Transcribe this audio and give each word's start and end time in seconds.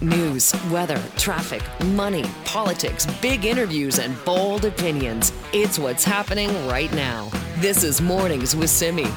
News, 0.00 0.54
weather, 0.70 1.02
traffic, 1.16 1.60
money, 1.86 2.24
politics, 2.44 3.04
big 3.20 3.44
interviews, 3.44 3.98
and 3.98 4.14
bold 4.24 4.64
opinions. 4.64 5.32
It's 5.52 5.76
what's 5.76 6.04
happening 6.04 6.50
right 6.68 6.92
now. 6.92 7.28
This 7.56 7.82
is 7.82 8.00
Mornings 8.00 8.54
with 8.54 8.70
Simi. 8.70 9.08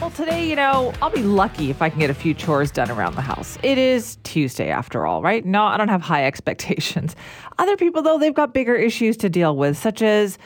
Well, 0.00 0.10
today, 0.10 0.48
you 0.48 0.56
know, 0.56 0.92
I'll 1.00 1.08
be 1.08 1.22
lucky 1.22 1.70
if 1.70 1.82
I 1.82 1.88
can 1.88 2.00
get 2.00 2.10
a 2.10 2.14
few 2.14 2.34
chores 2.34 2.72
done 2.72 2.90
around 2.90 3.14
the 3.14 3.22
house. 3.22 3.56
It 3.62 3.78
is 3.78 4.18
Tuesday 4.24 4.70
after 4.70 5.06
all, 5.06 5.22
right? 5.22 5.44
No, 5.46 5.62
I 5.62 5.76
don't 5.76 5.86
have 5.86 6.02
high 6.02 6.24
expectations. 6.26 7.14
Other 7.56 7.76
people, 7.76 8.02
though, 8.02 8.18
they've 8.18 8.34
got 8.34 8.54
bigger 8.54 8.74
issues 8.74 9.16
to 9.18 9.30
deal 9.30 9.56
with, 9.56 9.78
such 9.78 10.02
as 10.02 10.36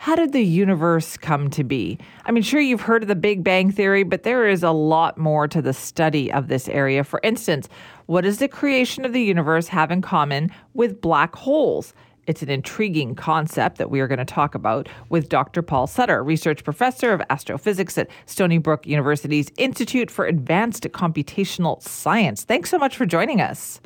how 0.00 0.14
did 0.14 0.32
the 0.32 0.44
universe 0.44 1.16
come 1.16 1.50
to 1.50 1.64
be? 1.64 1.98
I 2.24 2.30
mean, 2.30 2.44
sure, 2.44 2.60
you've 2.60 2.82
heard 2.82 3.02
of 3.02 3.08
the 3.08 3.16
Big 3.16 3.42
Bang 3.42 3.72
Theory, 3.72 4.04
but 4.04 4.22
there 4.22 4.46
is 4.46 4.62
a 4.62 4.70
lot 4.70 5.18
more 5.18 5.48
to 5.48 5.60
the 5.60 5.72
study 5.72 6.30
of 6.30 6.46
this 6.46 6.68
area. 6.68 7.02
For 7.02 7.18
instance, 7.24 7.68
what 8.08 8.22
does 8.22 8.38
the 8.38 8.48
creation 8.48 9.04
of 9.04 9.12
the 9.12 9.20
universe 9.20 9.68
have 9.68 9.90
in 9.90 10.00
common 10.00 10.50
with 10.72 10.98
black 10.98 11.36
holes? 11.36 11.92
It's 12.26 12.40
an 12.40 12.48
intriguing 12.48 13.14
concept 13.14 13.76
that 13.76 13.90
we 13.90 14.00
are 14.00 14.08
going 14.08 14.18
to 14.18 14.24
talk 14.24 14.54
about 14.54 14.88
with 15.10 15.28
Dr. 15.28 15.60
Paul 15.60 15.86
Sutter, 15.86 16.24
research 16.24 16.64
professor 16.64 17.12
of 17.12 17.20
astrophysics 17.28 17.98
at 17.98 18.08
Stony 18.24 18.56
Brook 18.56 18.86
University's 18.86 19.50
Institute 19.58 20.10
for 20.10 20.24
Advanced 20.24 20.84
Computational 20.84 21.82
Science. 21.82 22.44
Thanks 22.44 22.70
so 22.70 22.78
much 22.78 22.96
for 22.96 23.04
joining 23.04 23.42
us. 23.42 23.78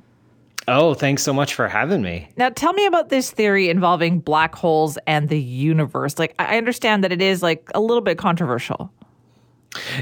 Oh, 0.68 0.94
thanks 0.94 1.24
so 1.24 1.32
much 1.32 1.54
for 1.54 1.66
having 1.66 2.02
me. 2.02 2.28
Now, 2.36 2.50
tell 2.50 2.74
me 2.74 2.86
about 2.86 3.08
this 3.08 3.32
theory 3.32 3.70
involving 3.70 4.20
black 4.20 4.54
holes 4.54 4.98
and 5.08 5.30
the 5.30 5.40
universe. 5.40 6.20
Like, 6.20 6.36
I 6.38 6.58
understand 6.58 7.02
that 7.02 7.10
it 7.10 7.20
is 7.20 7.42
like 7.42 7.68
a 7.74 7.80
little 7.80 8.00
bit 8.00 8.18
controversial. 8.18 8.92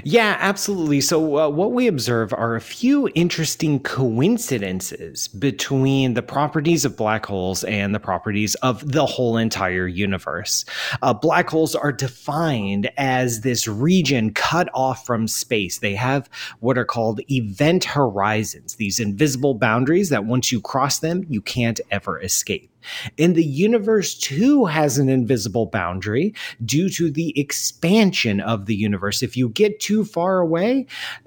Yeah, 0.03 0.37
absolutely. 0.41 1.01
So, 1.01 1.39
uh, 1.39 1.49
what 1.49 1.73
we 1.73 1.87
observe 1.87 2.33
are 2.33 2.57
a 2.57 2.61
few 2.61 3.09
interesting 3.15 3.81
coincidences 3.81 5.29
between 5.29 6.15
the 6.15 6.23
properties 6.23 6.85
of 6.85 6.97
black 6.97 7.27
holes 7.27 7.63
and 7.65 7.95
the 7.95 8.01
properties 8.01 8.57
of 8.57 8.91
the 8.91 9.07
whole 9.07 9.37
entire 9.37 9.87
universe. 9.87 10.65
Uh, 11.03 11.15
black 11.15 11.49
holes 11.49 11.75
are 11.75 11.93
defined 11.93 12.91
as 12.97 13.43
this 13.43 13.69
region 13.69 14.33
cut 14.35 14.69
off 14.75 15.07
from 15.07 15.29
space. 15.29 15.79
They 15.79 15.95
have 15.95 16.29
what 16.59 16.77
are 16.77 16.85
called 16.85 17.21
event 17.31 17.85
horizons, 17.85 18.75
these 18.75 18.99
invisible 18.99 19.55
boundaries 19.55 20.09
that 20.09 20.25
once 20.25 20.51
you 20.51 20.61
cross 20.61 20.99
them, 20.99 21.25
you 21.29 21.41
can't 21.41 21.81
ever 21.91 22.21
escape. 22.21 22.71
And 23.19 23.35
the 23.35 23.45
universe 23.45 24.15
too 24.15 24.65
has 24.67 24.99
an 24.99 25.09
invisible 25.09 25.67
boundary 25.67 26.35
due 26.65 26.89
to 26.91 27.11
the 27.11 27.39
expansion 27.39 28.41
of 28.41 28.67
the 28.67 28.75
universe. 28.75 29.23
If 29.23 29.37
you 29.37 29.49
get 29.51 29.81
too 29.81 30.05
far 30.05 30.39
away, 30.39 30.87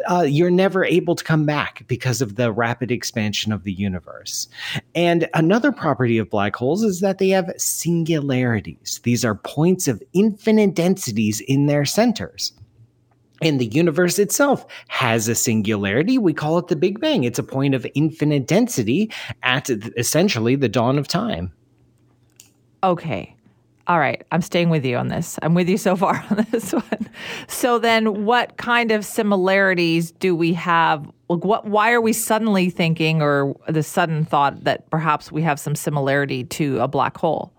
uh, 0.09 0.21
you're 0.21 0.51
never 0.51 0.85
able 0.85 1.15
to 1.15 1.23
come 1.23 1.45
back 1.45 1.85
because 1.87 2.21
of 2.21 2.35
the 2.35 2.51
rapid 2.51 2.91
expansion 2.91 3.51
of 3.51 3.63
the 3.63 3.73
universe. 3.73 4.47
And 4.95 5.29
another 5.33 5.71
property 5.71 6.17
of 6.17 6.29
black 6.29 6.55
holes 6.55 6.83
is 6.83 6.99
that 7.01 7.17
they 7.17 7.29
have 7.29 7.51
singularities. 7.57 8.99
These 9.03 9.25
are 9.25 9.35
points 9.35 9.87
of 9.87 10.01
infinite 10.13 10.75
densities 10.75 11.41
in 11.41 11.67
their 11.67 11.85
centers. 11.85 12.53
And 13.41 13.59
the 13.59 13.65
universe 13.65 14.19
itself 14.19 14.65
has 14.87 15.27
a 15.27 15.35
singularity. 15.35 16.17
We 16.17 16.33
call 16.33 16.57
it 16.59 16.67
the 16.67 16.75
Big 16.75 16.99
Bang. 16.99 17.23
It's 17.23 17.39
a 17.39 17.43
point 17.43 17.75
of 17.75 17.85
infinite 17.95 18.47
density 18.47 19.11
at 19.41 19.69
essentially 19.69 20.55
the 20.55 20.69
dawn 20.69 20.97
of 20.97 21.07
time. 21.07 21.51
Okay. 22.83 23.35
All 23.87 23.99
right. 23.99 24.25
I'm 24.31 24.41
staying 24.41 24.69
with 24.69 24.85
you 24.85 24.95
on 24.95 25.09
this. 25.09 25.37
I'm 25.41 25.53
with 25.55 25.67
you 25.67 25.77
so 25.77 25.95
far 25.95 26.25
on 26.29 26.45
this 26.51 26.71
one. 26.71 27.09
So 27.47 27.79
then 27.79 28.25
what 28.25 28.57
kind 28.57 28.91
of 28.91 29.05
similarities 29.05 30.11
do 30.11 30.35
we 30.35 30.53
have? 30.53 31.09
What 31.27 31.65
why 31.65 31.91
are 31.91 32.01
we 32.01 32.13
suddenly 32.13 32.69
thinking 32.69 33.21
or 33.21 33.55
the 33.67 33.83
sudden 33.83 34.23
thought 34.25 34.63
that 34.63 34.89
perhaps 34.89 35.31
we 35.31 35.41
have 35.41 35.59
some 35.59 35.75
similarity 35.75 36.43
to 36.45 36.79
a 36.79 36.87
black 36.87 37.17
hole? 37.17 37.52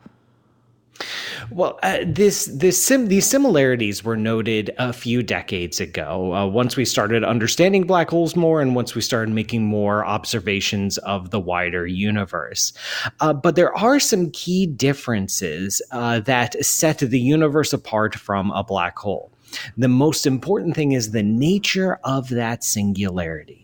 Well, 1.50 1.78
uh, 1.82 1.98
this 2.06 2.46
this 2.46 2.82
sim- 2.82 3.08
these 3.08 3.26
similarities 3.26 4.04
were 4.04 4.16
noted 4.16 4.72
a 4.78 4.92
few 4.92 5.22
decades 5.22 5.80
ago. 5.80 6.32
Uh, 6.32 6.46
once 6.46 6.76
we 6.76 6.84
started 6.84 7.24
understanding 7.24 7.84
black 7.84 8.10
holes 8.10 8.36
more, 8.36 8.60
and 8.60 8.74
once 8.74 8.94
we 8.94 9.00
started 9.00 9.34
making 9.34 9.64
more 9.64 10.04
observations 10.04 10.98
of 10.98 11.30
the 11.30 11.40
wider 11.40 11.86
universe, 11.86 12.72
uh, 13.20 13.32
but 13.32 13.56
there 13.56 13.76
are 13.76 13.98
some 13.98 14.30
key 14.30 14.66
differences 14.66 15.82
uh, 15.90 16.20
that 16.20 16.64
set 16.64 16.98
the 16.98 17.20
universe 17.20 17.72
apart 17.72 18.14
from 18.14 18.50
a 18.52 18.62
black 18.62 18.98
hole. 18.98 19.32
The 19.76 19.88
most 19.88 20.26
important 20.26 20.74
thing 20.74 20.92
is 20.92 21.10
the 21.10 21.22
nature 21.22 21.98
of 22.04 22.28
that 22.30 22.64
singularity. 22.64 23.63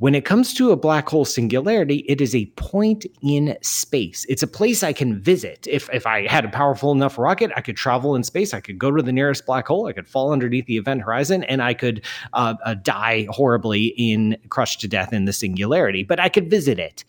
When 0.00 0.14
it 0.14 0.24
comes 0.24 0.54
to 0.54 0.70
a 0.70 0.76
black 0.76 1.10
hole 1.10 1.26
singularity, 1.26 2.06
it 2.08 2.22
is 2.22 2.34
a 2.34 2.46
point 2.56 3.04
in 3.20 3.58
space. 3.60 4.24
It's 4.30 4.42
a 4.42 4.46
place 4.46 4.82
I 4.82 4.94
can 4.94 5.20
visit. 5.20 5.66
If, 5.68 5.90
if 5.92 6.06
I 6.06 6.26
had 6.26 6.46
a 6.46 6.48
powerful 6.48 6.90
enough 6.90 7.18
rocket, 7.18 7.52
I 7.54 7.60
could 7.60 7.76
travel 7.76 8.16
in 8.16 8.24
space. 8.24 8.54
I 8.54 8.60
could 8.60 8.78
go 8.78 8.90
to 8.90 9.02
the 9.02 9.12
nearest 9.12 9.44
black 9.44 9.66
hole. 9.68 9.88
I 9.88 9.92
could 9.92 10.08
fall 10.08 10.32
underneath 10.32 10.64
the 10.64 10.78
event 10.78 11.02
horizon 11.02 11.44
and 11.44 11.62
I 11.62 11.74
could 11.74 12.02
uh, 12.32 12.54
uh, 12.64 12.76
die 12.82 13.26
horribly 13.28 13.88
in 13.98 14.38
crushed 14.48 14.80
to 14.80 14.88
death 14.88 15.12
in 15.12 15.26
the 15.26 15.34
singularity, 15.34 16.02
but 16.02 16.18
I 16.18 16.30
could 16.30 16.48
visit 16.48 16.78
it. 16.78 17.04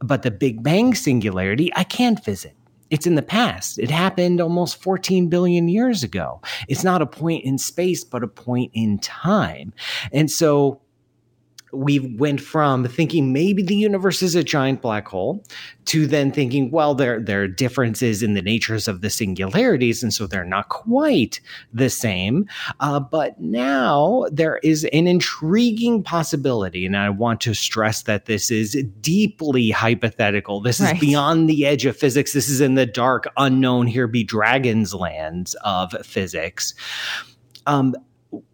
But 0.00 0.20
the 0.20 0.30
Big 0.30 0.62
Bang 0.62 0.94
singularity, 0.94 1.72
I 1.76 1.84
can't 1.84 2.22
visit. 2.22 2.54
It's 2.90 3.06
in 3.06 3.14
the 3.14 3.22
past. 3.22 3.78
It 3.78 3.90
happened 3.90 4.38
almost 4.38 4.82
14 4.82 5.30
billion 5.30 5.66
years 5.66 6.02
ago. 6.02 6.42
It's 6.68 6.84
not 6.84 7.00
a 7.00 7.06
point 7.06 7.46
in 7.46 7.56
space, 7.56 8.04
but 8.04 8.22
a 8.22 8.28
point 8.28 8.70
in 8.74 8.98
time. 8.98 9.72
And 10.12 10.30
so 10.30 10.82
we 11.72 11.98
went 11.98 12.40
from 12.40 12.86
thinking 12.86 13.32
maybe 13.32 13.62
the 13.62 13.74
universe 13.74 14.22
is 14.22 14.34
a 14.34 14.44
giant 14.44 14.82
black 14.82 15.08
hole 15.08 15.42
to 15.86 16.06
then 16.06 16.30
thinking, 16.30 16.70
well, 16.70 16.94
there, 16.94 17.18
there 17.18 17.42
are 17.42 17.48
differences 17.48 18.22
in 18.22 18.34
the 18.34 18.42
natures 18.42 18.86
of 18.86 19.00
the 19.00 19.08
singularities, 19.08 20.02
and 20.02 20.12
so 20.12 20.26
they're 20.26 20.44
not 20.44 20.68
quite 20.68 21.40
the 21.72 21.88
same. 21.88 22.46
Uh, 22.80 23.00
but 23.00 23.40
now 23.40 24.26
there 24.30 24.58
is 24.58 24.84
an 24.92 25.06
intriguing 25.06 26.02
possibility, 26.02 26.84
and 26.84 26.96
I 26.96 27.08
want 27.08 27.40
to 27.42 27.54
stress 27.54 28.02
that 28.02 28.26
this 28.26 28.50
is 28.50 28.84
deeply 29.00 29.70
hypothetical. 29.70 30.60
This 30.60 30.78
right. 30.78 30.94
is 30.94 31.00
beyond 31.00 31.48
the 31.48 31.66
edge 31.66 31.86
of 31.86 31.96
physics. 31.96 32.32
This 32.34 32.50
is 32.50 32.60
in 32.60 32.74
the 32.74 32.86
dark, 32.86 33.32
unknown, 33.38 33.86
here 33.86 34.06
be 34.06 34.24
dragons 34.24 34.94
lands 34.94 35.56
of 35.64 35.92
physics. 36.04 36.74
Um, 37.66 37.94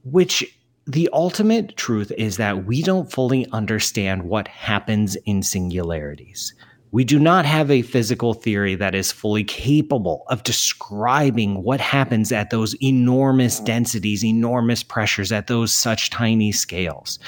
which 0.05 0.57
the 0.88 1.10
ultimate 1.12 1.76
truth 1.76 2.10
is 2.16 2.38
that 2.38 2.65
we 2.65 2.81
don't 2.81 3.12
fully 3.12 3.47
understand 3.53 4.22
what 4.22 4.49
happens 4.49 5.16
in 5.26 5.43
singularities. 5.43 6.54
We 6.93 7.04
do 7.04 7.19
not 7.19 7.44
have 7.44 7.71
a 7.71 7.82
physical 7.82 8.32
theory 8.32 8.75
that 8.76 8.94
is 8.94 9.12
fully 9.12 9.44
capable 9.44 10.25
of 10.28 10.44
describing 10.44 11.62
what 11.62 11.82
happens 11.82 12.32
at 12.32 12.49
those 12.49 12.75
enormous 12.82 13.60
densities, 13.60 14.25
enormous 14.25 14.82
pressures, 14.82 15.31
at 15.31 15.47
those 15.47 15.75
such 15.75 16.09
tiny 16.09 16.53
scales. 16.53 17.19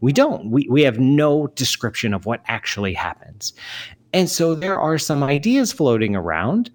We 0.00 0.12
don't. 0.12 0.48
We, 0.48 0.68
we 0.70 0.82
have 0.82 1.00
no 1.00 1.48
description 1.48 2.14
of 2.14 2.26
what 2.26 2.42
actually 2.46 2.94
happens. 2.94 3.52
And 4.12 4.30
so 4.30 4.54
there 4.54 4.78
are 4.78 4.98
some 4.98 5.24
ideas 5.24 5.72
floating 5.72 6.14
around 6.14 6.70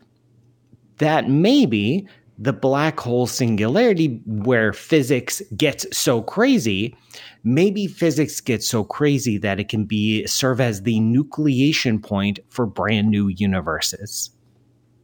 that 0.98 1.30
maybe 1.30 2.06
the 2.38 2.54
black 2.54 3.00
hole 3.00 3.28
singularity 3.28 4.22
where 4.26 4.74
physics 4.74 5.42
gets 5.56 5.86
so 5.96 6.22
crazy 6.22 6.96
maybe 7.44 7.88
physics 7.88 8.42
gets 8.42 8.68
so 8.68 8.84
crazy 8.84 9.38
that 9.38 9.60
it 9.60 9.70
can 9.70 9.86
be 9.86 10.26
serve 10.26 10.60
as 10.60 10.82
the 10.82 11.00
nucleation 11.00 12.02
point 12.02 12.40
for 12.50 12.66
brand 12.66 13.10
new 13.10 13.28
universes. 13.28 14.32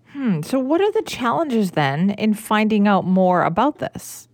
Hmm 0.07 0.41
so 0.41 0.59
what 0.59 0.81
are 0.81 0.91
the 0.91 1.03
challenges 1.03 1.71
then 1.71 2.09
in 2.11 2.33
finding 2.33 2.87
out 2.87 3.05
more 3.05 3.43
about 3.43 3.79
this 3.79 4.27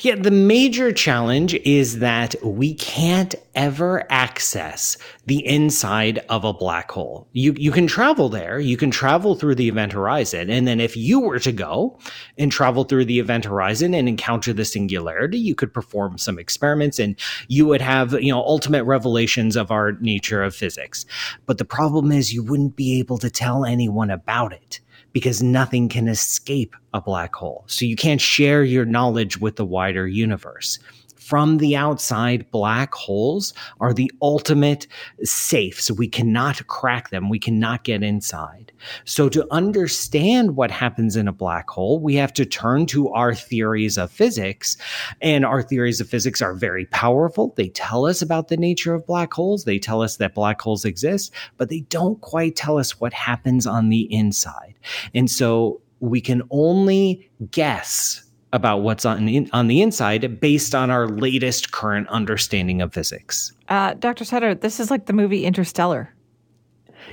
Yeah, 0.00 0.16
the 0.16 0.30
major 0.30 0.92
challenge 0.92 1.54
is 1.54 1.98
that 1.98 2.34
we 2.42 2.74
can't 2.74 3.34
ever 3.54 4.06
access 4.10 4.96
the 5.26 5.46
inside 5.46 6.18
of 6.28 6.44
a 6.44 6.52
black 6.52 6.90
hole. 6.90 7.28
You 7.32 7.54
you 7.56 7.70
can 7.70 7.86
travel 7.86 8.28
there, 8.28 8.58
you 8.58 8.76
can 8.76 8.90
travel 8.90 9.34
through 9.34 9.56
the 9.56 9.68
event 9.68 9.92
horizon, 9.92 10.50
and 10.50 10.66
then 10.66 10.80
if 10.80 10.96
you 10.96 11.20
were 11.20 11.38
to 11.40 11.52
go 11.52 11.98
and 12.38 12.50
travel 12.50 12.84
through 12.84 13.04
the 13.04 13.18
event 13.18 13.44
horizon 13.44 13.94
and 13.94 14.08
encounter 14.08 14.52
the 14.52 14.64
singularity, 14.64 15.38
you 15.38 15.54
could 15.54 15.72
perform 15.72 16.18
some 16.18 16.38
experiments 16.38 16.98
and 16.98 17.18
you 17.48 17.66
would 17.66 17.80
have, 17.80 18.12
you 18.14 18.32
know, 18.32 18.42
ultimate 18.42 18.84
revelations 18.84 19.56
of 19.56 19.70
our 19.70 19.92
nature 20.00 20.42
of 20.42 20.54
physics. 20.54 21.04
But 21.46 21.58
the 21.58 21.64
problem 21.64 22.12
is 22.12 22.32
you 22.32 22.42
wouldn't 22.42 22.76
be 22.76 22.98
able 22.98 23.18
to 23.18 23.30
tell 23.30 23.64
anyone 23.64 24.10
about 24.10 24.52
it 24.52 24.80
because 25.12 25.42
nothing 25.42 25.88
can 25.88 26.08
escape 26.08 26.74
a 26.94 27.00
black 27.00 27.34
hole. 27.34 27.64
So 27.66 27.84
you 27.84 27.96
can't 27.96 28.20
share 28.20 28.64
your 28.64 28.84
knowledge 28.84 29.38
with 29.38 29.56
the 29.56 29.64
wider 29.64 30.06
universe 30.06 30.78
from 31.22 31.58
the 31.58 31.76
outside, 31.76 32.50
black 32.50 32.92
holes 32.94 33.54
are 33.80 33.94
the 33.94 34.10
ultimate 34.20 34.88
safe. 35.22 35.80
So 35.80 35.94
we 35.94 36.08
cannot 36.08 36.66
crack 36.66 37.10
them. 37.10 37.28
We 37.28 37.38
cannot 37.38 37.84
get 37.84 38.02
inside. 38.02 38.71
So 39.04 39.28
to 39.28 39.46
understand 39.50 40.56
what 40.56 40.70
happens 40.70 41.16
in 41.16 41.28
a 41.28 41.32
black 41.32 41.68
hole, 41.70 42.00
we 42.00 42.14
have 42.16 42.32
to 42.34 42.44
turn 42.44 42.86
to 42.86 43.08
our 43.10 43.34
theories 43.34 43.98
of 43.98 44.10
physics. 44.10 44.76
And 45.20 45.44
our 45.44 45.62
theories 45.62 46.00
of 46.00 46.08
physics 46.08 46.42
are 46.42 46.54
very 46.54 46.86
powerful. 46.86 47.54
They 47.56 47.68
tell 47.68 48.06
us 48.06 48.22
about 48.22 48.48
the 48.48 48.56
nature 48.56 48.94
of 48.94 49.06
black 49.06 49.32
holes. 49.32 49.64
They 49.64 49.78
tell 49.78 50.02
us 50.02 50.16
that 50.16 50.34
black 50.34 50.60
holes 50.60 50.84
exist, 50.84 51.32
but 51.56 51.68
they 51.68 51.80
don't 51.80 52.20
quite 52.20 52.56
tell 52.56 52.78
us 52.78 53.00
what 53.00 53.12
happens 53.12 53.66
on 53.66 53.88
the 53.88 54.12
inside. 54.12 54.74
And 55.14 55.30
so 55.30 55.80
we 56.00 56.20
can 56.20 56.42
only 56.50 57.30
guess 57.50 58.28
about 58.52 58.78
what's 58.78 59.04
on 59.04 59.24
the, 59.24 59.48
on 59.52 59.66
the 59.66 59.80
inside 59.80 60.40
based 60.40 60.74
on 60.74 60.90
our 60.90 61.08
latest 61.08 61.72
current 61.72 62.06
understanding 62.08 62.82
of 62.82 62.92
physics. 62.92 63.52
Uh, 63.68 63.94
Dr. 63.94 64.24
Sutter, 64.24 64.54
this 64.54 64.78
is 64.78 64.90
like 64.90 65.06
the 65.06 65.12
movie 65.12 65.46
Interstellar. 65.46 66.11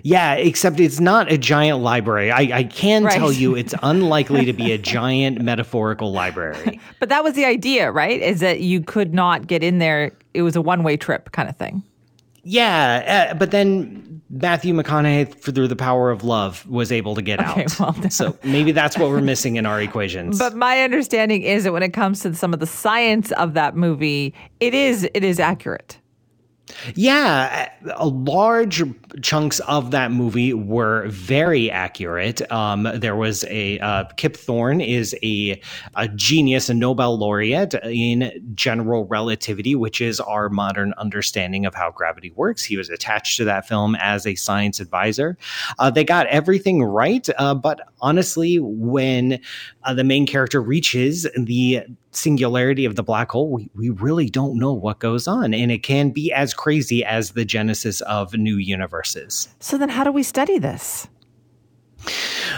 Yeah, 0.04 0.34
except 0.34 0.80
it's 0.80 1.00
not 1.00 1.32
a 1.32 1.38
giant 1.38 1.80
library. 1.80 2.32
I, 2.32 2.60
I 2.60 2.64
can 2.64 3.04
right. 3.04 3.18
tell 3.18 3.32
you 3.32 3.56
it's 3.56 3.76
unlikely 3.84 4.46
to 4.46 4.54
be 4.54 4.72
a 4.72 4.78
giant 4.96 5.42
metaphorical 5.42 6.12
library. 6.12 6.80
But 7.00 7.10
that 7.10 7.24
was 7.24 7.34
the 7.34 7.46
idea, 7.46 7.92
right? 7.92 8.22
Is 8.22 8.40
that 8.40 8.62
you 8.62 8.82
could 8.82 9.14
not 9.14 9.48
get 9.48 9.64
in 9.64 9.80
there. 9.80 10.12
It 10.34 10.42
was 10.42 10.56
a 10.56 10.62
one 10.62 10.84
way 10.84 10.98
trip 10.98 11.32
kind 11.32 11.50
of 11.50 11.58
thing. 11.58 11.84
Yeah, 12.44 13.30
uh, 13.32 13.34
but 13.36 13.52
then 13.52 14.22
Matthew 14.30 14.74
McConaughey, 14.74 15.34
through 15.34 15.68
the 15.68 15.76
power 15.76 16.12
of 16.12 16.24
love, 16.24 16.66
was 16.68 16.92
able 16.92 17.16
to 17.16 17.22
get 17.22 17.40
okay, 17.40 17.64
out. 17.64 17.80
Well, 17.80 18.10
so 18.10 18.38
maybe 18.44 18.72
that's 18.72 18.98
what 18.98 19.10
we're 19.10 19.22
missing 19.22 19.56
in 19.56 19.66
our 19.66 19.82
equations. 19.82 20.40
But 20.40 20.56
my 20.56 20.82
understanding 20.82 21.42
is 21.42 21.64
that 21.64 21.74
when 21.74 21.84
it 21.84 21.94
comes 21.94 22.22
to 22.22 22.34
some 22.36 22.54
of 22.54 22.60
the 22.60 22.68
science 22.68 23.32
of 23.34 23.56
that 23.56 23.76
movie, 23.76 24.34
it 24.60 24.74
is 24.74 25.10
it 25.14 25.24
is 25.24 25.40
accurate. 25.40 25.98
Yeah, 26.96 27.72
large 28.02 28.84
chunks 29.22 29.60
of 29.62 29.92
that 29.92 30.12
movie 30.12 30.54
were 30.54 31.08
very 31.08 31.70
accurate. 31.70 32.50
Um, 32.52 32.84
there 32.96 33.16
was 33.16 33.44
a 33.46 33.80
uh, 33.80 34.06
Kip 34.18 34.36
Thorne 34.36 34.82
is 34.82 35.16
a, 35.24 35.60
a 35.96 36.08
genius, 36.10 36.70
a 36.70 36.74
Nobel 36.74 37.18
laureate 37.18 37.74
in 37.84 38.32
general 38.56 39.06
relativity, 39.06 39.76
which 39.76 40.02
is 40.02 40.20
our 40.20 40.50
modern 40.50 40.94
understanding 40.98 41.66
of 41.66 41.76
how 41.76 41.92
gravity 41.92 42.32
works. 42.32 42.64
He 42.64 42.78
was 42.78 42.90
attached 42.90 43.38
to 43.38 43.46
that 43.46 43.68
film 43.68 43.96
as 43.96 44.26
a 44.26 44.36
science 44.36 44.80
advisor. 44.80 45.38
Uh, 45.80 45.90
they 45.90 46.04
got 46.04 46.28
everything 46.28 46.84
right, 46.84 47.28
uh, 47.38 47.56
but 47.56 47.82
honestly, 48.02 48.60
when 48.60 49.40
uh, 49.84 49.94
the 49.94 50.04
main 50.04 50.26
character 50.26 50.62
reaches 50.62 51.28
the 51.36 51.84
singularity 52.12 52.86
of 52.86 52.96
the 52.96 53.04
black 53.04 53.32
hole, 53.32 53.50
we, 53.50 53.70
we 53.76 53.90
really 53.90 54.30
don't 54.30 54.58
know 54.58 54.74
what 54.74 55.00
goes 55.00 55.28
on. 55.28 55.54
And 55.54 55.72
it 55.72 55.84
can 55.84 56.12
be 56.12 56.32
as 56.34 56.54
crazy 56.54 57.04
as 57.04 57.32
the 57.32 57.46
genesis 57.46 58.02
of 58.02 58.34
new 58.34 58.58
universes. 58.58 59.48
So 59.60 59.78
then, 59.78 59.90
how 59.90 60.04
do 60.04 60.12
we 60.12 60.24
study 60.24 60.58
this? 60.58 61.08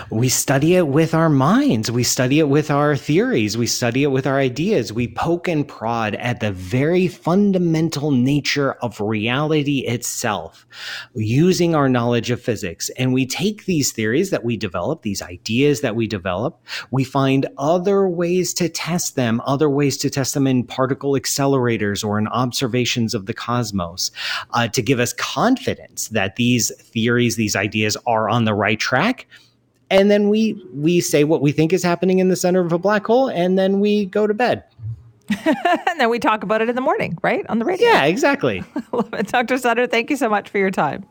We 0.09 0.29
study 0.29 0.75
it 0.75 0.87
with 0.87 1.13
our 1.13 1.29
minds. 1.29 1.89
We 1.89 2.03
study 2.03 2.39
it 2.39 2.49
with 2.49 2.69
our 2.69 2.95
theories. 2.95 3.57
We 3.57 3.67
study 3.67 4.03
it 4.03 4.07
with 4.07 4.27
our 4.27 4.37
ideas. 4.37 4.91
We 4.91 5.07
poke 5.07 5.47
and 5.47 5.67
prod 5.67 6.15
at 6.15 6.39
the 6.39 6.51
very 6.51 7.07
fundamental 7.07 8.11
nature 8.11 8.73
of 8.73 8.99
reality 8.99 9.79
itself 9.79 10.67
using 11.13 11.75
our 11.75 11.87
knowledge 11.87 12.29
of 12.29 12.41
physics. 12.41 12.89
And 12.97 13.13
we 13.13 13.25
take 13.25 13.65
these 13.65 13.91
theories 13.91 14.31
that 14.31 14.43
we 14.43 14.57
develop, 14.57 15.01
these 15.01 15.21
ideas 15.21 15.81
that 15.81 15.95
we 15.95 16.07
develop, 16.07 16.61
we 16.91 17.03
find 17.03 17.47
other 17.57 18.07
ways 18.07 18.53
to 18.55 18.69
test 18.69 19.15
them, 19.15 19.41
other 19.45 19.69
ways 19.69 19.97
to 19.97 20.09
test 20.09 20.33
them 20.33 20.47
in 20.47 20.65
particle 20.65 21.13
accelerators 21.13 22.03
or 22.03 22.17
in 22.17 22.27
observations 22.27 23.13
of 23.13 23.25
the 23.25 23.33
cosmos 23.33 24.11
uh, 24.51 24.67
to 24.67 24.81
give 24.81 24.99
us 24.99 25.13
confidence 25.13 26.09
that 26.09 26.35
these 26.35 26.71
theories, 26.81 27.35
these 27.35 27.55
ideas 27.55 27.95
are 28.05 28.29
on 28.29 28.45
the 28.45 28.53
right 28.53 28.79
track 28.79 29.25
and 29.91 30.09
then 30.09 30.29
we 30.29 30.59
we 30.73 31.01
say 31.01 31.23
what 31.23 31.41
we 31.41 31.51
think 31.51 31.73
is 31.73 31.83
happening 31.83 32.17
in 32.19 32.29
the 32.29 32.35
center 32.35 32.61
of 32.61 32.71
a 32.71 32.79
black 32.79 33.05
hole 33.05 33.29
and 33.29 33.59
then 33.59 33.79
we 33.79 34.05
go 34.05 34.25
to 34.25 34.33
bed. 34.33 34.63
And 35.45 35.55
then 35.99 36.09
we 36.09 36.19
talk 36.19 36.43
about 36.43 36.61
it 36.61 36.69
in 36.69 36.75
the 36.75 36.81
morning 36.81 37.17
right? 37.21 37.45
On 37.49 37.59
the 37.59 37.65
radio. 37.65 37.87
Yeah 37.87 38.05
exactly. 38.05 38.63
Dr 39.25 39.57
sutter 39.57 39.85
thank 39.85 40.09
you 40.09 40.15
so 40.15 40.29
much 40.29 40.49
for 40.49 40.57
your 40.57 40.71
time. 40.71 41.05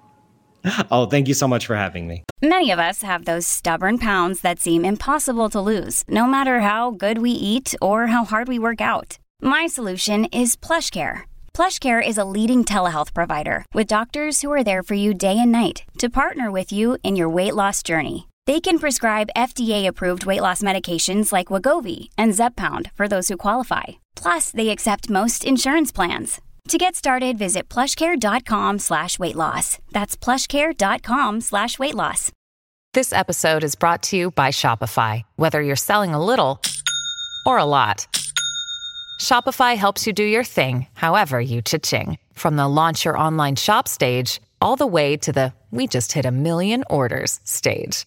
Oh 0.91 1.07
thank 1.07 1.29
you 1.29 1.35
so 1.35 1.47
much 1.47 1.67
for 1.67 1.77
having 1.77 2.09
me. 2.09 2.25
Many 2.43 2.71
of 2.71 2.79
us 2.79 3.03
have 3.03 3.27
those 3.27 3.47
stubborn 3.47 3.99
pounds 3.99 4.41
that 4.41 4.61
seem 4.61 4.85
impossible 4.85 5.51
to 5.51 5.61
lose 5.61 6.03
no 6.09 6.27
matter 6.27 6.61
how 6.61 6.91
good 6.91 7.19
we 7.19 7.31
eat 7.31 7.75
or 7.81 8.09
how 8.09 8.25
hard 8.25 8.49
we 8.49 8.59
work 8.59 8.81
out. 8.81 9.19
My 9.43 9.67
solution 9.67 10.25
is 10.27 10.57
plush 10.57 10.91
care. 10.91 11.27
Plushcare 11.53 12.07
is 12.07 12.17
a 12.17 12.25
leading 12.25 12.65
telehealth 12.65 13.13
provider 13.13 13.67
with 13.75 13.89
doctors 13.89 14.41
who 14.41 14.53
are 14.53 14.65
there 14.65 14.83
for 14.83 14.95
you 14.95 15.13
day 15.13 15.37
and 15.39 15.51
night 15.53 15.83
to 15.99 16.09
partner 16.09 16.51
with 16.51 16.73
you 16.73 16.97
in 17.03 17.17
your 17.17 17.29
weight 17.29 17.55
loss 17.55 17.83
journey 17.83 18.30
they 18.51 18.61
can 18.61 18.81
prescribe 18.81 19.37
FDA-approved 19.37 20.27
weight 20.27 20.41
loss 20.41 20.61
medications 20.61 21.33
like 21.33 21.53
Wegovy 21.53 22.09
and 22.19 22.33
Zepbound 22.33 22.91
for 22.97 23.07
those 23.07 23.29
who 23.29 23.37
qualify. 23.37 23.85
Plus, 24.17 24.51
they 24.51 24.71
accept 24.71 25.09
most 25.09 25.45
insurance 25.45 25.93
plans. 25.93 26.41
To 26.67 26.77
get 26.77 26.97
started, 26.97 27.39
visit 27.39 27.69
plushcare.com 27.69 28.81
slash 28.81 29.21
weight 29.21 29.37
loss. 29.37 29.79
That's 29.93 30.17
plushcare.com 30.17 31.43
slash 31.43 31.79
weight 31.79 31.95
loss. 31.95 32.33
This 32.93 33.13
episode 33.13 33.63
is 33.63 33.77
brought 33.77 34.03
to 34.09 34.17
you 34.17 34.33
by 34.33 34.49
Shopify. 34.49 35.23
Whether 35.37 35.63
you're 35.63 35.77
selling 35.77 36.13
a 36.13 36.25
little 36.25 36.61
or 37.47 37.59
a 37.59 37.65
lot, 37.65 38.09
Shopify 39.21 39.77
helps 39.77 40.09
you 40.09 40.13
do 40.13 40.25
your 40.25 40.43
thing, 40.43 40.89
however 40.95 41.41
you 41.41 41.63
cha-ching. 41.63 42.19
From 42.33 42.57
the 42.57 42.67
launch 42.67 43.05
your 43.05 43.17
online 43.17 43.55
shop 43.55 43.87
stage, 43.87 44.41
all 44.61 44.75
the 44.75 44.89
way 44.89 45.17
to 45.19 45.31
the 45.31 45.53
we 45.71 45.87
just 45.87 46.11
hit 46.11 46.27
a 46.27 46.33
million 46.33 46.83
orders 46.91 47.39
stage. 47.45 48.07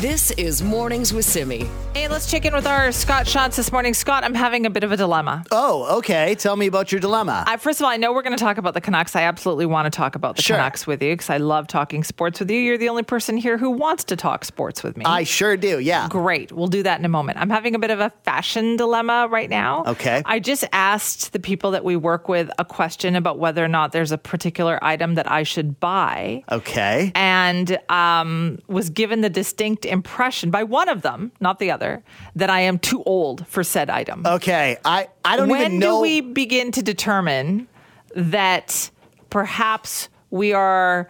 This 0.00 0.30
is 0.32 0.62
Mornings 0.62 1.14
with 1.14 1.24
Simi. 1.24 1.70
Hey, 1.94 2.06
let's 2.08 2.30
check 2.30 2.44
in 2.44 2.52
with 2.52 2.66
our 2.66 2.92
Scott 2.92 3.24
Shantz 3.24 3.56
this 3.56 3.72
morning. 3.72 3.94
Scott, 3.94 4.24
I'm 4.24 4.34
having 4.34 4.66
a 4.66 4.70
bit 4.70 4.84
of 4.84 4.92
a 4.92 4.96
dilemma. 4.98 5.42
Oh, 5.50 5.96
okay. 5.96 6.34
Tell 6.34 6.54
me 6.54 6.66
about 6.66 6.92
your 6.92 7.00
dilemma. 7.00 7.44
I, 7.46 7.56
first 7.56 7.80
of 7.80 7.84
all, 7.84 7.90
I 7.90 7.96
know 7.96 8.12
we're 8.12 8.20
going 8.20 8.36
to 8.36 8.44
talk 8.44 8.58
about 8.58 8.74
the 8.74 8.82
Canucks. 8.82 9.16
I 9.16 9.22
absolutely 9.22 9.64
want 9.64 9.90
to 9.90 9.96
talk 9.96 10.14
about 10.14 10.36
the 10.36 10.42
sure. 10.42 10.56
Canucks 10.56 10.86
with 10.86 11.02
you 11.02 11.14
because 11.14 11.30
I 11.30 11.38
love 11.38 11.66
talking 11.66 12.04
sports 12.04 12.40
with 12.40 12.50
you. 12.50 12.58
You're 12.58 12.76
the 12.76 12.90
only 12.90 13.04
person 13.04 13.38
here 13.38 13.56
who 13.56 13.70
wants 13.70 14.04
to 14.04 14.16
talk 14.16 14.44
sports 14.44 14.82
with 14.82 14.98
me. 14.98 15.06
I 15.06 15.22
sure 15.22 15.56
do, 15.56 15.78
yeah. 15.78 16.08
Great. 16.10 16.52
We'll 16.52 16.66
do 16.66 16.82
that 16.82 16.98
in 16.98 17.06
a 17.06 17.08
moment. 17.08 17.38
I'm 17.38 17.48
having 17.48 17.74
a 17.74 17.78
bit 17.78 17.90
of 17.90 17.98
a 17.98 18.12
fashion 18.24 18.76
dilemma 18.76 19.28
right 19.30 19.48
now. 19.48 19.84
Okay. 19.86 20.22
I 20.26 20.40
just 20.40 20.66
asked 20.74 21.32
the 21.32 21.40
people 21.40 21.70
that 21.70 21.84
we 21.84 21.96
work 21.96 22.28
with 22.28 22.50
a 22.58 22.66
question 22.66 23.16
about 23.16 23.38
whether 23.38 23.64
or 23.64 23.68
not 23.68 23.92
there's 23.92 24.12
a 24.12 24.18
particular 24.18 24.78
item 24.84 25.14
that 25.14 25.30
I 25.32 25.42
should 25.42 25.80
buy. 25.80 26.44
Okay. 26.52 27.12
And 27.14 27.78
um, 27.88 28.58
was 28.68 28.90
given 28.90 29.22
the 29.22 29.30
distinct 29.30 29.85
impression 29.88 30.50
by 30.50 30.64
one 30.64 30.88
of 30.88 31.02
them, 31.02 31.32
not 31.40 31.58
the 31.58 31.70
other, 31.70 32.02
that 32.34 32.50
I 32.50 32.60
am 32.60 32.78
too 32.78 33.02
old 33.04 33.46
for 33.46 33.64
said 33.64 33.90
item. 33.90 34.22
Okay, 34.26 34.76
I 34.84 35.08
I 35.24 35.36
don't 35.36 35.48
when 35.48 35.60
even 35.60 35.78
know. 35.78 36.00
When 36.00 36.10
do 36.10 36.24
we 36.24 36.32
begin 36.32 36.72
to 36.72 36.82
determine 36.82 37.68
that 38.14 38.90
perhaps 39.30 40.08
we 40.30 40.52
are 40.52 41.08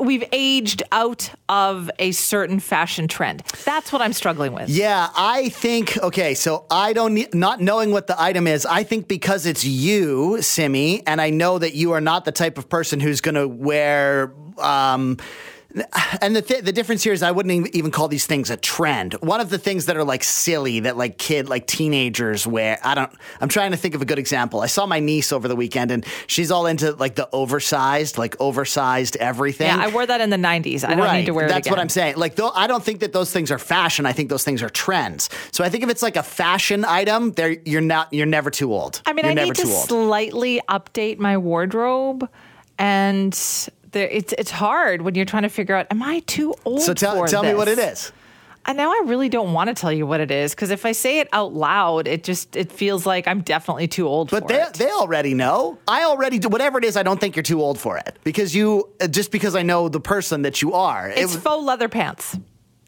we've 0.00 0.24
aged 0.32 0.82
out 0.92 1.30
of 1.48 1.90
a 1.98 2.12
certain 2.12 2.60
fashion 2.60 3.08
trend. 3.08 3.40
That's 3.64 3.92
what 3.92 4.02
I'm 4.02 4.12
struggling 4.12 4.52
with. 4.52 4.68
Yeah, 4.68 5.08
I 5.16 5.48
think 5.48 5.96
okay, 5.98 6.34
so 6.34 6.66
I 6.70 6.92
don't 6.92 7.14
need, 7.14 7.34
not 7.34 7.60
knowing 7.60 7.90
what 7.90 8.06
the 8.06 8.20
item 8.20 8.46
is, 8.46 8.66
I 8.66 8.82
think 8.82 9.08
because 9.08 9.46
it's 9.46 9.64
you, 9.64 10.42
Simi, 10.42 11.06
and 11.06 11.20
I 11.20 11.30
know 11.30 11.58
that 11.58 11.74
you 11.74 11.92
are 11.92 12.00
not 12.00 12.24
the 12.24 12.32
type 12.32 12.58
of 12.58 12.68
person 12.68 13.00
who's 13.00 13.20
going 13.20 13.34
to 13.36 13.48
wear 13.48 14.32
um 14.58 15.16
and 16.22 16.34
the 16.34 16.40
th- 16.40 16.64
the 16.64 16.72
difference 16.72 17.02
here 17.02 17.12
is 17.12 17.22
I 17.22 17.30
wouldn't 17.30 17.74
even 17.74 17.90
call 17.90 18.08
these 18.08 18.26
things 18.26 18.48
a 18.48 18.56
trend. 18.56 19.14
One 19.14 19.40
of 19.40 19.50
the 19.50 19.58
things 19.58 19.84
that 19.86 19.98
are 19.98 20.04
like 20.04 20.24
silly 20.24 20.80
that 20.80 20.96
like 20.96 21.18
kid 21.18 21.48
like 21.48 21.66
teenagers 21.66 22.46
wear. 22.46 22.78
I 22.82 22.94
don't. 22.94 23.12
I'm 23.40 23.50
trying 23.50 23.72
to 23.72 23.76
think 23.76 23.94
of 23.94 24.00
a 24.00 24.06
good 24.06 24.18
example. 24.18 24.60
I 24.60 24.66
saw 24.66 24.86
my 24.86 24.98
niece 24.98 25.30
over 25.30 25.46
the 25.46 25.56
weekend, 25.56 25.90
and 25.90 26.06
she's 26.26 26.50
all 26.50 26.66
into 26.66 26.92
like 26.92 27.16
the 27.16 27.28
oversized, 27.32 28.16
like 28.16 28.34
oversized 28.40 29.16
everything. 29.16 29.66
Yeah, 29.66 29.78
I 29.78 29.88
wore 29.88 30.06
that 30.06 30.22
in 30.22 30.30
the 30.30 30.38
90s. 30.38 30.84
I 30.84 30.94
don't 30.94 31.00
right. 31.00 31.18
need 31.18 31.26
to 31.26 31.34
wear 31.34 31.44
it 31.44 31.48
That's 31.50 31.68
what 31.68 31.78
I'm 31.78 31.90
saying. 31.90 32.16
Like, 32.16 32.36
though, 32.36 32.50
I 32.50 32.66
don't 32.66 32.82
think 32.82 33.00
that 33.00 33.12
those 33.12 33.30
things 33.30 33.50
are 33.50 33.58
fashion. 33.58 34.06
I 34.06 34.12
think 34.12 34.30
those 34.30 34.44
things 34.44 34.62
are 34.62 34.70
trends. 34.70 35.28
So 35.52 35.64
I 35.64 35.68
think 35.68 35.84
if 35.84 35.90
it's 35.90 36.02
like 36.02 36.16
a 36.16 36.22
fashion 36.22 36.86
item, 36.86 37.32
there 37.32 37.56
you're 37.66 37.82
not. 37.82 38.10
You're 38.10 38.26
never 38.26 38.50
too 38.50 38.72
old. 38.72 39.02
I 39.04 39.12
mean, 39.12 39.26
you're 39.26 39.32
I 39.32 39.34
never 39.34 39.46
need 39.48 39.56
to 39.56 39.70
old. 39.70 39.88
slightly 39.88 40.62
update 40.66 41.18
my 41.18 41.36
wardrobe, 41.36 42.26
and 42.78 43.34
there, 43.92 44.08
it's 44.08 44.32
it's 44.38 44.50
hard 44.50 45.02
when 45.02 45.14
you're 45.14 45.24
trying 45.24 45.44
to 45.44 45.48
figure 45.48 45.74
out, 45.74 45.86
am 45.90 46.02
I 46.02 46.20
too 46.20 46.54
old? 46.64 46.82
so 46.82 46.94
tell 46.94 47.26
tell 47.26 47.42
me 47.42 47.54
what 47.54 47.68
it 47.68 47.78
is. 47.78 48.12
And 48.66 48.76
now 48.76 48.90
I 48.90 49.02
really 49.06 49.30
don't 49.30 49.54
want 49.54 49.68
to 49.68 49.74
tell 49.74 49.92
you 49.92 50.06
what 50.06 50.20
it 50.20 50.30
is 50.30 50.54
because 50.54 50.70
if 50.70 50.84
I 50.84 50.92
say 50.92 51.20
it 51.20 51.28
out 51.32 51.54
loud, 51.54 52.06
it 52.06 52.22
just 52.22 52.54
it 52.54 52.70
feels 52.70 53.06
like 53.06 53.26
I'm 53.26 53.40
definitely 53.40 53.88
too 53.88 54.06
old 54.06 54.30
But 54.30 54.42
for 54.42 54.48
they 54.48 54.62
it. 54.62 54.74
they 54.74 54.90
already 54.90 55.32
know. 55.32 55.78
I 55.88 56.04
already 56.04 56.38
do 56.38 56.48
whatever 56.50 56.76
it 56.76 56.84
is. 56.84 56.96
I 56.96 57.02
don't 57.02 57.18
think 57.18 57.34
you're 57.34 57.42
too 57.42 57.62
old 57.62 57.78
for 57.78 57.96
it 57.96 58.18
because 58.24 58.54
you 58.54 58.90
uh, 59.00 59.06
just 59.06 59.30
because 59.30 59.54
I 59.56 59.62
know 59.62 59.88
the 59.88 60.00
person 60.00 60.42
that 60.42 60.60
you 60.60 60.74
are. 60.74 61.08
It's 61.08 61.34
was- 61.34 61.42
faux 61.42 61.64
leather 61.64 61.88
pants. 61.88 62.36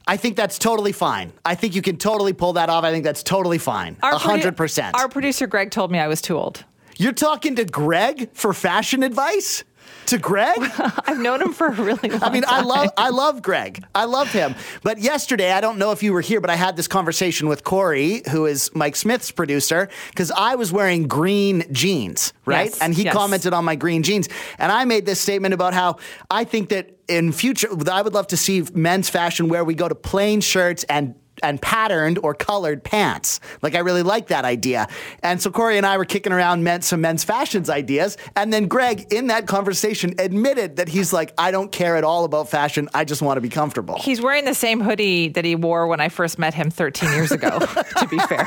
I 0.07 0.17
think 0.17 0.37
that's 0.37 0.59
totally 0.59 0.93
fine. 0.93 1.33
I 1.45 1.55
think 1.55 1.75
you 1.75 1.83
can 1.83 1.97
totally 1.97 2.33
pull 2.33 2.55
that 2.55 2.69
off. 2.69 2.85
I 2.85 2.91
think 2.91 3.05
that's 3.05 3.23
totally 3.23 3.59
fine. 3.59 3.97
A 4.03 4.19
hundred 4.19 4.57
percent. 4.57 4.97
Our 4.99 5.09
producer 5.09 5.47
Greg 5.47 5.71
told 5.71 5.91
me 5.93 5.99
I 5.99 6.09
was 6.09 6.21
too 6.21 6.37
old. 6.37 6.65
You're 6.97 7.13
talking 7.13 7.55
to 7.57 7.65
Greg 7.65 8.31
for 8.35 8.53
fashion 8.53 9.03
advice? 9.03 9.65
To 10.11 10.19
Greg? 10.19 10.59
I've 11.07 11.21
known 11.21 11.41
him 11.41 11.53
for 11.53 11.69
a 11.69 11.71
really 11.71 12.09
long 12.09 12.19
time. 12.19 12.31
I 12.31 12.33
mean, 12.33 12.45
I 12.45 12.63
love 12.63 12.89
I 12.97 13.11
love 13.11 13.43
Greg. 13.43 13.85
I 13.95 14.07
love 14.07 14.33
him. 14.33 14.57
But 14.83 14.99
yesterday, 14.99 15.53
I 15.53 15.61
don't 15.61 15.79
know 15.79 15.93
if 15.93 16.03
you 16.03 16.13
were 16.13 16.21
here, 16.21 16.41
but 16.41 16.51
I 16.51 16.57
had 16.57 16.77
this 16.77 16.89
conversation 16.89 17.47
with 17.47 17.63
Corey, 17.63 18.23
who 18.29 18.47
is 18.47 18.75
Mike 18.75 18.97
Smith's 18.97 19.31
producer, 19.31 19.89
because 20.09 20.33
I 20.33 20.57
was 20.57 20.73
wearing 20.73 21.07
green 21.07 21.65
jeans, 21.71 22.33
right? 22.45 22.71
Yes, 22.71 22.81
and 22.81 22.93
he 22.93 23.05
yes. 23.05 23.15
commented 23.15 23.53
on 23.53 23.65
my 23.65 23.77
green 23.77 24.03
jeans, 24.03 24.29
and 24.59 24.73
I 24.73 24.85
made 24.85 25.07
this 25.07 25.21
statement 25.21 25.55
about 25.55 25.75
how 25.75 25.99
I 26.29 26.43
think 26.43 26.71
that 26.71 26.97
in 27.07 27.31
future, 27.31 27.69
I 27.89 28.03
would 28.03 28.15
love 28.15 28.29
to 28.29 28.37
see 28.37 28.65
men's 28.75 29.09
fashion 29.09 29.49
where 29.49 29.65
we 29.65 29.75
go 29.75 29.89
to 29.89 29.95
plain 29.95 30.41
shirts 30.41 30.83
and 30.85 31.15
and 31.43 31.61
patterned 31.61 32.19
or 32.23 32.35
colored 32.35 32.83
pants. 32.85 33.41
Like 33.63 33.75
I 33.75 33.81
really 33.81 34.03
like 34.03 34.29
that 34.29 34.45
idea. 34.45 34.89
And 35.23 35.41
so 35.41 35.51
Corey 35.51 35.77
and 35.77 35.87
I 35.87 35.97
were 35.99 36.05
kicking 36.05 36.33
around 36.33 36.65
men, 36.65 36.83
some 36.83 37.01
men's 37.01 37.25
fashions 37.25 37.69
ideas. 37.71 38.17
And 38.37 38.53
then 38.53 38.67
Greg, 38.69 39.13
in 39.13 39.29
that 39.29 39.47
conversation, 39.47 40.15
admitted 40.19 40.77
that 40.77 40.89
he's 40.89 41.13
like, 41.13 41.33
I 41.39 41.51
don't 41.51 41.71
care 41.73 41.97
at 41.97 42.05
all 42.05 42.25
about 42.25 42.49
fashion. 42.49 42.89
I 42.95 43.05
just 43.05 43.23
want 43.23 43.37
to 43.37 43.41
be 43.41 43.49
comfortable. 43.49 43.97
He's 43.99 44.21
wearing 44.21 44.45
the 44.45 44.55
same 44.55 44.81
hoodie 44.81 45.29
that 45.29 45.45
he 45.45 45.55
wore 45.57 45.87
when 45.87 46.01
I 46.01 46.09
first 46.09 46.39
met 46.39 46.55
him 46.55 46.71
13 46.71 47.11
years 47.13 47.31
ago, 47.33 47.59
to 47.99 48.09
be 48.11 48.19
fair. 48.19 48.47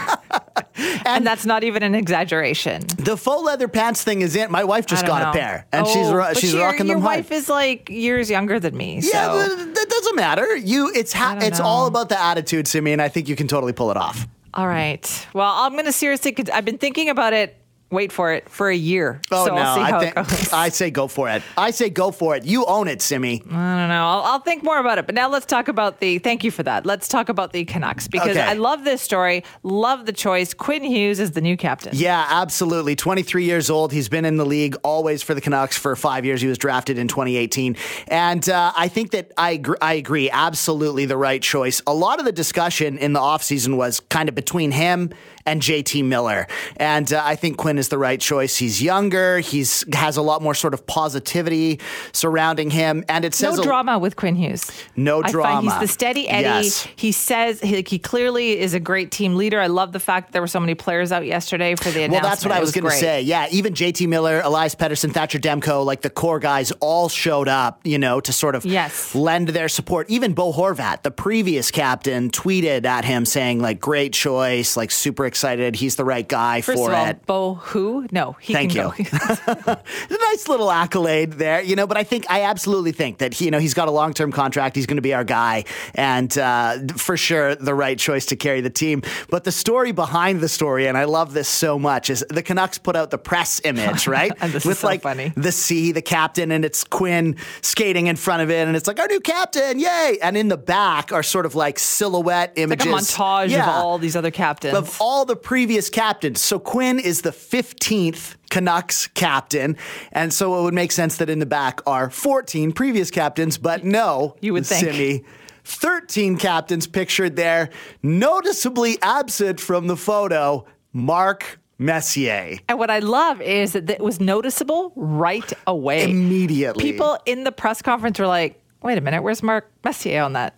And, 1.06 1.26
that's 1.26 1.46
not 1.46 1.64
even 1.64 1.84
an 1.84 1.96
exaggeration. 1.96 2.82
the 2.98 3.16
faux 3.16 3.44
leather 3.44 3.68
pants 3.68 4.04
thing 4.04 4.22
is 4.22 4.36
in. 4.36 4.52
My 4.52 4.64
wife 4.64 4.86
just 4.86 5.06
got 5.06 5.22
know. 5.22 5.30
a 5.30 5.34
pair, 5.34 5.66
and 5.72 5.88
she's 5.88 6.08
Oh, 6.08 6.16
ro- 6.16 6.26
but 6.30 6.38
she's 6.38 6.54
your, 6.54 6.64
rocking 6.66 6.88
your 6.88 6.96
them 6.96 7.02
hard. 7.04 7.18
wife 7.18 7.32
is 7.32 7.48
like 7.50 7.90
years 7.90 8.30
younger 8.30 8.60
than 8.60 8.76
me. 8.76 9.00
So. 9.02 9.10
yeah, 9.18 9.28
but 9.28 9.76
that 9.76 9.86
doesn't 9.90 10.16
matter. 10.16 10.56
You, 10.58 10.92
it's 10.94 11.14
ha- 11.14 11.38
it's 11.42 11.60
know. 11.60 11.66
all 11.66 11.88
about 11.88 12.10
the 12.10 12.20
attitude, 12.20 12.68
Simi, 12.68 12.83
and 12.92 13.02
I 13.02 13.08
think 13.08 13.30
you 13.30 13.36
can 13.36 13.48
totally 13.48 13.74
pull 13.74 13.92
it 13.92 13.98
off. 13.98 14.28
All 14.54 14.68
right. 14.68 15.28
Well, 15.34 15.52
I'm 15.52 15.72
going 15.72 15.86
to 15.86 15.92
seriously. 15.92 16.36
I've 16.54 16.66
been 16.66 16.78
thinking 16.78 17.10
about 17.10 17.34
it. 17.34 17.56
Wait 17.94 18.12
for 18.12 18.34
it 18.34 18.50
for 18.50 18.70
a 18.70 18.76
year. 18.76 19.22
Oh 19.32 19.46
so 19.46 19.56
no, 19.56 19.62
how 19.62 20.00
I 20.00 20.00
think 20.00 20.54
I 20.54 20.70
say 20.70 20.90
go 20.90 21.08
for 21.08 21.30
it. 21.30 21.44
I 21.58 21.72
say 21.72 21.90
go 21.90 22.12
for 22.12 22.36
it. 22.36 22.44
You 22.44 22.66
own 22.66 22.88
it, 22.88 23.02
Simi. 23.02 23.36
I 23.36 23.46
don't 23.46 23.90
know. 23.90 24.06
I'll, 24.06 24.24
I'll 24.24 24.40
think 24.40 24.64
more 24.64 24.80
about 24.80 24.98
it. 24.98 25.06
But 25.06 25.16
now 25.16 25.30
let's 25.30 25.46
talk 25.46 25.68
about 25.68 26.00
the. 26.00 26.18
Thank 26.18 26.44
you 26.44 26.52
for 26.52 26.64
that. 26.64 26.86
Let's 26.86 27.08
talk 27.08 27.30
about 27.30 27.54
the 27.54 27.64
Canucks 27.66 28.08
because 28.08 28.32
Okay. 28.32 28.42
I 28.42 28.54
love 28.54 28.84
this 28.84 29.02
story. 29.02 29.44
Love 29.62 30.06
the 30.08 30.12
choice. 30.12 30.54
Quinn 30.54 30.84
Hughes 30.84 31.20
is 31.20 31.32
the 31.32 31.42
new 31.42 31.56
captain. 31.56 31.92
Yeah, 31.96 32.26
absolutely. 32.30 32.96
23 32.96 33.44
years 33.46 33.70
old. 33.70 33.94
He's 33.94 34.10
been 34.10 34.26
in 34.26 34.38
the 34.38 34.46
league 34.46 34.76
always 34.84 35.22
for 35.22 35.36
the 35.36 35.42
Canucks 35.42 35.78
for 35.78 35.96
five 35.96 36.26
years. 36.26 36.42
He 36.42 36.48
was 36.48 36.58
drafted 36.58 36.98
in 36.98 37.08
2018. 37.08 37.76
And 38.08 38.50
uh, 38.50 38.72
I 38.76 38.88
think 38.88 39.12
that 39.12 39.32
I, 39.38 39.62
I 39.82 39.94
agree. 39.94 40.32
Absolutely 40.32 41.06
the 41.06 41.18
right 41.18 41.42
choice. 41.42 41.82
A 41.86 41.94
lot 41.94 42.18
of 42.20 42.26
the 42.26 42.32
discussion 42.32 42.98
in 42.98 43.14
the 43.14 43.20
offseason 43.20 43.78
was 43.78 44.00
kind 44.00 44.30
of 44.30 44.36
between 44.36 44.72
him 44.72 45.12
and 45.46 45.62
JT 45.62 46.06
Miller. 46.06 46.48
And 46.78 47.12
uh, 47.12 47.22
I 47.24 47.36
think 47.36 47.58
Quinn 47.58 47.78
is 47.78 47.90
the 47.90 47.98
right 47.98 48.20
choice. 48.20 48.56
He's 48.58 48.82
younger. 48.82 49.40
He's 49.40 49.84
has 49.94 50.18
a 50.18 50.22
lot 50.22 50.42
more 50.42 50.54
sort 50.54 50.74
of 50.74 50.86
positivity 50.88 51.80
surrounding 52.12 52.70
him. 52.70 53.04
And 53.10 53.26
it 53.26 53.34
No 53.42 53.50
says 53.52 53.60
a- 53.60 53.64
drama 53.64 54.00
with 54.00 54.16
Quinn 54.16 54.36
Hughes. 54.36 54.70
No 54.96 55.22
I 55.24 55.32
drama. 55.32 55.72
He's 55.72 55.80
the 55.82 55.88
steady 55.88 56.28
Eddie. 56.30 56.44
Yes. 56.66 56.88
He 56.96 57.12
says 57.12 57.60
he, 57.60 57.84
he 57.88 58.00
clearly 58.00 58.60
is 58.60 58.74
a 58.74 58.80
great 58.80 59.12
team 59.12 59.36
leader. 59.36 59.60
I 59.60 59.68
love 59.68 59.92
the 59.92 60.00
fact 60.00 60.28
that 60.28 60.34
there 60.34 60.42
were 60.42 60.48
so 60.48 60.60
many 60.60 60.76
players 60.76 61.12
out 61.12 61.26
yesterday 61.26 61.76
for 61.76 61.86
the 61.92 62.04
announcement. 62.04 62.12
Well, 62.24 62.30
that's 62.30 62.46
what 62.46 62.52
I 62.54 62.58
It 62.58 62.62
was, 62.62 62.72
going 62.72 62.86
to 62.86 62.92
say. 62.92 63.22
Yeah, 63.22 63.48
even 63.52 63.74
JT 63.74 64.08
Miller, 64.08 64.42
Elias 64.44 64.76
Pettersson, 64.76 65.12
Thatcher 65.14 65.40
Demko, 65.40 65.86
like 65.86 66.02
the 66.02 66.10
core 66.10 66.40
guys 66.40 66.72
all 66.80 67.10
showed 67.10 67.48
up, 67.48 67.82
you 67.84 67.98
know, 68.00 68.20
to 68.22 68.32
sort 68.34 68.56
of 68.56 68.66
Yes. 68.66 69.14
lend 69.16 69.50
their 69.50 69.68
support. 69.70 70.10
Even 70.10 70.34
Bo 70.34 70.52
Horvat, 70.54 71.04
the 71.04 71.12
previous 71.12 71.72
captain, 71.72 72.30
tweeted 72.30 72.86
at 72.86 73.06
him 73.06 73.26
saying, 73.26 73.60
like, 73.60 73.80
great 73.80 74.14
choice, 74.14 74.76
like, 74.78 74.92
super 74.92 75.26
excited. 75.34 75.76
He's 75.76 75.96
the 75.96 76.06
right 76.06 76.28
guy 76.28 76.62
First 76.62 76.78
for 76.78 76.92
of 76.92 76.98
all, 76.98 77.08
it. 77.08 77.26
Bo 77.26 77.54
who? 77.56 78.08
No, 78.12 78.34
he 78.40 78.54
Thank 78.54 78.74
can 78.74 78.94
you. 78.96 79.06
nice 80.12 80.48
little 80.48 80.70
accolade 80.70 81.34
there, 81.34 81.60
you 81.60 81.76
know. 81.76 81.88
But 81.88 81.98
I 81.98 82.04
think 82.04 82.30
I 82.30 82.44
absolutely 82.44 82.92
think 82.92 83.18
that 83.18 83.34
he, 83.34 83.46
you 83.46 83.52
know 83.52 83.58
he's 83.58 83.74
got 83.74 83.88
a 83.88 83.92
long 83.92 84.14
term 84.14 84.32
contract. 84.32 84.76
He's 84.76 84.86
going 84.86 84.98
to 84.98 85.02
be 85.02 85.14
our 85.16 85.24
guy, 85.24 85.66
and 85.96 86.36
uh, 86.38 86.78
for 86.96 87.18
sure 87.18 87.56
the 87.56 87.74
right 87.74 87.98
choice 87.98 88.28
to 88.28 88.36
carry 88.36 88.62
the 88.62 88.70
team. 88.70 89.02
But 89.30 89.44
the 89.44 89.52
story 89.52 89.92
behind 89.92 90.40
the 90.40 90.50
story, 90.50 90.88
and 90.88 90.98
I 90.98 91.06
love 91.06 91.34
this 91.34 91.50
so 91.50 91.80
much, 91.80 92.12
is 92.12 92.24
the 92.30 92.44
Canucks 92.44 92.78
put 92.78 92.96
out 92.96 93.10
the 93.10 93.18
press 93.18 93.60
image, 93.64 94.06
right, 94.08 94.32
And 94.40 94.54
this 94.54 94.64
is 94.64 94.68
with 94.68 94.80
so 94.80 94.88
like 94.88 95.02
funny. 95.02 95.34
the 95.36 95.52
C, 95.52 95.92
the 95.92 96.02
captain, 96.04 96.52
and 96.52 96.64
it's 96.64 96.84
Quinn 96.84 97.38
skating 97.62 98.06
in 98.08 98.18
front 98.18 98.44
of 98.44 98.52
it, 98.52 98.68
and 98.68 98.76
it's 98.76 98.88
like 98.88 99.00
our 99.00 99.08
new 99.08 99.20
captain, 99.20 99.80
yay! 99.80 100.20
And 100.22 100.38
in 100.38 100.48
the 100.48 100.58
back 100.58 101.12
are 101.12 101.24
sort 101.24 101.48
of 101.48 101.56
like 101.56 101.80
silhouette 101.80 102.50
like 102.50 102.60
images, 102.60 102.86
a 102.86 102.90
montage 102.90 103.50
Yeah 103.50 103.64
of 103.64 103.70
all 103.84 103.98
these 103.98 104.16
other 104.16 104.32
captains. 104.32 104.76
of 104.76 105.02
all 105.02 105.23
the 105.26 105.36
previous 105.36 105.90
captains. 105.90 106.42
So 106.42 106.60
Quinn 106.60 107.00
is 107.00 107.22
the 107.22 107.32
15th 107.32 108.36
Canucks 108.50 109.08
captain. 109.08 109.76
And 110.12 110.32
so 110.32 110.60
it 110.60 110.64
would 110.64 110.74
make 110.74 110.92
sense 110.92 111.18
that 111.18 111.30
in 111.30 111.40
the 111.40 111.46
back 111.46 111.82
are 111.88 112.10
14 112.10 112.72
previous 112.72 113.10
captains, 113.12 113.58
but 113.58 113.84
no, 113.84 114.36
You 114.42 114.54
would 114.54 114.66
think. 114.66 114.86
Simi, 114.86 115.24
13 115.64 116.38
captains 116.38 116.88
pictured 116.88 117.36
there, 117.36 117.70
noticeably 118.02 118.98
absent 119.02 119.60
from 119.60 119.88
the 119.88 119.98
photo, 119.98 120.66
Mark 120.92 121.60
Messier. 121.80 122.60
And 122.70 122.78
what 122.78 122.90
I 122.90 123.00
love 123.00 123.42
is 123.42 123.74
that 123.74 123.90
it 123.90 124.02
was 124.02 124.20
noticeable 124.20 124.94
right 124.96 125.52
away. 125.66 126.10
Immediately. 126.10 126.84
People 126.84 127.18
in 127.26 127.44
the 127.44 127.52
press 127.52 127.82
conference 127.82 128.20
were 128.20 128.28
like, 128.28 128.62
wait 128.84 128.98
a 128.98 129.02
minute, 129.02 129.24
where's 129.24 129.42
Mark 129.42 129.72
Messier 129.84 130.22
on 130.22 130.34
that? 130.34 130.56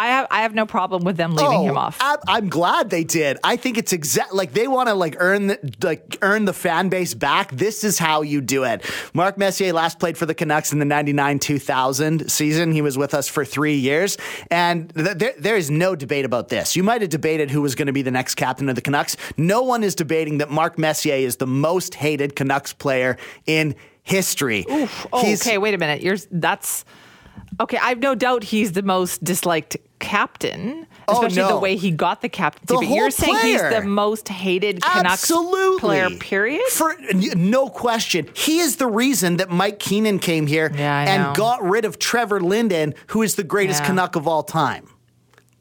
I 0.00 0.06
have 0.06 0.26
I 0.30 0.42
have 0.42 0.54
no 0.54 0.64
problem 0.64 1.04
with 1.04 1.18
them 1.18 1.34
leaving 1.34 1.64
him 1.64 1.76
oh, 1.76 1.80
off. 1.80 1.98
I, 2.00 2.16
I'm 2.26 2.48
glad 2.48 2.88
they 2.88 3.04
did. 3.04 3.36
I 3.44 3.56
think 3.56 3.76
it's 3.76 3.92
exact 3.92 4.32
like 4.32 4.54
they 4.54 4.66
want 4.66 4.88
to 4.88 4.94
like 4.94 5.16
earn 5.18 5.48
the, 5.48 5.74
like 5.82 6.16
earn 6.22 6.46
the 6.46 6.54
fan 6.54 6.88
base 6.88 7.12
back. 7.12 7.50
This 7.50 7.84
is 7.84 7.98
how 7.98 8.22
you 8.22 8.40
do 8.40 8.64
it. 8.64 8.82
Mark 9.12 9.36
Messier 9.36 9.74
last 9.74 9.98
played 9.98 10.16
for 10.16 10.24
the 10.24 10.32
Canucks 10.32 10.72
in 10.72 10.78
the 10.78 10.86
99-2000 10.86 12.30
season. 12.30 12.72
He 12.72 12.80
was 12.80 12.96
with 12.96 13.12
us 13.12 13.28
for 13.28 13.44
3 13.44 13.74
years 13.74 14.16
and 14.50 14.90
th- 14.94 15.18
there, 15.18 15.34
there 15.38 15.56
is 15.58 15.70
no 15.70 15.94
debate 15.94 16.24
about 16.24 16.48
this. 16.48 16.76
You 16.76 16.82
might 16.82 17.02
have 17.02 17.10
debated 17.10 17.50
who 17.50 17.60
was 17.60 17.74
going 17.74 17.88
to 17.88 17.92
be 17.92 18.00
the 18.00 18.10
next 18.10 18.36
captain 18.36 18.70
of 18.70 18.76
the 18.76 18.82
Canucks. 18.82 19.18
No 19.36 19.60
one 19.60 19.84
is 19.84 19.94
debating 19.94 20.38
that 20.38 20.50
Mark 20.50 20.78
Messier 20.78 21.16
is 21.16 21.36
the 21.36 21.46
most 21.46 21.94
hated 21.94 22.36
Canucks 22.36 22.72
player 22.72 23.18
in 23.44 23.74
history. 24.02 24.64
Oh, 24.66 25.22
He's- 25.22 25.46
okay, 25.46 25.58
wait 25.58 25.74
a 25.74 25.78
minute. 25.78 26.00
You're 26.00 26.16
that's 26.30 26.86
okay. 27.60 27.76
I've 27.76 27.98
no 27.98 28.14
doubt 28.14 28.44
he's 28.44 28.72
the 28.72 28.82
most 28.82 29.22
disliked 29.22 29.76
captain, 30.00 30.86
Oh, 31.06 31.24
especially 31.24 31.48
the 31.52 31.58
way 31.58 31.76
he 31.76 31.90
got 31.92 32.20
the 32.22 32.28
captaincy. 32.28 32.66
The 32.74 32.80
but 32.86 32.94
you're 32.94 33.10
saying 33.10 33.36
player. 33.38 33.68
he's 33.70 33.80
the 33.80 33.86
most 33.86 34.28
hated 34.28 34.82
Canucks 34.82 35.22
Absolutely. 35.22 35.78
player. 35.80 36.10
Period. 36.18 36.62
For 36.72 36.96
no 37.36 37.68
question, 37.68 38.28
he 38.34 38.58
is 38.58 38.76
the 38.76 38.86
reason 38.88 39.36
that 39.36 39.50
Mike 39.50 39.78
Keenan 39.78 40.18
came 40.18 40.46
here 40.48 40.72
Yeah, 40.74 41.00
and 41.08 41.22
know. 41.22 41.32
got 41.34 41.62
rid 41.62 41.84
of 41.84 41.98
Trevor 41.98 42.40
Linden, 42.40 42.94
who 43.08 43.22
is 43.22 43.36
the 43.36 43.44
greatest 43.44 43.80
Yeah. 43.82 43.86
Canuck 43.88 44.16
of 44.16 44.26
all 44.26 44.42
time. 44.42 44.88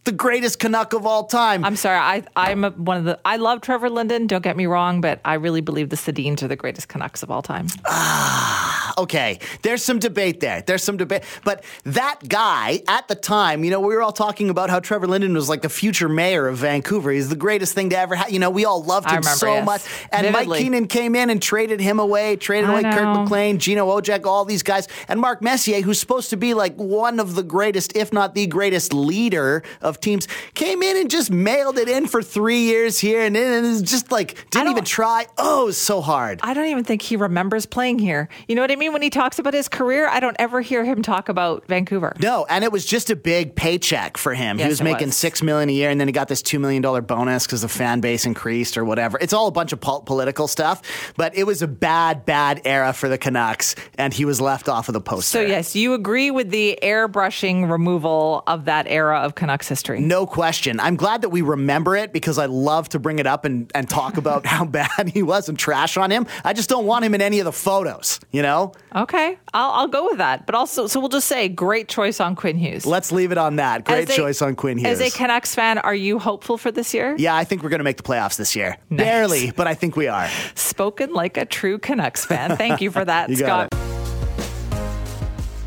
The 0.06 0.12
greatest 0.14 0.60
Canuck 0.60 0.94
of 0.94 1.06
all 1.06 1.26
time. 1.26 1.64
I'm 1.64 1.76
sorry. 1.76 1.98
I 1.98 2.24
I'm 2.36 2.64
a, 2.64 2.72
one 2.72 2.98
of 2.98 3.04
the. 3.04 3.20
I 3.26 3.36
love 3.36 3.62
Trevor 3.62 3.90
Linden. 3.90 4.28
Don't 4.28 4.42
get 4.42 4.58
me 4.58 4.66
wrong, 4.66 5.02
but 5.02 5.20
I 5.24 5.36
really 5.36 5.62
believe 5.62 5.90
the 5.90 5.98
Sedins 5.98 6.42
are 6.42 6.48
the 6.48 6.56
greatest 6.56 6.88
Canucks 6.88 7.22
of 7.22 7.30
all 7.30 7.42
time. 7.42 7.68
Ah, 7.86 8.94
okay, 8.98 9.40
there's 9.62 9.84
some 9.84 10.00
debate 10.00 10.40
there. 10.40 10.62
There's 10.62 10.84
some 10.84 10.98
debate. 10.98 11.24
But 11.44 11.64
that 11.84 12.28
guy 12.28 12.82
at 12.88 13.08
the 13.08 13.16
time, 13.16 13.64
you 13.64 13.72
know, 13.72 13.82
we 13.82 13.94
were 13.94 14.02
all 14.02 14.14
talking 14.14 14.50
about 14.50 14.70
how 14.70 14.80
Trevor 14.80 15.06
Linden 15.06 15.34
was 15.34 15.50
like 15.50 15.62
the 15.62 15.70
future 15.70 16.10
mayor 16.10 16.48
of 16.48 16.58
Vancouver. 16.58 17.12
He's 17.12 17.30
the 17.30 17.36
greatest 17.36 17.74
thing 17.74 17.90
to 17.92 17.98
ever 17.98 18.16
happen. 18.16 18.34
You 18.34 18.40
know, 18.40 18.50
we 18.50 18.66
all 18.66 18.84
loved 18.84 19.08
him 19.10 19.18
remember, 19.18 19.38
so 19.38 19.54
yes. 19.54 19.66
much. 19.66 19.82
And 20.12 20.26
Vividly. 20.26 20.48
Mike 20.48 20.60
Keenan 20.60 20.88
came 20.88 21.16
in 21.16 21.30
and 21.30 21.42
traded 21.42 21.82
him 21.82 22.00
away, 22.00 22.36
traded 22.36 22.70
I 22.70 22.80
away 22.80 22.84
Kirk. 22.84 23.18
McLean, 23.18 23.60
Gino 23.60 23.88
Odjick, 23.88 24.26
all 24.26 24.46
these 24.46 24.64
guys. 24.64 24.88
And 25.08 25.20
Mark 25.20 25.42
Messier, 25.42 25.82
who's 25.82 26.00
supposed 26.00 26.30
to 26.32 26.38
be 26.38 26.54
like 26.54 26.76
one 26.76 27.20
of 27.20 27.36
the 27.36 27.44
greatest, 27.44 27.96
if 27.96 28.14
not 28.14 28.34
the 28.34 28.48
greatest 28.48 28.94
leader 28.94 29.62
of 29.82 29.99
teams, 30.02 30.28
came 30.54 30.82
in 30.84 30.98
and 30.98 31.10
just 31.10 31.32
mailed 31.32 31.78
it 31.78 31.90
in 31.90 32.08
for 32.08 32.22
three 32.22 32.62
years 32.62 33.00
here 33.00 33.22
and 33.22 33.36
then 33.36 33.66
and 33.66 33.86
just 33.86 34.12
like 34.12 34.50
didn't 34.52 34.70
even 34.70 34.84
try. 34.84 35.28
Oh, 35.38 35.72
so 35.72 36.02
hard. 36.02 36.40
I 36.44 36.54
don't 36.54 36.68
even 36.68 36.84
think 36.84 37.02
he 37.02 37.16
remembers 37.16 37.66
playing 37.66 38.00
here. 38.00 38.30
You 38.48 38.56
know 38.56 38.62
what 38.62 38.72
I 38.72 38.76
mean? 38.76 38.94
When 38.94 39.02
he 39.02 39.10
talks 39.10 39.40
about 39.40 39.54
his 39.54 39.68
career, 39.68 40.08
I 40.08 40.20
don't 40.20 40.36
ever 40.40 40.62
hear 40.62 40.84
him 40.84 41.02
talk 41.02 41.30
about 41.30 41.66
Vancouver. 41.68 42.16
No, 42.20 42.46
and 42.50 42.64
it 42.64 42.72
was 42.72 42.86
just 42.86 43.10
a 43.10 43.16
big 43.16 43.56
paycheck 43.56 44.18
for 44.18 44.34
him. 44.34 44.58
he 44.58 44.68
was 44.68 44.82
making 44.82 45.08
was. 45.08 45.18
six 45.18 45.42
million 45.42 45.70
a 45.70 45.74
year, 45.74 45.90
and 45.90 46.00
then 46.00 46.08
he 46.08 46.12
got 46.12 46.28
this 46.28 46.42
two 46.42 46.60
million 46.60 46.82
dollar 46.82 47.02
bonus 47.02 47.46
because 47.46 47.62
the 47.62 47.70
fan 47.70 48.00
base 48.02 48.26
increased 48.26 48.78
or 48.78 48.86
whatever. 48.86 49.18
It's 49.20 49.34
all 49.34 49.48
a 49.48 49.52
bunch 49.52 49.74
of 49.74 49.82
pol- 49.82 50.02
political 50.02 50.48
stuff, 50.48 51.14
but 51.18 51.36
it 51.38 51.46
was 51.46 51.62
a 51.62 51.68
bad, 51.68 52.26
bad 52.26 52.62
era 52.66 52.94
for 52.94 53.10
the 53.10 53.18
Canucks, 53.18 53.76
and 53.98 54.14
he 54.14 54.26
was 54.26 54.40
left 54.42 54.70
off 54.70 54.90
of 54.90 54.94
the 54.94 55.02
poster. 55.02 55.40
So, 55.40 55.42
yes, 55.42 55.76
you 55.76 55.94
agree 55.94 56.32
with 56.32 56.50
the 56.50 56.80
airbrushing 56.82 57.70
removal 57.70 58.44
of 58.48 58.66
that 58.66 58.88
era 58.88 59.20
of 59.20 59.36
Canucks 59.36 59.68
history. 59.68 59.79
No 59.88 60.26
question. 60.26 60.80
I'm 60.80 60.96
glad 60.96 61.22
that 61.22 61.30
we 61.30 61.42
remember 61.42 61.96
it 61.96 62.12
because 62.14 62.38
I 62.38 62.46
love 62.48 62.90
to 62.90 63.00
bring 63.00 63.20
it 63.20 63.28
up 63.28 63.46
and, 63.46 63.72
and 63.74 63.90
talk 63.90 64.18
about 64.24 64.46
how 64.46 64.66
bad 64.66 65.10
he 65.14 65.24
was 65.24 65.50
and 65.50 65.58
trash 65.58 65.98
on 65.98 66.12
him. 66.12 66.28
I 66.44 66.54
just 66.54 66.70
don't 66.70 66.86
want 66.86 67.06
him 67.06 67.14
in 67.16 67.22
any 67.22 67.40
of 67.40 67.46
the 67.46 67.52
photos, 67.52 68.20
you 68.32 68.42
know? 68.42 68.74
Okay, 68.96 69.38
I'll, 69.54 69.72
I'll 69.72 69.88
go 69.88 70.06
with 70.06 70.18
that. 70.18 70.46
But 70.46 70.56
also, 70.56 70.88
so 70.88 71.00
we'll 71.00 71.10
just 71.10 71.28
say 71.28 71.48
great 71.50 71.88
choice 71.88 72.20
on 72.20 72.36
Quinn 72.36 72.58
Hughes. 72.58 72.86
Let's 72.86 73.12
leave 73.12 73.32
it 73.32 73.38
on 73.38 73.58
that. 73.58 73.86
Great 73.86 74.10
a- 74.10 74.14
choice 74.14 74.42
on 74.42 74.56
Quinn 74.56 74.78
Hughes. 74.78 75.00
As 75.00 75.02
a 75.02 75.16
Canucks 75.16 75.54
fan, 75.56 75.78
are 75.78 75.96
you 75.96 76.20
hopeful 76.20 76.58
for 76.58 76.72
this 76.72 76.94
year? 76.94 77.16
yeah, 77.18 77.36
I 77.36 77.44
think 77.44 77.64
we're 77.64 77.70
going 77.70 77.80
to 77.80 77.84
make 77.84 77.98
the 77.98 78.04
playoffs 78.04 78.38
this 78.38 78.56
year. 78.56 78.78
Nice. 78.90 79.06
Barely, 79.06 79.52
but 79.52 79.68
I 79.68 79.74
think 79.76 79.96
we 79.96 80.08
are. 80.08 80.28
Spoken 80.56 81.14
like 81.14 81.38
a 81.38 81.46
true 81.46 81.78
Canucks 81.80 82.26
fan. 82.26 82.58
Thank 82.58 82.82
you 82.82 82.92
for 82.92 83.06
that, 83.06 83.30
You 83.30 83.36
Scott. 83.38 83.70
got 83.72 83.80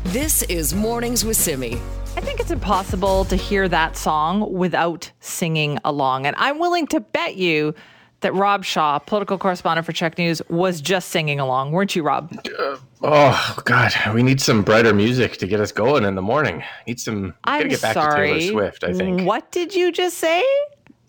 This 0.05 0.43
is 0.43 0.73
Mornings 0.75 1.25
with 1.25 1.37
Simi. 1.37 1.79
I 2.15 2.21
think 2.21 2.39
it's 2.39 2.51
impossible 2.51 3.25
to 3.25 3.35
hear 3.35 3.67
that 3.69 3.97
song 3.97 4.51
without 4.53 5.11
singing 5.19 5.79
along. 5.83 6.25
And 6.25 6.35
I'm 6.37 6.59
willing 6.59 6.87
to 6.87 6.99
bet 6.99 7.35
you 7.35 7.73
that 8.21 8.33
Rob 8.33 8.63
Shaw, 8.63 8.99
political 8.99 9.37
correspondent 9.37 9.85
for 9.85 9.91
CHEK 9.93 10.17
News, 10.17 10.41
was 10.49 10.79
just 10.79 11.09
singing 11.09 11.39
along. 11.39 11.71
Weren't 11.71 11.95
you, 11.95 12.03
Rob? 12.03 12.31
Uh, 12.57 12.77
oh 13.01 13.57
God, 13.65 13.91
we 14.13 14.23
need 14.23 14.39
some 14.39 14.61
brighter 14.61 14.93
music 14.93 15.37
to 15.37 15.47
get 15.47 15.59
us 15.59 15.71
going 15.71 16.05
in 16.05 16.15
the 16.15 16.21
morning. 16.21 16.63
Need 16.87 16.99
some. 16.99 17.33
I'm 17.43 17.59
gotta 17.61 17.69
get 17.69 17.81
back 17.81 17.93
sorry. 17.95 18.27
to 18.33 18.39
Taylor 18.39 18.51
Swift. 18.51 18.83
I 18.83 18.93
think 18.93 19.21
What 19.23 19.51
did 19.51 19.73
you 19.75 19.91
just 19.91 20.17
say? 20.17 20.43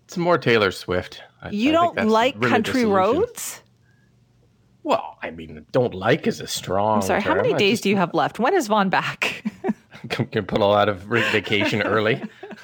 some 0.07 0.23
more 0.23 0.39
Taylor 0.39 0.71
Swift. 0.71 1.23
I- 1.43 1.51
You 1.51 1.71
I 1.71 1.73
don't 1.73 2.09
like 2.09 2.35
really 2.39 2.51
country 2.51 2.85
roads? 2.85 3.63
Well, 4.83 5.17
I 5.23 5.31
mean, 5.31 5.65
don't 5.73 5.95
like 5.95 6.27
is 6.27 6.41
a 6.41 6.47
strong. 6.47 6.97
I'm 6.97 7.03
sorry. 7.03 7.23
How 7.23 7.35
many 7.35 7.55
days 7.55 7.75
just 7.75 7.83
do 7.85 7.91
you 7.91 7.97
have 7.97 8.13
left? 8.13 8.39
When 8.39 8.55
is 8.55 8.67
Vaughn 8.67 8.89
back? 8.91 9.43
Can, 10.09 10.27
can 10.27 10.45
pull 10.45 10.75
out 10.75 10.89
of 10.89 10.99
vacation 10.99 11.83
early. 11.83 12.23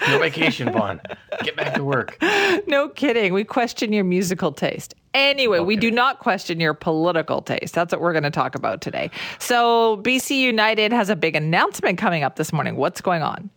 No 0.09 0.19
vacation, 0.19 0.73
Vaughn. 0.73 1.01
Get 1.43 1.57
back 1.57 1.75
to 1.75 1.85
work. 1.85 2.19
no 2.67 2.89
kidding. 2.89 3.33
We 3.33 3.45
question 3.45 3.93
your 3.93 4.05
musical 4.05 4.53
taste. 4.53 4.95
Anyway, 5.15 5.59
we 5.59 5.77
do 5.77 5.91
not 5.91 6.21
question 6.21 6.61
your 6.61 6.75
political 6.75 7.43
taste. 7.43 7.75
That's 7.75 7.93
what 7.93 8.01
we're 8.01 8.13
going 8.13 8.23
to 8.25 8.31
talk 8.31 8.55
about 8.55 8.81
today. 8.81 9.11
So, 9.39 9.99
BC 10.05 10.39
United 10.39 10.93
has 10.93 11.11
a 11.11 11.17
big 11.17 11.35
announcement 11.35 11.99
coming 11.99 12.23
up 12.23 12.37
this 12.37 12.53
morning. 12.53 12.77
What's 12.77 13.01
going 13.01 13.23
on? 13.23 13.51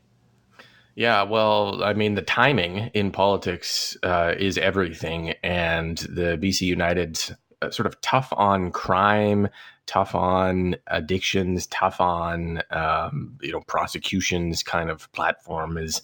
Yeah, 0.96 1.24
well, 1.24 1.84
I 1.84 1.94
mean, 1.94 2.16
the 2.16 2.22
timing 2.22 2.92
in 2.94 3.12
politics 3.12 3.98
uh, 4.04 4.34
is 4.38 4.58
everything, 4.58 5.34
and 5.44 5.98
the 5.98 6.38
BC 6.38 6.62
United's 6.62 7.32
uh, 7.64 7.72
sort 7.72 7.88
of 7.88 8.00
tough 8.02 8.32
on 8.36 8.72
crime, 8.72 9.48
tough 9.86 10.16
on 10.16 10.76
addictions, 10.88 11.68
tough 11.68 12.00
on 12.00 12.62
um, 12.72 13.38
you 13.42 13.52
know 13.52 13.62
prosecutions 13.62 14.64
kind 14.64 14.90
of 14.90 15.12
platform 15.12 15.78
is 15.78 16.02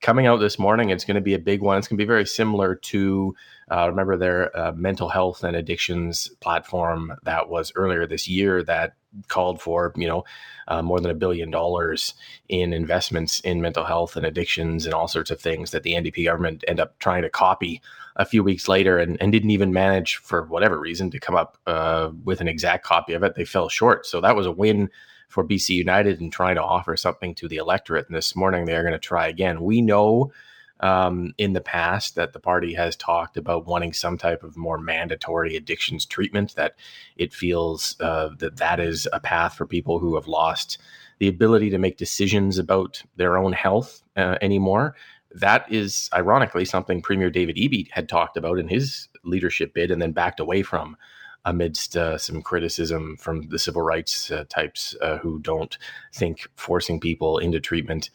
coming 0.00 0.26
out 0.26 0.38
this 0.38 0.58
morning. 0.58 0.90
It's 0.90 1.04
going 1.04 1.14
to 1.14 1.20
be 1.20 1.34
a 1.34 1.38
big 1.38 1.62
one. 1.62 1.78
It's 1.78 1.88
going 1.88 1.96
to 1.96 2.02
be 2.02 2.08
very 2.08 2.26
similar 2.26 2.74
to 2.74 3.34
uh, 3.70 3.88
remember 3.88 4.16
their 4.16 4.56
uh, 4.56 4.72
mental 4.72 5.08
health 5.08 5.44
and 5.44 5.56
addictions 5.56 6.28
platform 6.40 7.14
that 7.24 7.48
was 7.48 7.72
earlier 7.74 8.06
this 8.06 8.28
year 8.28 8.62
that 8.64 8.94
called 9.28 9.60
for 9.60 9.92
you 9.96 10.06
know 10.06 10.24
uh, 10.68 10.82
more 10.82 11.00
than 11.00 11.10
a 11.10 11.14
billion 11.14 11.50
dollars 11.50 12.14
in 12.48 12.72
investments 12.72 13.40
in 13.40 13.60
mental 13.60 13.84
health 13.84 14.16
and 14.16 14.26
addictions 14.26 14.86
and 14.86 14.94
all 14.94 15.08
sorts 15.08 15.30
of 15.30 15.40
things 15.40 15.70
that 15.70 15.82
the 15.82 15.92
NDP 15.92 16.24
government 16.24 16.64
end 16.66 16.80
up 16.80 16.98
trying 16.98 17.22
to 17.22 17.30
copy 17.30 17.80
a 18.16 18.24
few 18.24 18.42
weeks 18.42 18.68
later 18.68 18.98
and, 18.98 19.20
and 19.20 19.32
didn't 19.32 19.50
even 19.50 19.72
manage 19.72 20.16
for 20.16 20.44
whatever 20.44 20.78
reason 20.78 21.10
to 21.10 21.20
come 21.20 21.34
up 21.34 21.58
uh, 21.66 22.10
with 22.24 22.40
an 22.40 22.48
exact 22.48 22.84
copy 22.84 23.14
of 23.14 23.22
it. 23.22 23.34
They 23.34 23.44
fell 23.44 23.68
short. 23.68 24.06
So 24.06 24.20
that 24.20 24.36
was 24.36 24.46
a 24.46 24.52
win 24.52 24.90
for 25.28 25.44
BC 25.44 25.70
United 25.70 26.20
in 26.20 26.30
trying 26.30 26.56
to 26.56 26.62
offer 26.62 26.96
something 26.96 27.34
to 27.36 27.48
the 27.48 27.56
electorate. 27.56 28.06
And 28.06 28.16
this 28.16 28.36
morning 28.36 28.66
they 28.66 28.76
are 28.76 28.82
going 28.82 28.92
to 28.92 28.98
try 28.98 29.28
again. 29.28 29.62
We 29.62 29.80
know 29.80 30.32
um, 30.80 31.32
in 31.38 31.52
the 31.52 31.60
past 31.60 32.16
that 32.16 32.32
the 32.32 32.40
party 32.40 32.74
has 32.74 32.96
talked 32.96 33.36
about 33.36 33.66
wanting 33.66 33.92
some 33.92 34.18
type 34.18 34.42
of 34.42 34.56
more 34.56 34.78
mandatory 34.78 35.56
addictions 35.56 36.04
treatment, 36.04 36.54
that 36.56 36.74
it 37.16 37.32
feels 37.32 37.96
uh, 38.00 38.30
that 38.38 38.56
that 38.56 38.80
is 38.80 39.08
a 39.12 39.20
path 39.20 39.54
for 39.54 39.64
people 39.64 40.00
who 40.00 40.16
have 40.16 40.26
lost 40.26 40.78
the 41.18 41.28
ability 41.28 41.70
to 41.70 41.78
make 41.78 41.98
decisions 41.98 42.58
about 42.58 43.00
their 43.16 43.38
own 43.38 43.52
health 43.52 44.02
uh, 44.16 44.36
anymore. 44.42 44.96
That 45.34 45.70
is 45.72 46.10
ironically 46.14 46.64
something 46.64 47.02
Premier 47.02 47.30
David 47.30 47.56
Eby 47.56 47.90
had 47.90 48.08
talked 48.08 48.36
about 48.36 48.58
in 48.58 48.68
his 48.68 49.08
leadership 49.24 49.74
bid 49.74 49.90
and 49.90 50.00
then 50.00 50.12
backed 50.12 50.40
away 50.40 50.62
from 50.62 50.96
amidst 51.44 51.96
uh, 51.96 52.18
some 52.18 52.42
criticism 52.42 53.16
from 53.16 53.48
the 53.48 53.58
civil 53.58 53.82
rights 53.82 54.30
uh, 54.30 54.44
types 54.48 54.94
uh, 55.00 55.18
who 55.18 55.40
don't 55.40 55.76
think 56.12 56.46
forcing 56.56 57.00
people 57.00 57.38
into 57.38 57.58
treatment 57.58 58.10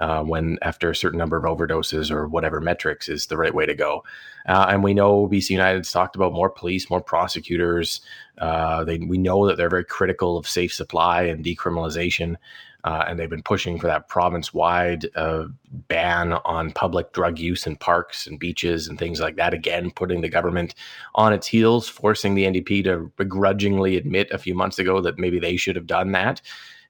uh, 0.00 0.22
when 0.22 0.58
after 0.62 0.90
a 0.90 0.96
certain 0.96 1.18
number 1.18 1.36
of 1.36 1.44
overdoses 1.44 2.10
or 2.10 2.26
whatever 2.26 2.60
metrics 2.60 3.08
is 3.08 3.26
the 3.26 3.36
right 3.36 3.54
way 3.54 3.66
to 3.66 3.74
go. 3.74 4.02
Uh, 4.48 4.66
and 4.70 4.82
we 4.82 4.94
know 4.94 5.28
BC 5.28 5.50
United's 5.50 5.92
talked 5.92 6.16
about 6.16 6.32
more 6.32 6.48
police, 6.48 6.88
more 6.88 7.02
prosecutors. 7.02 8.00
Uh, 8.38 8.82
they, 8.82 8.98
we 8.98 9.18
know 9.18 9.46
that 9.46 9.58
they're 9.58 9.68
very 9.68 9.84
critical 9.84 10.38
of 10.38 10.48
safe 10.48 10.72
supply 10.72 11.24
and 11.24 11.44
decriminalization. 11.44 12.36
Uh, 12.84 13.04
and 13.06 13.18
they've 13.18 13.30
been 13.30 13.42
pushing 13.42 13.78
for 13.78 13.86
that 13.86 14.08
province-wide 14.08 15.06
uh, 15.14 15.44
ban 15.88 16.32
on 16.44 16.70
public 16.72 17.12
drug 17.12 17.38
use 17.38 17.66
in 17.66 17.76
parks 17.76 18.26
and 18.26 18.38
beaches 18.38 18.88
and 18.88 18.98
things 18.98 19.20
like 19.20 19.36
that. 19.36 19.52
Again, 19.52 19.90
putting 19.90 20.20
the 20.20 20.28
government 20.28 20.74
on 21.14 21.32
its 21.32 21.46
heels, 21.46 21.88
forcing 21.88 22.34
the 22.34 22.44
NDP 22.44 22.84
to 22.84 23.12
begrudgingly 23.16 23.96
admit 23.96 24.30
a 24.30 24.38
few 24.38 24.54
months 24.54 24.78
ago 24.78 25.00
that 25.00 25.18
maybe 25.18 25.38
they 25.38 25.56
should 25.56 25.76
have 25.76 25.86
done 25.86 26.12
that. 26.12 26.40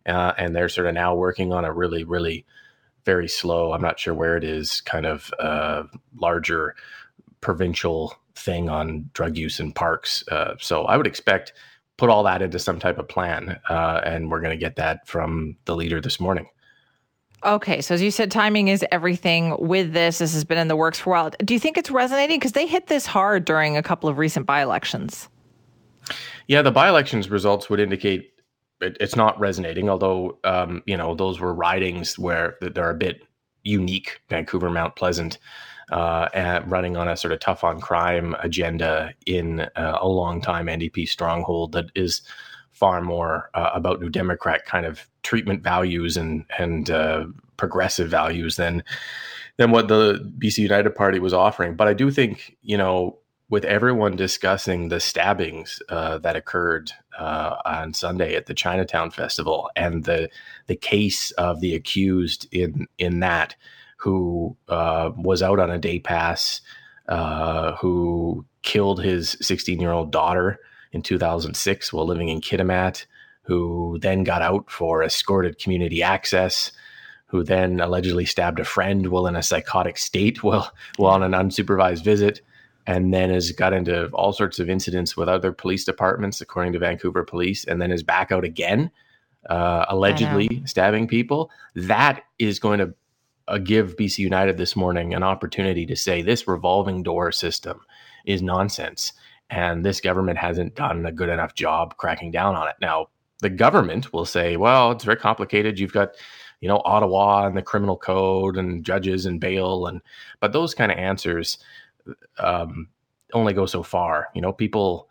Uh, 0.07 0.33
and 0.39 0.55
they're 0.55 0.69
sort 0.69 0.87
of 0.87 0.95
now 0.95 1.15
working 1.15 1.53
on 1.53 1.65
a 1.65 1.73
really, 1.73 2.05
really 2.05 2.47
very 3.05 3.29
slow. 3.29 3.73
I'm 3.73 3.83
not 3.83 3.99
sure 3.99 4.15
where 4.15 4.37
it 4.37 4.45
is. 4.45 4.81
Kind 4.83 5.07
of 5.07 5.33
uh, 5.39 5.85
larger 6.17 6.75
provincial 7.41 8.15
thing 8.35 8.69
on 8.69 9.11
drug 9.13 9.37
use 9.37 9.61
in 9.61 9.73
parks. 9.73 10.25
Uh, 10.29 10.55
so 10.59 10.85
I 10.85 10.97
would 10.97 11.07
expect 11.07 11.53
put 12.01 12.09
all 12.09 12.23
that 12.23 12.41
into 12.41 12.59
some 12.59 12.79
type 12.79 12.99
of 12.99 13.07
plan, 13.07 13.61
uh, 13.69 14.01
and 14.05 14.31
we're 14.31 14.41
going 14.41 14.59
to 14.59 14.61
get 14.61 14.77
that 14.77 15.07
from 15.07 15.55
the 15.67 15.77
leader 15.77 16.01
this 16.01 16.19
morning. 16.19 16.49
Okay, 17.45 17.83
so 17.83 17.95
as 17.95 18.01
you 18.01 18.11
said, 18.11 18.31
timing 18.31 18.69
is 18.69 18.83
everything 18.91 19.55
with 19.59 19.93
this. 19.93 20.17
This 20.17 20.33
has 20.33 20.43
been 20.43 20.57
in 20.57 20.69
the 20.69 20.77
works 20.77 20.99
for 20.99 21.11
a 21.11 21.13
while. 21.13 21.31
Do 21.45 21.53
you 21.53 21.61
think 21.61 21.77
it's 21.77 21.91
resonating? 21.91 22.39
Because 22.39 22.53
they 22.53 22.67
hit 22.67 22.87
this 22.87 23.05
hard 23.05 23.45
during 23.45 23.77
a 23.77 23.83
couple 23.83 24.09
of 24.09 24.17
recent 24.17 24.47
by 24.47 24.63
elections. 24.63 25.29
Yeah, 26.49 26.63
the 26.63 26.71
by-elections 26.71 27.29
results 27.29 27.69
would 27.69 27.81
indicate 27.81 28.33
it, 28.81 28.97
it's 28.99 29.15
not 29.15 29.39
resonating. 29.39 29.91
Although 29.91 30.39
um, 30.43 30.83
you 30.87 30.97
know 30.97 31.15
those 31.15 31.39
were 31.39 31.53
ridings 31.53 32.19
where 32.19 32.57
they're 32.63 32.91
a 32.91 32.95
bit 32.95 33.21
unique. 33.63 34.23
Vancouver, 34.31 34.71
Mount 34.71 34.97
Pleasant, 34.97 35.37
uh, 35.91 36.61
running 36.67 36.97
on 36.97 37.09
a 37.09 37.17
sort 37.17 37.33
of 37.33 37.41
tough 37.41 37.65
on 37.65 37.81
crime 37.81 38.35
agenda 38.41 39.13
in 39.27 39.61
uh, 39.61 39.99
a 40.01 40.09
long 40.09 40.41
time 40.41 40.67
NDP 40.67 41.09
stronghold 41.09 41.73
that 41.73 41.87
is 41.95 42.23
far 42.73 43.01
more 43.03 43.51
uh, 43.55 43.71
about 43.75 44.01
New 44.01 44.09
Democrat 44.09 44.65
kind 44.65 44.87
of 44.87 45.07
treatment 45.23 45.63
values 45.63 46.17
and 46.17 46.45
and 46.59 46.91
uh, 46.91 47.27
progressive 47.57 48.09
values 48.09 48.57
than 48.57 48.83
than 49.57 49.71
what 49.71 49.89
the 49.89 50.33
BC 50.39 50.59
United 50.59 50.95
Party 50.95 51.19
was 51.19 51.35
offering. 51.35 51.77
But 51.77 51.89
I 51.89 51.95
do 51.95 52.11
think 52.11 52.57
you 52.63 52.79
know 52.79 53.19
with 53.51 53.65
everyone 53.65 54.15
discussing 54.15 54.89
the 54.89 55.01
stabbings 55.01 55.83
uh, 55.89 56.19
that 56.19 56.37
occurred 56.37 56.93
uh, 57.19 57.57
on 57.67 57.93
Sunday 57.93 58.37
at 58.37 58.47
the 58.47 58.55
Chinatown 58.55 59.11
Festival 59.11 59.71
and 59.77 60.05
the 60.05 60.31
the 60.69 60.77
case 60.77 61.33
of 61.33 61.61
the 61.61 61.75
accused 61.75 62.47
in 62.53 62.87
in 62.97 63.21
that 63.21 63.57
who 64.01 64.57
uh, 64.69 65.11
was 65.17 65.43
out 65.43 65.59
on 65.59 65.71
a 65.71 65.79
day 65.79 65.99
pass, 65.99 66.63
uh, 67.09 67.77
who 67.77 68.45
killed 68.63 69.03
his 69.03 69.37
16 69.41 69.79
year 69.79 69.93
old 69.93 70.11
daughter 70.11 70.59
in 70.93 71.03
2006 71.03 71.93
while 71.93 72.07
living 72.07 72.29
in 72.29 72.41
Kitimat, 72.41 73.05
who 73.43 73.99
then 74.01 74.25
got 74.25 74.43
out 74.43 74.71
for 74.71 75.03
escorted 75.03 75.59
community 75.59 76.03
access, 76.03 76.73
who 77.27 77.45
then 77.45 77.81
allegedly 77.81 78.25
stabbed 78.25 78.59
a 78.59 78.65
friend 78.65 79.09
while 79.09 79.27
in 79.27 79.37
a 79.37 79.43
psychotic 79.43 79.99
state 79.99 80.43
while, 80.43 80.73
while 80.97 81.15
on 81.15 81.23
an 81.23 81.33
unsupervised 81.33 82.03
visit, 82.03 82.41
and 82.87 83.13
then 83.13 83.29
has 83.29 83.53
got 83.53 83.75
into 83.75 84.07
all 84.09 84.33
sorts 84.33 84.59
of 84.59 84.71
incidents 84.71 85.15
with 85.15 85.29
other 85.29 85.53
police 85.53 85.85
departments, 85.85 86.41
according 86.41 86.73
to 86.73 86.79
Vancouver 86.79 87.23
police, 87.23 87.65
and 87.65 87.83
then 87.83 87.91
is 87.91 88.03
back 88.03 88.33
out 88.33 88.45
again, 88.45 88.91
uh, 89.51 89.85
allegedly 89.89 90.63
stabbing 90.65 91.07
people. 91.07 91.51
That 91.75 92.25
is 92.39 92.59
going 92.59 92.79
to 92.79 92.95
give 93.59 93.97
BC 93.97 94.19
United 94.19 94.57
this 94.57 94.77
morning 94.77 95.15
an 95.15 95.23
opportunity 95.23 95.87
to 95.87 95.97
say 95.97 96.23
this 96.23 96.47
revolving 96.47 97.03
door 97.03 97.33
system 97.33 97.81
is 98.25 98.43
nonsense. 98.43 99.13
And 99.49 99.85
this 99.85 100.01
government 100.01 100.39
hasn't 100.39 100.77
done 100.77 101.05
a 101.07 101.13
good 101.13 101.29
enough 101.29 101.55
job 101.55 101.97
cracking 101.97 102.31
down 102.31 102.55
on 102.55 102.69
it. 102.69 102.77
Now, 102.81 103.09
the 103.41 103.51
government 103.51 104.13
will 104.13 104.25
say, 104.25 104.57
well, 104.57 104.93
it's 104.93 105.05
very 105.05 105.17
complicated. 105.17 105.79
You've 105.79 105.93
got, 105.93 106.11
you 106.61 106.69
know, 106.69 106.83
Ottawa 106.85 107.47
and 107.47 107.57
the 107.57 107.63
criminal 107.63 107.97
code 107.97 108.57
and 108.57 108.85
judges 108.85 109.27
and 109.27 109.41
bail. 109.41 109.87
And, 109.87 110.01
but 110.39 110.53
those 110.53 110.75
kind 110.75 110.93
of 110.93 110.99
answers 110.99 111.59
um, 112.39 112.89
only 113.33 113.53
go 113.53 113.67
so 113.67 113.83
far. 113.83 114.29
You 114.35 114.43
know, 114.43 114.53
people 114.53 115.09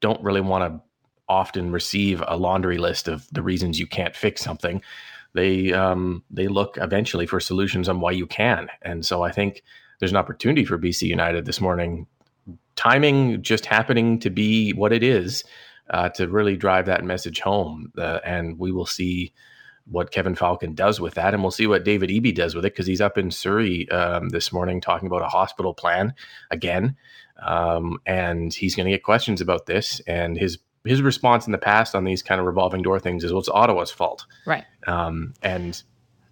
don't 0.00 0.22
really 0.22 0.40
want 0.40 0.64
to 0.64 0.80
often 1.28 1.70
receive 1.70 2.22
a 2.26 2.36
laundry 2.36 2.78
list 2.78 3.06
of 3.06 3.28
the 3.32 3.42
reasons 3.42 3.78
you 3.78 3.86
can't 3.86 4.16
fix 4.16 4.42
something 4.42 4.82
they 5.38 5.72
um, 5.72 6.24
they 6.30 6.48
look 6.48 6.76
eventually 6.80 7.26
for 7.26 7.38
solutions 7.38 7.88
on 7.88 8.00
why 8.00 8.10
you 8.10 8.26
can. 8.26 8.68
And 8.82 9.06
so 9.06 9.22
I 9.22 9.30
think 9.30 9.62
there's 9.98 10.10
an 10.10 10.16
opportunity 10.16 10.64
for 10.64 10.78
BC 10.78 11.02
United 11.02 11.44
this 11.44 11.60
morning. 11.60 12.06
Timing 12.74 13.42
just 13.42 13.64
happening 13.64 14.18
to 14.20 14.30
be 14.30 14.72
what 14.72 14.92
it 14.92 15.02
is 15.02 15.44
uh, 15.90 16.08
to 16.10 16.28
really 16.28 16.56
drive 16.56 16.86
that 16.86 17.04
message 17.04 17.40
home, 17.40 17.92
uh, 17.96 18.18
and 18.24 18.58
we 18.58 18.72
will 18.72 18.86
see 18.86 19.32
what 19.90 20.10
Kevin 20.10 20.34
Falcon 20.34 20.74
does 20.74 21.00
with 21.00 21.14
that, 21.14 21.34
and 21.34 21.42
we'll 21.42 21.50
see 21.50 21.66
what 21.66 21.84
David 21.84 22.10
Eby 22.10 22.34
does 22.34 22.54
with 22.54 22.64
it 22.64 22.74
because 22.74 22.86
he's 22.86 23.00
up 23.00 23.16
in 23.16 23.30
Surrey 23.30 23.88
um, 23.90 24.28
this 24.28 24.52
morning 24.52 24.80
talking 24.80 25.06
about 25.06 25.22
a 25.22 25.28
hospital 25.28 25.72
plan 25.72 26.14
again, 26.50 26.96
um, 27.42 27.98
and 28.04 28.52
he's 28.52 28.74
going 28.74 28.86
to 28.86 28.92
get 28.92 29.02
questions 29.02 29.40
about 29.40 29.66
this. 29.66 30.00
And 30.06 30.36
his 30.36 30.58
his 30.88 31.02
response 31.02 31.46
in 31.46 31.52
the 31.52 31.58
past 31.58 31.94
on 31.94 32.04
these 32.04 32.22
kind 32.22 32.40
of 32.40 32.46
revolving 32.46 32.82
door 32.82 32.98
things 32.98 33.24
is, 33.24 33.32
well, 33.32 33.40
it's 33.40 33.48
Ottawa's 33.48 33.90
fault. 33.90 34.26
Right. 34.46 34.64
Um, 34.86 35.34
and 35.42 35.82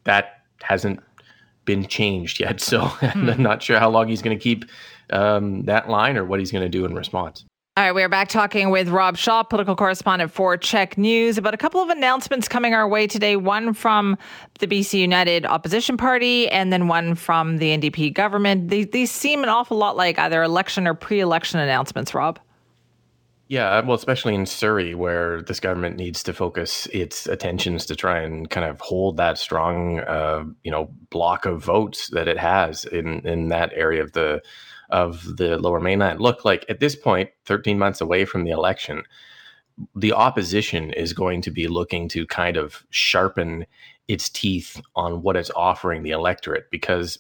that 0.05 0.43
hasn't 0.63 1.01
been 1.65 1.87
changed 1.87 2.41
yet. 2.41 2.61
So 2.67 2.87
hmm. 2.87 3.29
I'm 3.31 3.43
not 3.43 3.63
sure 3.63 3.79
how 3.79 3.91
long 3.91 4.09
he's 4.09 4.23
going 4.23 4.37
to 4.37 4.43
keep 4.43 4.65
um, 5.11 5.65
that 5.65 5.89
line 5.89 6.17
or 6.17 6.25
what 6.25 6.41
he's 6.41 6.51
going 6.51 6.65
to 6.65 6.69
do 6.69 6.85
in 6.85 6.95
response. 6.95 7.45
All 7.79 7.85
right, 7.85 7.93
we 7.93 8.03
are 8.03 8.09
back 8.09 8.31
talking 8.31 8.71
with 8.71 8.89
Rob 8.89 9.19
Shaw, 9.19 9.43
political 9.43 9.77
correspondent 9.77 10.33
for 10.33 10.57
CHEK 10.57 10.97
News, 10.97 11.37
about 11.37 11.53
a 11.53 11.59
couple 11.59 11.83
of 11.83 11.91
announcements 11.91 12.49
coming 12.49 12.73
our 12.73 12.89
way 12.89 13.07
today. 13.07 13.37
One 13.37 13.75
from 13.75 14.17
the 14.61 14.67
BC 14.67 14.99
United 14.99 15.45
Opposition 15.45 15.99
Party, 15.99 16.49
and 16.49 16.73
then 16.73 16.89
one 16.89 17.15
from 17.15 17.59
the 17.59 17.77
NDP 17.77 18.15
government. 18.15 18.71
These, 18.71 18.87
these 18.93 19.11
seem 19.11 19.43
an 19.43 19.51
awful 19.51 19.77
lot 19.77 19.95
like 19.95 20.19
either 20.19 20.43
election 20.43 20.87
or 20.87 20.95
pre 20.95 21.21
election 21.21 21.61
announcements, 21.61 22.15
Rob. 22.15 22.41
Yeah, 23.49 23.81
well, 23.83 23.95
especially 23.95 24.35
in 24.35 24.45
Surrey, 24.45 24.95
where 24.95 25.41
this 25.41 25.61
government 25.61 25.97
needs 25.97 26.23
to 26.25 26.33
focus 26.33 26.87
its 26.87 27.29
attentions 27.29 27.87
to 27.87 27.95
try 27.95 28.21
and 28.21 28.51
kind 28.51 28.67
of 28.67 28.81
hold 28.81 29.19
that 29.19 29.39
strong, 29.39 30.01
uh, 30.01 30.45
you 30.65 30.71
know, 30.73 30.91
block 31.11 31.47
of 31.47 31.63
votes 31.63 32.11
that 32.11 32.27
it 32.27 32.39
has 32.39 32.85
in 32.85 33.21
in 33.27 33.49
that 33.49 33.73
area 33.75 34.03
of 34.03 34.13
the 34.13 34.43
of 34.91 35.37
the 35.37 35.59
Lower 35.59 35.81
Mainland. 35.81 36.21
Look, 36.21 36.45
like 36.45 36.65
at 36.69 36.81
this 36.81 36.97
point, 36.97 37.31
13 37.45 37.79
months 37.79 38.01
away 38.01 38.25
from 38.25 38.43
the 38.45 38.51
election, 38.51 39.05
the 39.95 40.13
opposition 40.13 40.93
is 40.93 41.13
going 41.13 41.41
to 41.43 41.51
be 41.53 41.69
looking 41.69 42.09
to 42.09 42.27
kind 42.27 42.57
of 42.57 42.85
sharpen 42.91 43.67
its 44.09 44.29
teeth 44.29 44.81
on 44.97 45.23
what 45.23 45.37
it's 45.37 45.51
offering 45.55 46.03
the 46.03 46.11
electorate 46.11 46.71
because 46.71 47.19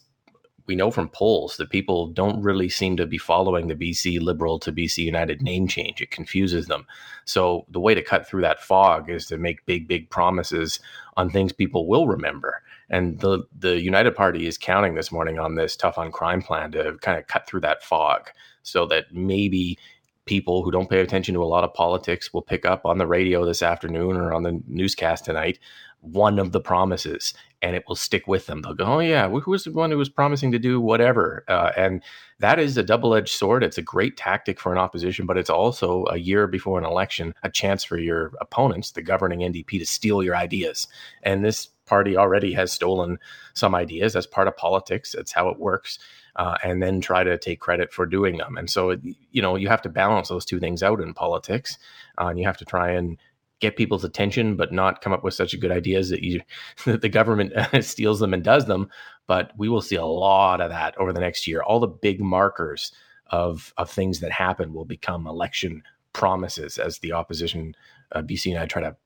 we 0.66 0.76
know 0.76 0.90
from 0.90 1.08
polls 1.08 1.56
that 1.56 1.70
people 1.70 2.08
don't 2.08 2.42
really 2.42 2.68
seem 2.68 2.96
to 2.96 3.06
be 3.06 3.18
following 3.18 3.68
the 3.68 3.74
BC 3.74 4.20
Liberal 4.20 4.58
to 4.60 4.72
BC 4.72 4.98
United 4.98 5.42
name 5.42 5.68
change. 5.68 6.00
It 6.00 6.10
confuses 6.10 6.66
them. 6.66 6.86
So 7.24 7.66
the 7.70 7.80
way 7.80 7.94
to 7.94 8.02
cut 8.02 8.26
through 8.26 8.42
that 8.42 8.62
fog 8.62 9.08
is 9.10 9.26
to 9.26 9.38
make 9.38 9.66
big, 9.66 9.86
big 9.88 10.10
promises 10.10 10.80
on 11.16 11.30
things 11.30 11.52
people 11.52 11.86
will 11.86 12.06
remember. 12.06 12.62
And 12.88 13.18
the 13.20 13.44
the 13.58 13.80
United 13.80 14.14
Party 14.14 14.46
is 14.46 14.58
counting 14.58 14.94
this 14.94 15.10
morning 15.10 15.38
on 15.38 15.56
this 15.56 15.76
tough 15.76 15.98
on 15.98 16.12
crime 16.12 16.42
plan 16.42 16.72
to 16.72 16.96
kind 17.00 17.18
of 17.18 17.26
cut 17.26 17.46
through 17.46 17.62
that 17.62 17.82
fog, 17.82 18.30
so 18.62 18.86
that 18.86 19.12
maybe 19.12 19.78
people 20.26 20.62
who 20.62 20.70
don't 20.70 20.90
pay 20.90 21.00
attention 21.00 21.34
to 21.34 21.42
a 21.42 21.46
lot 21.46 21.64
of 21.64 21.72
politics 21.72 22.32
will 22.32 22.42
pick 22.42 22.64
up 22.64 22.84
on 22.84 22.98
the 22.98 23.06
radio 23.06 23.44
this 23.44 23.62
afternoon 23.62 24.16
or 24.16 24.32
on 24.32 24.42
the 24.42 24.60
newscast 24.66 25.24
tonight 25.24 25.58
one 26.06 26.38
of 26.38 26.52
the 26.52 26.60
promises 26.60 27.34
and 27.62 27.74
it 27.74 27.84
will 27.88 27.96
stick 27.96 28.28
with 28.28 28.46
them. 28.46 28.62
They'll 28.62 28.74
go, 28.74 28.84
oh, 28.84 28.98
yeah, 29.00 29.28
who 29.28 29.50
was 29.50 29.64
the 29.64 29.72
one 29.72 29.90
who 29.90 29.96
was 29.96 30.08
promising 30.08 30.52
to 30.52 30.58
do 30.58 30.80
whatever? 30.80 31.44
Uh, 31.48 31.72
and 31.76 32.02
that 32.38 32.58
is 32.58 32.76
a 32.76 32.82
double 32.82 33.14
edged 33.14 33.34
sword. 33.34 33.64
It's 33.64 33.78
a 33.78 33.82
great 33.82 34.16
tactic 34.16 34.60
for 34.60 34.72
an 34.72 34.78
opposition, 34.78 35.26
but 35.26 35.38
it's 35.38 35.50
also 35.50 36.04
a 36.10 36.18
year 36.18 36.46
before 36.46 36.78
an 36.78 36.84
election, 36.84 37.34
a 37.42 37.50
chance 37.50 37.82
for 37.82 37.98
your 37.98 38.32
opponents, 38.40 38.92
the 38.92 39.02
governing 39.02 39.40
NDP, 39.40 39.78
to 39.78 39.86
steal 39.86 40.22
your 40.22 40.36
ideas. 40.36 40.86
And 41.22 41.44
this 41.44 41.68
party 41.86 42.16
already 42.16 42.52
has 42.52 42.72
stolen 42.72 43.18
some 43.54 43.74
ideas. 43.74 44.12
That's 44.12 44.26
part 44.26 44.48
of 44.48 44.56
politics, 44.56 45.12
that's 45.12 45.32
how 45.32 45.48
it 45.48 45.58
works. 45.58 45.98
Uh, 46.36 46.56
and 46.62 46.82
then 46.82 47.00
try 47.00 47.24
to 47.24 47.38
take 47.38 47.60
credit 47.60 47.90
for 47.92 48.04
doing 48.04 48.36
them. 48.36 48.58
And 48.58 48.68
so, 48.68 48.96
you 49.30 49.40
know, 49.40 49.56
you 49.56 49.68
have 49.68 49.80
to 49.82 49.88
balance 49.88 50.28
those 50.28 50.44
two 50.44 50.60
things 50.60 50.82
out 50.82 51.00
in 51.00 51.14
politics. 51.14 51.78
Uh, 52.20 52.26
and 52.26 52.38
you 52.38 52.44
have 52.44 52.58
to 52.58 52.64
try 52.66 52.90
and 52.90 53.18
get 53.60 53.76
people's 53.76 54.04
attention, 54.04 54.56
but 54.56 54.72
not 54.72 55.00
come 55.00 55.12
up 55.12 55.24
with 55.24 55.34
such 55.34 55.58
good 55.58 55.70
ideas 55.70 56.10
that 56.10 56.22
you 56.22 56.40
that 56.84 57.00
the 57.00 57.08
government 57.08 57.52
steals 57.84 58.20
them 58.20 58.34
and 58.34 58.44
does 58.44 58.66
them. 58.66 58.88
But 59.26 59.52
we 59.56 59.68
will 59.68 59.80
see 59.80 59.96
a 59.96 60.04
lot 60.04 60.60
of 60.60 60.70
that 60.70 60.96
over 60.98 61.12
the 61.12 61.20
next 61.20 61.46
year. 61.46 61.62
All 61.62 61.80
the 61.80 61.86
big 61.86 62.20
markers 62.20 62.92
of 63.30 63.72
of 63.76 63.90
things 63.90 64.20
that 64.20 64.30
happen 64.30 64.72
will 64.72 64.84
become 64.84 65.26
election 65.26 65.82
promises 66.12 66.78
as 66.78 66.98
the 66.98 67.12
opposition, 67.12 67.74
uh, 68.12 68.22
BC 68.22 68.46
United 68.46 68.70
try 68.70 68.82
to 68.82 68.96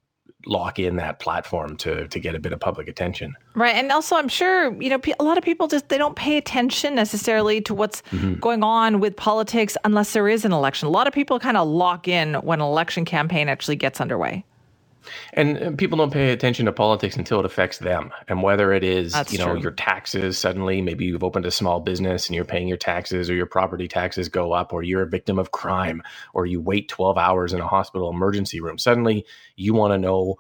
lock 0.47 0.79
in 0.79 0.97
that 0.97 1.19
platform 1.19 1.77
to 1.79 2.09
to 2.09 2.21
get 2.21 2.35
a 2.35 2.39
bit 2.39 2.53
of 2.53 2.61
public 2.61 2.89
attention. 2.89 3.35
Right, 3.55 3.75
and 3.75 3.91
also 3.91 4.17
I'm 4.17 4.29
sure 4.29 4.73
you 4.81 4.91
know 4.91 5.01
a 5.19 5.25
lot 5.25 5.39
of 5.39 5.45
people 5.45 5.69
just 5.69 5.89
they 5.89 5.99
don't 5.99 6.17
pay 6.17 6.37
attention 6.37 6.95
necessarily 6.95 7.61
to 7.63 7.75
what's 7.75 8.03
mm-hmm. 8.11 8.35
going 8.35 8.63
on 8.63 9.01
with 9.01 9.17
politics 9.17 9.77
unless 9.85 10.13
there 10.13 10.29
is 10.29 10.45
an 10.45 10.53
election. 10.53 10.87
A 10.89 10.91
lot 10.91 11.07
of 11.07 11.15
people 11.15 11.39
kind 11.39 11.57
of 11.57 11.69
lock 11.69 12.09
in 12.09 12.35
when 12.35 12.61
an 12.61 12.67
election 12.67 13.05
campaign 13.05 13.49
actually 13.49 13.77
gets 13.77 14.01
underway. 14.01 14.45
And 15.33 15.63
uh, 15.63 15.71
people 15.73 15.99
don't 15.99 16.13
pay 16.13 16.33
attention 16.33 16.67
to 16.67 16.73
politics 16.73 17.17
until 17.17 17.41
it 17.41 17.47
affects 17.47 17.79
them. 17.79 18.13
And 18.29 18.43
whether 18.43 18.73
it 18.73 18.85
is, 18.85 19.13
That's 19.13 19.33
you 19.33 19.39
know, 19.39 19.53
true. 19.53 19.61
your 19.61 19.71
taxes 19.73 20.39
suddenly, 20.39 20.83
maybe 20.83 21.05
you've 21.05 21.25
opened 21.25 21.47
a 21.47 21.51
small 21.51 21.81
business 21.81 22.29
and 22.29 22.37
you're 22.37 22.45
paying 22.45 22.69
your 22.69 22.77
taxes 22.77 23.31
or 23.31 23.35
your 23.35 23.47
property 23.47 23.89
taxes 23.89 24.29
go 24.29 24.53
up, 24.53 24.73
or 24.73 24.83
you're 24.83 25.03
a 25.03 25.09
victim 25.09 25.39
of 25.39 25.51
crime, 25.51 26.03
or 26.35 26.47
you 26.47 26.61
wait 26.61 26.89
12 26.89 27.19
hours 27.19 27.53
in 27.53 27.61
a 27.61 27.67
hospital 27.67 28.11
emergency 28.11 28.61
room. 28.61 28.79
Suddenly 28.79 29.27
you 29.57 29.75
want 29.75 29.93
to 29.93 29.99
know 29.99 30.37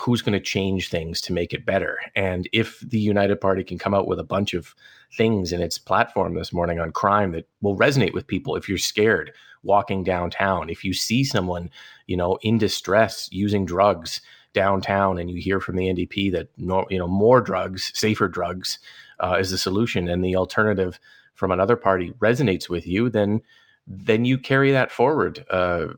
who's 0.00 0.22
going 0.22 0.34
to 0.34 0.40
change 0.40 0.88
things 0.88 1.20
to 1.22 1.32
make 1.32 1.52
it 1.52 1.64
better. 1.64 1.98
And 2.14 2.48
if 2.52 2.80
the 2.80 2.98
United 2.98 3.40
Party 3.40 3.64
can 3.64 3.78
come 3.78 3.94
out 3.94 4.06
with 4.06 4.18
a 4.18 4.24
bunch 4.24 4.52
of 4.54 4.74
things 5.16 5.52
in 5.52 5.62
its 5.62 5.78
platform 5.78 6.34
this 6.34 6.52
morning 6.52 6.78
on 6.78 6.92
crime 6.92 7.32
that 7.32 7.48
will 7.62 7.76
resonate 7.76 8.12
with 8.12 8.26
people, 8.26 8.56
if 8.56 8.68
you're 8.68 8.78
scared 8.78 9.32
walking 9.62 10.04
downtown, 10.04 10.70
if 10.70 10.84
you 10.84 10.92
see 10.92 11.24
someone, 11.24 11.70
you 12.06 12.16
know, 12.16 12.38
in 12.42 12.58
distress 12.58 13.28
using 13.30 13.66
drugs 13.66 14.20
downtown, 14.52 15.18
and 15.18 15.30
you 15.30 15.40
hear 15.40 15.60
from 15.60 15.76
the 15.76 15.86
NDP 15.86 16.32
that 16.32 16.48
you 16.56 16.98
know 16.98 17.08
more 17.08 17.40
drugs, 17.40 17.92
safer 17.94 18.28
drugs, 18.28 18.78
uh, 19.20 19.36
is 19.38 19.50
the 19.50 19.58
solution, 19.58 20.08
and 20.08 20.24
the 20.24 20.36
alternative 20.36 20.98
from 21.34 21.50
another 21.50 21.76
party 21.76 22.12
resonates 22.18 22.68
with 22.68 22.86
you, 22.86 23.08
then 23.08 23.40
then 23.86 24.24
you 24.24 24.38
carry 24.38 24.70
that 24.70 24.92
forward 24.92 25.44
uh, 25.50 25.88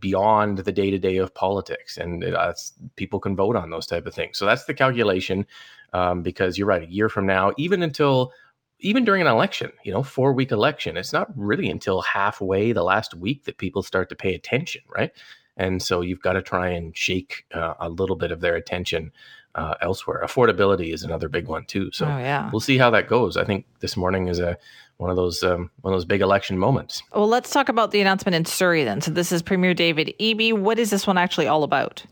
beyond 0.00 0.58
the 0.58 0.72
day 0.72 0.90
to 0.90 0.98
day 0.98 1.18
of 1.18 1.34
politics, 1.34 1.96
and 1.96 2.24
uh, 2.24 2.52
people 2.96 3.20
can 3.20 3.36
vote 3.36 3.54
on 3.54 3.70
those 3.70 3.86
type 3.86 4.06
of 4.06 4.14
things. 4.14 4.38
So 4.38 4.46
that's 4.46 4.64
the 4.64 4.74
calculation. 4.74 5.46
Um, 5.94 6.20
because 6.20 6.58
you're 6.58 6.66
right, 6.66 6.82
a 6.82 6.92
year 6.92 7.08
from 7.08 7.24
now, 7.24 7.52
even 7.56 7.82
until 7.82 8.34
even 8.80 9.04
during 9.04 9.22
an 9.22 9.28
election, 9.28 9.72
you 9.82 9.92
know, 9.92 10.02
four 10.02 10.32
week 10.32 10.52
election, 10.52 10.96
it's 10.96 11.12
not 11.12 11.28
really 11.36 11.68
until 11.68 12.00
halfway 12.02 12.72
the 12.72 12.84
last 12.84 13.14
week 13.14 13.44
that 13.44 13.58
people 13.58 13.82
start 13.82 14.08
to 14.08 14.14
pay 14.16 14.34
attention, 14.34 14.82
right? 14.88 15.12
And 15.56 15.82
so 15.82 16.00
you've 16.00 16.22
got 16.22 16.34
to 16.34 16.42
try 16.42 16.68
and 16.68 16.96
shake 16.96 17.44
uh, 17.52 17.74
a 17.80 17.88
little 17.88 18.16
bit 18.16 18.30
of 18.30 18.40
their 18.40 18.54
attention 18.54 19.10
uh, 19.56 19.74
elsewhere. 19.80 20.22
Affordability 20.24 20.94
is 20.94 21.02
another 21.02 21.28
big 21.28 21.48
one 21.48 21.64
too. 21.64 21.90
So 21.92 22.06
oh, 22.06 22.18
yeah. 22.18 22.48
we'll 22.52 22.60
see 22.60 22.78
how 22.78 22.90
that 22.90 23.08
goes. 23.08 23.36
I 23.36 23.44
think 23.44 23.66
this 23.80 23.96
morning 23.96 24.28
is 24.28 24.38
a 24.38 24.56
one 24.98 25.10
of 25.10 25.16
those 25.16 25.42
um, 25.42 25.70
one 25.80 25.92
of 25.92 25.98
those 25.98 26.04
big 26.04 26.20
election 26.20 26.58
moments. 26.58 27.02
Well, 27.12 27.28
let's 27.28 27.50
talk 27.50 27.68
about 27.68 27.90
the 27.90 28.00
announcement 28.00 28.34
in 28.34 28.44
Surrey 28.44 28.84
then. 28.84 29.00
So 29.00 29.10
this 29.10 29.32
is 29.32 29.42
Premier 29.42 29.74
David 29.74 30.14
Eby. 30.20 30.52
What 30.52 30.78
is 30.78 30.90
this 30.90 31.06
one 31.06 31.18
actually 31.18 31.48
all 31.48 31.64
about? 31.64 32.04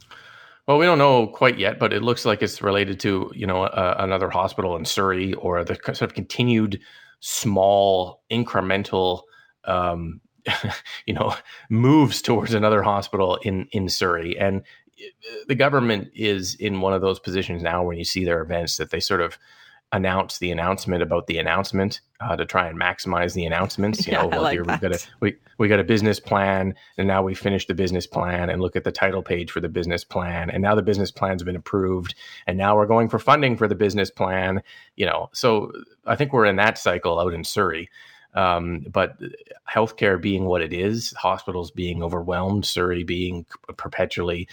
Well, 0.67 0.79
we 0.79 0.87
don't 0.87 0.99
know 0.99 1.29
quite 1.29 1.59
yet, 1.59 1.79
but 1.79 1.93
it 1.93 2.03
looks 2.03 2.25
like 2.25 2.43
it's 2.43 2.61
related 2.61 2.99
to 3.01 3.31
you 3.35 3.47
know 3.47 3.65
uh, 3.65 3.97
another 3.99 4.31
hospital 4.31 4.77
in 4.77 4.85
Surrey 4.85 5.33
or 5.35 5.63
the 5.65 5.77
sort 5.85 6.03
of 6.03 6.15
continued 6.15 6.81
small 7.21 8.23
incremental 8.31 9.23
um, 9.65 10.21
you 11.07 11.15
know 11.15 11.35
moves 11.71 12.21
towards 12.21 12.53
another 12.53 12.83
hospital 12.83 13.37
in 13.43 13.69
in 13.71 13.89
Surrey. 13.89 14.37
And 14.39 14.63
the 15.47 15.55
government 15.55 16.09
is 16.15 16.55
in 16.57 16.81
one 16.81 16.95
of 16.95 17.01
those 17.01 17.21
positions 17.21 17.63
now 17.63 17.85
when 17.85 17.99
you 17.99 18.05
see 18.05 18.25
their 18.25 18.41
events 18.41 18.77
that 18.79 18.91
they 18.91 19.01
sort 19.01 19.21
of 19.21 19.39
announce 19.97 20.39
the 20.39 20.51
announcement 20.51 21.03
about 21.03 21.27
the 21.27 21.39
announcement 21.39 22.01
uh, 22.21 22.37
to 22.37 22.45
try 22.45 22.69
and 22.69 22.79
maximize 22.79 23.35
the 23.35 23.45
announcements. 23.45 24.07
You 24.07 24.13
Yeah, 24.17 24.23
know, 24.23 24.29
well, 24.29 24.43
like 24.43 24.53
here 24.53 24.65
we've 24.65 24.81
got 24.81 24.95
a 24.95 25.07
we 25.21 25.37
we 25.59 25.69
got 25.69 25.81
a 25.81 25.85
business 25.85 26.21
plan, 26.21 26.75
and 26.97 27.09
now 27.09 27.23
we 27.23 27.35
finished 27.35 27.69
the 27.69 27.75
business 27.75 28.07
plan, 28.07 28.51
and 28.51 28.63
look 28.63 28.77
at 28.77 28.85
the 28.85 28.93
title 28.93 29.23
page 29.23 29.51
for 29.51 29.61
the 29.61 29.69
business 29.69 30.05
plan, 30.05 30.51
and 30.51 30.63
now 30.63 30.75
the 30.75 30.83
business 30.83 31.11
plan's 31.11 31.43
been 31.43 31.57
approved, 31.57 32.15
and 32.47 32.57
now 32.57 32.77
we're 32.77 32.87
going 32.87 33.09
for 33.09 33.19
funding 33.19 33.57
for 33.57 33.67
the 33.67 33.75
business 33.75 34.11
plan. 34.11 34.63
You 34.95 35.07
know, 35.07 35.31
so 35.33 35.73
I 36.07 36.17
think 36.17 36.33
we're 36.33 36.47
in 36.47 36.57
that 36.57 36.79
cycle 36.79 37.19
out 37.19 37.35
in 37.35 37.45
Surrey. 37.45 37.91
Um, 38.35 38.85
but 38.91 39.17
healthcare 39.67 40.21
being 40.21 40.45
what 40.45 40.61
it 40.61 40.75
is, 40.75 41.15
hospitals 41.17 41.71
being 41.71 42.03
overwhelmed, 42.03 42.67
Surrey 42.67 43.03
being 43.03 43.47
perpetually 43.79 44.47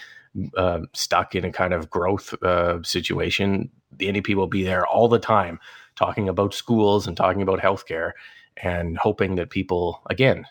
uh, 0.57 0.81
stuck 0.93 1.35
in 1.35 1.45
a 1.45 1.51
kind 1.51 1.73
of 1.73 1.89
growth 1.89 2.33
uh, 2.43 2.81
situation, 2.81 3.69
the 3.97 4.07
NDP 4.07 4.35
will 4.35 4.47
be 4.47 4.63
there 4.63 4.85
all 4.85 5.07
the 5.07 5.19
time 5.19 5.59
talking 5.95 6.29
about 6.29 6.53
schools 6.53 7.07
and 7.07 7.15
talking 7.15 7.41
about 7.41 7.59
healthcare 7.59 8.11
and 8.57 8.97
hoping 8.97 9.35
that 9.35 9.49
people, 9.49 10.01
again, 10.09 10.45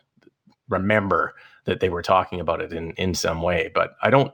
remember 0.68 1.34
that 1.64 1.80
they 1.80 1.88
were 1.88 2.02
talking 2.02 2.40
about 2.40 2.60
it 2.60 2.72
in, 2.72 2.92
in 2.92 3.14
some 3.14 3.42
way. 3.42 3.70
But 3.74 3.94
I 4.02 4.10
don't, 4.10 4.32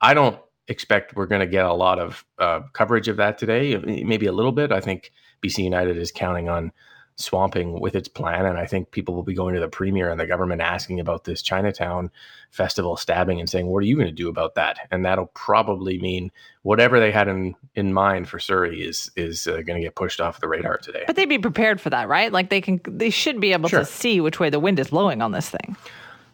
I 0.00 0.14
don't 0.14 0.38
expect 0.68 1.16
we're 1.16 1.26
going 1.26 1.40
to 1.40 1.46
get 1.46 1.66
a 1.66 1.74
lot 1.74 1.98
of 1.98 2.24
uh, 2.38 2.60
coverage 2.72 3.08
of 3.08 3.16
that 3.18 3.38
today. 3.38 3.76
Maybe 3.76 4.26
a 4.26 4.32
little 4.32 4.52
bit. 4.52 4.72
I 4.72 4.80
think 4.80 5.12
BC 5.42 5.64
United 5.64 5.96
is 5.96 6.12
counting 6.12 6.48
on 6.48 6.72
swamping 7.20 7.80
with 7.80 7.94
its 7.94 8.08
plan. 8.08 8.46
And 8.46 8.58
I 8.58 8.66
think 8.66 8.90
people 8.90 9.14
will 9.14 9.22
be 9.22 9.34
going 9.34 9.54
to 9.54 9.60
the 9.60 9.68
premier 9.68 10.10
and 10.10 10.18
the 10.18 10.26
government 10.26 10.60
asking 10.60 11.00
about 11.00 11.24
this 11.24 11.42
Chinatown 11.42 12.10
festival 12.50 12.96
stabbing 12.96 13.38
and 13.40 13.48
saying, 13.48 13.66
what 13.66 13.78
are 13.78 13.86
you 13.86 13.96
going 13.96 14.08
to 14.08 14.12
do 14.12 14.28
about 14.28 14.54
that? 14.56 14.78
And 14.90 15.04
that'll 15.04 15.26
probably 15.34 15.98
mean 15.98 16.32
whatever 16.62 16.98
they 16.98 17.12
had 17.12 17.28
in, 17.28 17.54
in 17.74 17.92
mind 17.92 18.28
for 18.28 18.38
Surrey 18.38 18.82
is, 18.82 19.10
is 19.16 19.46
uh, 19.46 19.62
going 19.62 19.76
to 19.76 19.80
get 19.80 19.94
pushed 19.94 20.20
off 20.20 20.40
the 20.40 20.48
radar 20.48 20.78
today. 20.78 21.04
But 21.06 21.16
they'd 21.16 21.26
be 21.26 21.38
prepared 21.38 21.80
for 21.80 21.90
that, 21.90 22.08
right? 22.08 22.32
Like 22.32 22.50
they 22.50 22.60
can, 22.60 22.80
they 22.84 23.10
should 23.10 23.40
be 23.40 23.52
able 23.52 23.68
Sure. 23.68 23.80
to 23.80 23.84
see 23.86 24.20
which 24.20 24.40
way 24.40 24.50
the 24.50 24.60
wind 24.60 24.78
is 24.78 24.88
blowing 24.88 25.22
on 25.22 25.32
this 25.32 25.48
thing. 25.48 25.76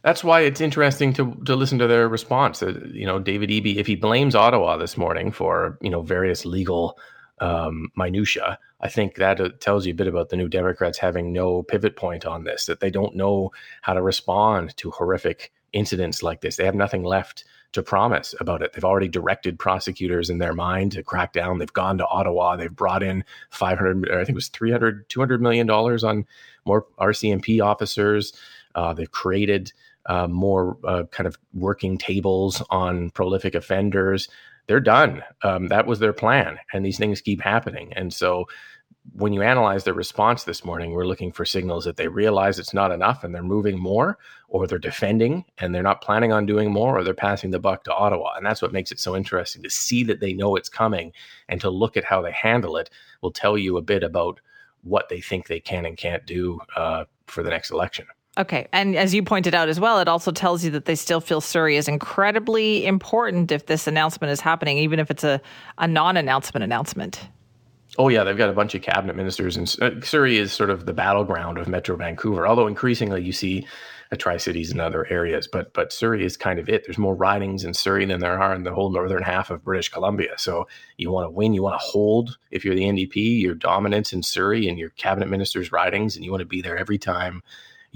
That's 0.03 0.23
why 0.23 0.43
it's 0.43 0.61
interesting 0.61 1.13
to 1.15 1.35
to 1.47 1.57
listen 1.57 1.81
to 1.81 1.89
their 1.89 2.09
response. 2.09 2.63
Uh, 2.63 2.75
you 2.93 3.07
know, 3.07 3.19
David 3.19 3.51
Eby, 3.51 3.75
if 3.75 3.89
he 3.89 3.97
blames 3.97 4.37
Ottawa 4.37 4.77
this 4.77 4.97
morning 4.97 5.33
for 5.33 5.77
you 5.81 5.91
know 5.91 6.01
various 6.03 6.45
legal 6.45 6.97
um, 7.41 7.91
minutia, 7.97 8.59
I 8.81 8.89
think 8.89 9.17
that 9.17 9.41
uh, 9.41 9.51
tells 9.61 9.87
you 9.87 9.93
a 9.93 9.97
bit 9.97 10.07
about 10.07 10.29
the 10.29 10.37
New 10.37 10.49
Democrats 10.49 10.99
having 10.99 11.33
no 11.33 11.63
pivot 11.63 11.97
point 11.97 12.27
on 12.27 12.45
this. 12.45 12.67
That 12.67 12.81
they 12.81 12.91
don't 12.91 13.17
know 13.17 13.53
how 13.83 13.95
to 13.95 14.03
respond 14.03 14.77
to 14.79 14.91
horrific 14.91 15.53
incidents 15.73 16.23
like 16.23 16.41
this. 16.41 16.57
They 16.57 16.65
have 16.65 16.75
nothing 16.75 17.03
left 17.03 17.45
to 17.73 17.83
promise 17.83 18.35
about 18.41 18.63
it. 18.63 18.73
They've 18.73 18.85
already 18.85 19.09
directed 19.09 19.59
prosecutors 19.59 20.31
in 20.31 20.39
their 20.39 20.55
mind 20.55 20.93
to 20.93 21.03
crack 21.03 21.33
down. 21.33 21.59
They've 21.59 21.73
gone 21.73 21.99
to 21.99 22.07
Ottawa. 22.07 22.57
They've 22.57 22.75
brought 22.75 23.03
in 23.03 23.25
500, 23.51 24.09
or 24.09 24.15
I 24.15 24.25
think 24.25 24.31
it 24.31 24.35
was 24.35 24.49
300, 24.49 25.09
200 25.09 25.43
million 25.43 25.67
dollars 25.67 26.03
on 26.03 26.27
more 26.65 26.87
RCMP 26.99 27.63
officers. 27.63 28.33
Uh, 28.75 28.95
they've 28.95 29.11
created 29.11 29.73
uh, 30.07 30.27
more 30.27 30.79
uh, 30.85 31.05
kind 31.11 31.27
of 31.27 31.37
working 31.53 31.99
tables 31.99 32.63
on 32.71 33.11
prolific 33.11 33.55
offenders. 33.55 34.29
They're 34.67 34.81
done. 34.81 35.23
Um, 35.43 35.69
that 35.69 35.87
was 35.87 35.99
their 35.99 36.13
plan, 36.13 36.59
and 36.73 36.85
these 36.85 36.99
things 36.99 37.21
keep 37.21 37.41
happening. 37.41 37.93
And 37.95 38.13
so, 38.13 38.47
when 39.13 39.33
you 39.33 39.43
analyze 39.43 39.85
their 39.85 39.95
response 39.95 40.43
this 40.43 40.65
morning, 40.65 40.91
we're 40.91 41.07
looking 41.07 41.31
for 41.31 41.45
signals 41.45 41.85
that 41.85 41.97
they 41.97 42.09
realize 42.09 42.59
it's 42.59 42.75
not 42.75 42.91
enough 42.91 43.23
and 43.23 43.33
they're 43.33 43.43
moving 43.43 43.79
more, 43.79 44.19
or 44.49 44.67
they're 44.67 44.79
defending 44.79 45.45
and 45.59 45.73
they're 45.73 45.83
not 45.83 46.01
planning 46.01 46.33
on 46.33 46.45
doing 46.45 46.73
more, 46.73 46.99
or 46.99 47.05
they're 47.05 47.15
passing 47.15 47.53
the 47.53 47.61
buck 47.61 47.85
to 47.85 47.95
Ottawa. 47.95 48.35
And 48.37 48.45
that's 48.45 48.61
what 48.61 48.73
makes 48.73 48.91
it 48.91 48.99
so 48.99 49.15
interesting 49.15 49.63
to 49.63 49.71
see 49.71 50.03
that 50.05 50.19
they 50.19 50.33
know 50.33 50.57
it's 50.57 50.69
coming 50.69 51.13
and 51.49 51.61
to 51.61 51.71
look 51.71 51.97
at 51.97 52.05
how 52.05 52.21
they 52.21 52.33
handle 52.33 52.77
it 52.77 52.91
will 53.23 53.31
tell 53.31 53.57
you 53.57 53.77
a 53.77 53.83
bit 53.83 54.03
about 54.03 54.41
what 54.83 55.09
they 55.09 55.21
think 55.21 55.47
they 55.47 55.61
can 55.61 55.87
and 55.87 55.97
can't 55.97 56.27
do 56.27 56.61
uh, 56.75 57.05
for 57.27 57.43
the 57.43 57.51
next 57.51 57.71
election. 57.71 58.07
Okay. 58.39 58.69
And 58.73 58.97
as 58.97 59.15
you 59.15 59.23
pointed 59.23 59.55
out 59.55 59.69
as 59.69 59.81
well, 59.81 59.99
it 59.99 60.09
also 60.09 60.31
tells 60.31 60.63
you 60.63 60.71
that 60.73 60.85
they 60.85 60.95
still 60.95 61.21
feel 61.21 61.41
Surrey 61.41 61.77
is 61.77 61.89
incredibly 61.89 62.85
important 62.85 63.51
if 63.51 63.67
this 63.67 63.87
announcement 63.87 64.31
is 64.31 64.41
happening, 64.41 64.77
even 64.79 64.99
if 64.99 65.11
it's 65.11 65.25
a, 65.25 65.41
a 65.79 65.89
non 65.89 66.17
announcement 66.17 66.63
announcement. 66.63 67.29
Oh 67.99 68.09
yeah, 68.09 68.25
they've 68.25 68.37
got 68.37 68.51
a 68.51 68.55
bunch 68.55 68.75
of 68.75 68.83
cabinet 68.83 69.17
ministers, 69.17 69.57
and 69.57 69.75
uh, 69.81 70.05
Surrey 70.05 70.37
is 70.37 70.53
sort 70.53 70.69
of 70.69 70.85
the 70.85 70.93
battleground 70.93 71.57
of 71.57 71.67
Metro 71.67 71.97
Vancouver. 71.97 72.47
Although 72.47 72.67
increasingly 72.67 73.23
you 73.23 73.33
see 73.33 73.67
uh, 74.13 74.17
Tri 74.17 74.37
Cities 74.37 74.71
and 74.71 74.83
other 74.83 75.07
areas, 75.11 75.49
but 75.51 75.73
but 75.73 75.95
Surrey 75.95 76.23
is 76.23 76.37
kind 76.37 76.59
of 76.59 76.69
it. 76.69 76.85
There's 76.85 76.99
more 76.99 77.15
ridings 77.15 77.65
in 77.65 77.73
Surrey 77.73 78.05
than 78.05 78.21
there 78.21 78.39
are 78.39 78.55
in 78.55 78.65
the 78.65 78.75
whole 78.75 78.91
northern 78.91 79.23
half 79.23 79.51
of 79.51 79.65
British 79.65 79.89
Columbia. 79.89 80.35
So 80.37 80.69
you 80.99 81.11
want 81.11 81.27
to 81.27 81.31
win, 81.31 81.55
you 81.55 81.63
want 81.63 81.81
to 81.81 81.87
hold. 81.87 82.37
If 82.51 82.67
you're 82.67 82.75
the 82.75 82.83
NDP, 82.83 83.41
your 83.41 83.55
dominance 83.55 84.13
in 84.13 84.23
Surrey 84.23 84.69
and 84.69 84.79
your 84.79 84.91
cabinet 84.91 85.31
ministers' 85.31 85.73
ridings, 85.73 86.17
and 86.17 86.25
you 86.25 86.31
want 86.31 86.43
to 86.43 86.47
be 86.47 86.61
there 86.61 86.77
every 86.77 86.99
time. 86.99 87.43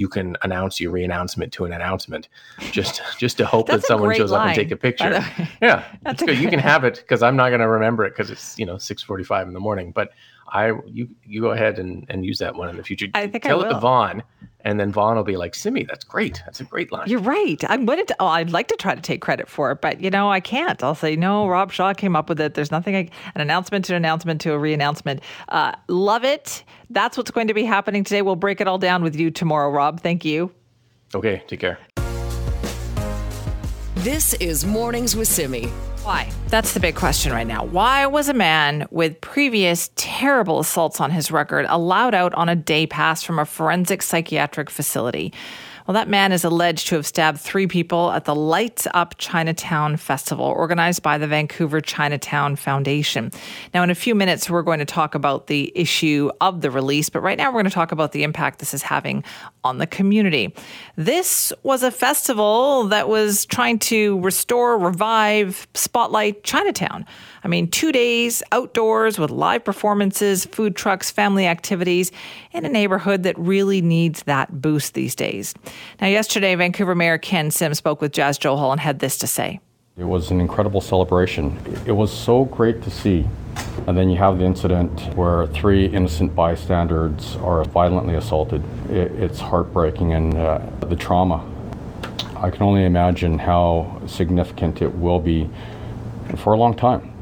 You 0.00 0.08
can 0.08 0.34
announce 0.42 0.80
your 0.80 0.92
re-announcement 0.92 1.52
to 1.52 1.66
an 1.66 1.74
announcement, 1.74 2.28
just 2.72 3.02
just 3.18 3.36
to 3.36 3.44
hope 3.44 3.66
that 3.66 3.82
someone 3.84 4.14
shows 4.14 4.32
up 4.32 4.46
and 4.46 4.54
take 4.54 4.70
a 4.70 4.76
picture. 4.76 5.22
Yeah, 5.60 5.84
That's 6.02 6.22
good. 6.22 6.38
You 6.38 6.48
can 6.48 6.58
have 6.58 6.84
it 6.84 6.94
because 6.96 7.22
I'm 7.22 7.36
not 7.36 7.50
going 7.50 7.60
to 7.60 7.68
remember 7.68 8.06
it 8.06 8.10
because 8.10 8.30
it's 8.30 8.58
you 8.58 8.64
know 8.64 8.78
six 8.78 9.02
forty 9.02 9.24
five 9.24 9.46
in 9.46 9.52
the 9.52 9.60
morning. 9.60 9.92
But 9.92 10.12
I 10.50 10.72
you 10.86 11.08
you 11.24 11.40
go 11.40 11.50
ahead 11.50 11.78
and, 11.78 12.06
and 12.08 12.24
use 12.24 12.38
that 12.38 12.54
one 12.54 12.68
in 12.68 12.76
the 12.76 12.82
future. 12.82 13.06
I 13.14 13.26
think 13.26 13.46
I 13.46 13.54
will. 13.54 13.62
tell 13.62 13.70
it 13.70 13.74
to. 13.74 13.80
Vaughn, 13.80 14.22
and 14.60 14.78
then 14.78 14.92
Vaughn 14.92 15.16
will 15.16 15.24
be 15.24 15.36
like, 15.36 15.54
"Simi, 15.54 15.84
that's 15.84 16.04
great. 16.04 16.42
That's 16.44 16.60
a 16.60 16.64
great 16.64 16.90
line." 16.92 17.08
You're 17.08 17.20
right. 17.20 17.62
I'm 17.68 17.84
going 17.84 18.04
to. 18.04 18.16
Oh, 18.20 18.26
I'd 18.26 18.50
like 18.50 18.68
to 18.68 18.76
try 18.76 18.94
to 18.94 19.00
take 19.00 19.20
credit 19.20 19.48
for 19.48 19.70
it, 19.72 19.80
but 19.80 20.00
you 20.00 20.10
know, 20.10 20.30
I 20.30 20.40
can't. 20.40 20.82
I'll 20.82 20.94
say 20.94 21.16
no. 21.16 21.46
Rob 21.46 21.72
Shaw 21.72 21.94
came 21.94 22.16
up 22.16 22.28
with 22.28 22.40
it. 22.40 22.54
There's 22.54 22.70
nothing. 22.70 22.96
I, 22.96 23.08
an 23.34 23.40
announcement 23.40 23.84
to 23.86 23.94
an 23.94 23.96
announcement 23.96 24.40
to 24.42 24.52
a 24.52 24.58
re-announcement. 24.58 25.20
Uh, 25.48 25.72
love 25.88 26.24
it. 26.24 26.64
That's 26.90 27.16
what's 27.16 27.30
going 27.30 27.48
to 27.48 27.54
be 27.54 27.64
happening 27.64 28.04
today. 28.04 28.22
We'll 28.22 28.36
break 28.36 28.60
it 28.60 28.66
all 28.66 28.78
down 28.78 29.02
with 29.02 29.16
you 29.16 29.30
tomorrow, 29.30 29.70
Rob. 29.70 30.00
Thank 30.00 30.24
you. 30.24 30.52
okay, 31.14 31.42
take 31.46 31.60
care. 31.60 31.78
This 34.00 34.32
is 34.32 34.64
Mornings 34.64 35.14
with 35.14 35.28
Simi. 35.28 35.66
Why? 36.04 36.32
That's 36.48 36.72
the 36.72 36.80
big 36.80 36.94
question 36.94 37.32
right 37.32 37.46
now. 37.46 37.66
Why 37.66 38.06
was 38.06 38.30
a 38.30 38.32
man 38.32 38.88
with 38.90 39.20
previous 39.20 39.90
terrible 39.94 40.58
assaults 40.58 41.02
on 41.02 41.10
his 41.10 41.30
record 41.30 41.66
allowed 41.68 42.14
out 42.14 42.32
on 42.32 42.48
a 42.48 42.56
day 42.56 42.86
pass 42.86 43.22
from 43.22 43.38
a 43.38 43.44
forensic 43.44 44.00
psychiatric 44.00 44.70
facility? 44.70 45.34
Well, 45.86 45.94
that 45.94 46.08
man 46.08 46.32
is 46.32 46.44
alleged 46.44 46.86
to 46.88 46.94
have 46.94 47.06
stabbed 47.06 47.40
three 47.40 47.66
people 47.66 48.12
at 48.12 48.24
the 48.24 48.34
Lights 48.34 48.86
Up 48.94 49.16
Chinatown 49.18 49.96
Festival, 49.96 50.46
organized 50.46 51.02
by 51.02 51.18
the 51.18 51.26
Vancouver 51.26 51.80
Chinatown 51.80 52.56
Foundation. 52.56 53.30
Now, 53.74 53.82
in 53.82 53.90
a 53.90 53.94
few 53.94 54.14
minutes, 54.14 54.48
we're 54.48 54.62
going 54.62 54.78
to 54.78 54.84
talk 54.84 55.14
about 55.14 55.48
the 55.48 55.72
issue 55.74 56.30
of 56.40 56.60
the 56.60 56.70
release, 56.70 57.10
but 57.10 57.20
right 57.20 57.36
now 57.36 57.48
we're 57.48 57.60
going 57.60 57.64
to 57.64 57.70
talk 57.70 57.92
about 57.92 58.12
the 58.12 58.22
impact 58.22 58.60
this 58.60 58.72
is 58.72 58.82
having 58.82 59.24
on 59.64 59.78
the 59.78 59.86
community. 59.86 60.54
This 60.96 61.52
was 61.62 61.82
a 61.82 61.90
festival 61.90 62.84
that 62.84 63.08
was 63.08 63.44
trying 63.46 63.78
to 63.80 64.20
restore, 64.20 64.78
revive, 64.78 65.66
spotlight 65.74 66.44
Chinatown. 66.44 67.06
I 67.44 67.48
mean, 67.48 67.68
two 67.68 67.92
days 67.92 68.42
outdoors 68.52 69.18
with 69.18 69.30
live 69.30 69.64
performances, 69.64 70.44
food 70.46 70.76
trucks, 70.76 71.10
family 71.10 71.46
activities 71.46 72.12
in 72.52 72.64
a 72.64 72.68
neighborhood 72.68 73.22
that 73.22 73.38
really 73.38 73.80
needs 73.80 74.22
that 74.24 74.60
boost 74.60 74.94
these 74.94 75.14
days. 75.14 75.54
Now, 76.00 76.08
yesterday, 76.08 76.54
Vancouver 76.54 76.94
Mayor 76.94 77.18
Ken 77.18 77.50
Sim 77.50 77.74
spoke 77.74 78.00
with 78.00 78.12
Jazz 78.12 78.38
Johal 78.38 78.72
and 78.72 78.80
had 78.80 78.98
this 78.98 79.18
to 79.18 79.26
say. 79.26 79.60
It 80.00 80.08
was 80.08 80.30
an 80.30 80.40
incredible 80.40 80.80
celebration. 80.80 81.58
It 81.84 81.92
was 81.92 82.10
so 82.10 82.46
great 82.46 82.80
to 82.84 82.90
see. 82.90 83.26
And 83.86 83.98
then 83.98 84.08
you 84.08 84.16
have 84.16 84.38
the 84.38 84.46
incident 84.46 84.98
where 85.14 85.46
three 85.48 85.84
innocent 85.84 86.34
bystanders 86.34 87.36
are 87.36 87.64
violently 87.64 88.14
assaulted. 88.14 88.62
It, 88.88 89.12
it's 89.12 89.40
heartbreaking 89.40 90.14
and 90.14 90.34
uh, 90.38 90.60
the 90.80 90.96
trauma. 90.96 91.46
I 92.34 92.48
can 92.48 92.62
only 92.62 92.86
imagine 92.86 93.38
how 93.38 94.00
significant 94.06 94.80
it 94.80 94.94
will 94.94 95.20
be 95.20 95.50
for 96.38 96.54
a 96.54 96.56
long 96.56 96.74
time. 96.74 97.12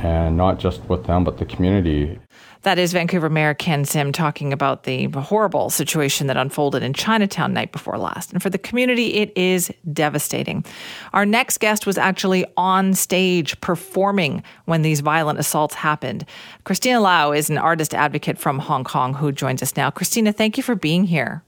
And 0.00 0.36
not 0.36 0.58
just 0.58 0.82
with 0.90 1.06
them, 1.06 1.24
but 1.24 1.38
the 1.38 1.46
community. 1.46 2.18
That 2.66 2.80
is 2.80 2.92
Vancouver 2.92 3.30
Mayor 3.30 3.54
Ken 3.54 3.84
Sim 3.84 4.10
talking 4.10 4.52
about 4.52 4.82
the 4.82 5.06
horrible 5.10 5.70
situation 5.70 6.26
that 6.26 6.36
unfolded 6.36 6.82
in 6.82 6.94
Chinatown 6.94 7.52
night 7.52 7.70
before 7.70 7.96
last. 7.96 8.32
And 8.32 8.42
for 8.42 8.50
the 8.50 8.58
community, 8.58 9.14
it 9.14 9.32
is 9.36 9.72
devastating. 9.92 10.64
Our 11.12 11.24
next 11.24 11.58
guest 11.60 11.86
was 11.86 11.96
actually 11.96 12.44
on 12.56 12.94
stage 12.94 13.60
performing 13.60 14.42
when 14.64 14.82
these 14.82 14.98
violent 14.98 15.38
assaults 15.38 15.76
happened. 15.76 16.26
Kristina 16.64 17.00
Lao 17.00 17.30
is 17.30 17.48
an 17.48 17.56
artist 17.56 17.94
advocate 17.94 18.36
from 18.36 18.58
Hong 18.58 18.82
Kong 18.82 19.14
who 19.14 19.30
joins 19.30 19.62
us 19.62 19.76
now. 19.76 19.88
Kristina, 19.92 20.34
thank 20.34 20.56
you 20.56 20.64
for 20.64 20.74
being 20.74 21.04
here. 21.04 21.44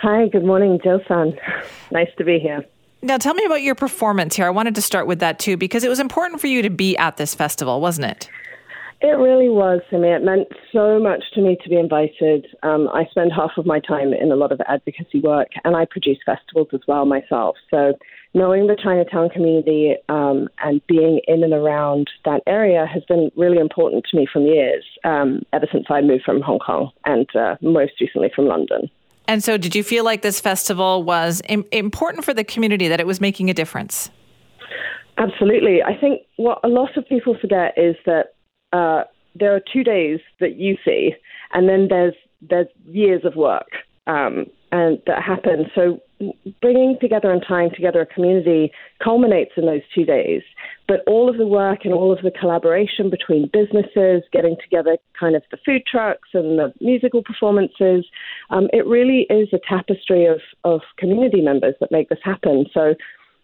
Hi, 0.00 0.26
good 0.26 0.44
morning, 0.44 0.80
Joe 0.82 1.00
San. 1.06 1.38
Nice 1.92 2.10
to 2.18 2.24
be 2.24 2.40
here. 2.40 2.64
Now, 3.00 3.16
tell 3.16 3.34
me 3.34 3.44
about 3.44 3.62
your 3.62 3.76
performance 3.76 4.34
here. 4.34 4.46
I 4.46 4.50
wanted 4.50 4.74
to 4.74 4.82
start 4.82 5.06
with 5.06 5.20
that 5.20 5.38
too, 5.38 5.56
because 5.56 5.84
it 5.84 5.88
was 5.88 6.00
important 6.00 6.40
for 6.40 6.48
you 6.48 6.62
to 6.62 6.70
be 6.70 6.96
at 6.96 7.16
this 7.16 7.32
festival, 7.32 7.80
wasn't 7.80 8.06
it? 8.06 8.28
It 9.04 9.18
really 9.18 9.48
was, 9.48 9.80
Simi. 9.90 10.10
It 10.10 10.22
meant 10.22 10.46
so 10.72 11.00
much 11.00 11.24
to 11.34 11.40
me 11.40 11.58
to 11.64 11.68
be 11.68 11.76
invited. 11.76 12.46
Um, 12.62 12.88
I 12.94 13.04
spend 13.10 13.32
half 13.32 13.50
of 13.56 13.66
my 13.66 13.80
time 13.80 14.12
in 14.12 14.30
a 14.30 14.36
lot 14.36 14.52
of 14.52 14.60
advocacy 14.68 15.20
work, 15.20 15.48
and 15.64 15.74
I 15.74 15.86
produce 15.86 16.18
festivals 16.24 16.68
as 16.72 16.82
well 16.86 17.04
myself. 17.04 17.56
So 17.68 17.94
knowing 18.32 18.68
the 18.68 18.76
Chinatown 18.80 19.28
community 19.28 19.96
um, 20.08 20.48
and 20.58 20.80
being 20.86 21.20
in 21.26 21.42
and 21.42 21.52
around 21.52 22.10
that 22.24 22.42
area 22.46 22.86
has 22.86 23.02
been 23.08 23.32
really 23.36 23.58
important 23.58 24.04
to 24.12 24.16
me 24.16 24.24
from 24.32 24.42
years, 24.42 24.84
um, 25.02 25.42
ever 25.52 25.66
since 25.72 25.86
I 25.90 26.00
moved 26.00 26.22
from 26.22 26.40
Hong 26.40 26.60
Kong 26.60 26.92
and 27.04 27.26
uh, 27.34 27.56
most 27.60 27.94
recently 28.00 28.30
from 28.32 28.46
London. 28.46 28.88
And 29.26 29.42
so, 29.42 29.56
did 29.56 29.74
you 29.74 29.82
feel 29.82 30.04
like 30.04 30.22
this 30.22 30.38
festival 30.38 31.02
was 31.02 31.42
Im- 31.48 31.66
important 31.72 32.24
for 32.24 32.34
the 32.34 32.44
community, 32.44 32.86
that 32.86 33.00
it 33.00 33.06
was 33.06 33.20
making 33.20 33.50
a 33.50 33.54
difference? 33.54 34.10
Absolutely. 35.18 35.82
I 35.82 35.96
think 35.96 36.22
what 36.36 36.60
a 36.62 36.68
lot 36.68 36.96
of 36.96 37.06
people 37.08 37.36
forget 37.40 37.74
is 37.76 37.96
that 38.06 38.34
uh, 38.72 39.04
there 39.34 39.54
are 39.54 39.60
two 39.72 39.84
days 39.84 40.20
that 40.40 40.56
you 40.56 40.76
see, 40.84 41.14
and 41.52 41.68
then 41.68 41.88
there's 41.88 42.14
there's 42.48 42.68
years 42.86 43.24
of 43.24 43.36
work 43.36 43.68
um, 44.06 44.46
and 44.72 44.98
that 45.06 45.22
happen. 45.22 45.70
So 45.74 46.00
bringing 46.60 46.96
together 47.00 47.30
and 47.30 47.44
tying 47.46 47.70
together 47.74 48.00
a 48.00 48.06
community 48.06 48.72
culminates 49.02 49.52
in 49.56 49.66
those 49.66 49.82
two 49.94 50.04
days. 50.04 50.42
But 50.88 51.00
all 51.06 51.28
of 51.28 51.36
the 51.36 51.46
work 51.46 51.80
and 51.84 51.92
all 51.92 52.12
of 52.12 52.22
the 52.22 52.30
collaboration 52.30 53.10
between 53.10 53.50
businesses, 53.52 54.22
getting 54.32 54.56
together 54.62 54.98
kind 55.18 55.36
of 55.36 55.42
the 55.50 55.58
food 55.64 55.82
trucks 55.90 56.28
and 56.32 56.58
the 56.58 56.72
musical 56.80 57.22
performances, 57.22 58.06
um, 58.50 58.68
it 58.72 58.86
really 58.86 59.26
is 59.30 59.48
a 59.52 59.60
tapestry 59.68 60.26
of, 60.26 60.40
of 60.64 60.80
community 60.96 61.40
members 61.40 61.74
that 61.80 61.92
make 61.92 62.08
this 62.08 62.20
happen. 62.24 62.66
So 62.72 62.94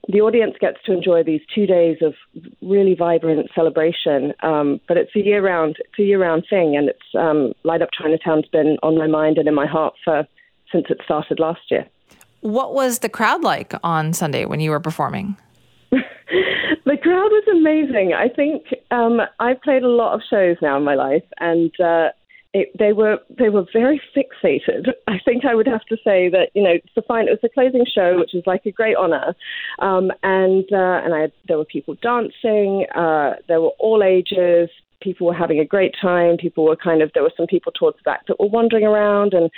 the 0.09 0.23
audience 0.23 0.55
gets 0.59 0.79
to 0.87 0.93
enjoy 0.93 1.23
these 1.23 1.43
two 1.55 1.67
days 1.67 1.99
of 2.01 2.15
really 2.63 2.95
vibrant 2.95 3.51
celebration. 3.55 4.33
Um, 4.43 4.81
but 4.89 4.97
it's 4.97 5.15
a 5.15 5.21
year 5.21 5.45
round, 5.45 5.77
it's 5.81 5.99
a 5.99 6.03
year 6.03 6.21
round 6.21 6.47
thing, 6.49 6.77
and 6.77 6.89
it's 6.89 7.15
um, 7.17 7.53
Light 7.63 7.83
Up 7.83 7.91
Chinatown's 7.93 8.49
been 8.49 8.79
on 8.83 8.97
my 8.97 9.07
mind 9.07 9.37
and 9.37 9.47
in 9.47 9.55
my 9.55 9.67
heart 9.67 9.95
for 10.03 10.27
since 10.73 10.87
it 10.89 11.01
started 11.05 11.39
last 11.39 11.61
year. 11.71 11.87
What 12.41 12.73
was 12.73 13.01
the 13.01 13.09
crowd 13.09 13.43
like 13.43 13.75
on 13.83 14.13
Sunday 14.13 14.45
when 14.47 14.61
you 14.61 14.71
were 14.71 14.81
performing? 14.81 15.37
the 15.91 16.01
crowd 17.03 17.31
was 17.31 17.45
amazing. 17.51 18.15
I 18.15 18.29
think 18.29 18.65
um, 18.91 19.21
I've 19.41 19.61
played 19.61 19.83
a 19.83 19.89
lot 19.89 20.15
of 20.15 20.23
shows 20.29 20.57
now 20.63 20.77
in 20.79 20.85
my 20.85 20.95
life, 20.95 21.25
and 21.39 21.71
uh, 21.81 22.09
it, 22.55 22.71
they 22.79 22.93
were 22.93 23.19
they 23.39 23.51
were 23.51 23.67
very 23.73 24.01
fixated. 24.17 24.89
I 25.07 25.19
think 25.25 25.45
I 25.45 25.55
would 25.55 25.67
have 25.67 25.85
to 25.87 25.97
say 25.97 26.29
that 26.31 26.51
you 26.55 26.63
know 26.63 26.71
it's 26.73 27.07
fine. 27.07 27.29
It 27.29 27.31
was 27.31 27.41
a 27.45 27.49
closing 27.49 27.85
show, 27.87 28.19
which 28.19 28.35
is 28.35 28.43
like 28.47 28.65
a 28.65 28.73
great 28.73 28.97
honor, 28.97 29.35
um, 29.81 30.11
and 30.23 30.65
uh, 30.73 31.01
and 31.05 31.15
I, 31.15 31.33
there 31.47 31.59
were 31.59 31.65
people 31.65 31.95
dancing. 32.03 32.87
Uh, 32.95 33.35
there 33.49 33.61
were 33.61 33.73
all 33.79 34.03
ages. 34.03 34.71
People 35.01 35.27
were 35.27 35.35
having 35.35 35.61
a 35.61 35.65
great 35.65 35.95
time. 36.01 36.37
People 36.39 36.65
were 36.65 36.77
kind 36.77 37.03
of 37.03 37.11
there 37.13 37.23
were 37.23 37.33
some 37.37 37.47
people 37.47 37.71
towards 37.73 37.99
the 37.99 38.03
back 38.03 38.27
that 38.27 38.41
were 38.41 38.49
wandering 38.49 38.85
around 38.85 39.35
and 39.35 39.51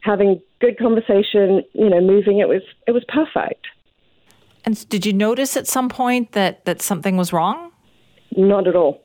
having 0.00 0.40
good 0.60 0.78
conversation. 0.78 1.62
You 1.74 1.90
know, 1.90 2.00
moving. 2.00 2.40
It 2.40 2.48
was 2.48 2.62
it 2.88 2.92
was 2.92 3.04
perfect. 3.08 3.68
And 4.64 4.88
did 4.88 5.06
you 5.06 5.12
notice 5.12 5.56
at 5.56 5.66
some 5.66 5.88
point 5.88 6.32
that 6.32 6.64
that 6.64 6.82
something 6.82 7.16
was 7.16 7.32
wrong? 7.32 7.70
Not 8.36 8.66
at 8.66 8.74
all. 8.74 9.02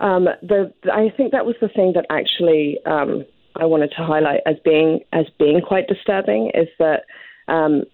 Um, 0.00 0.24
the, 0.42 0.72
I 0.92 1.12
think 1.16 1.32
that 1.32 1.46
was 1.46 1.56
the 1.60 1.68
thing 1.68 1.92
that 1.94 2.06
actually 2.10 2.78
um, 2.86 3.24
I 3.56 3.66
wanted 3.66 3.92
to 3.96 4.04
highlight 4.04 4.40
as 4.46 4.56
being 4.64 5.00
as 5.12 5.26
being 5.38 5.60
quite 5.60 5.86
disturbing 5.88 6.50
is 6.54 6.68
that 6.78 7.04
um, 7.48 7.84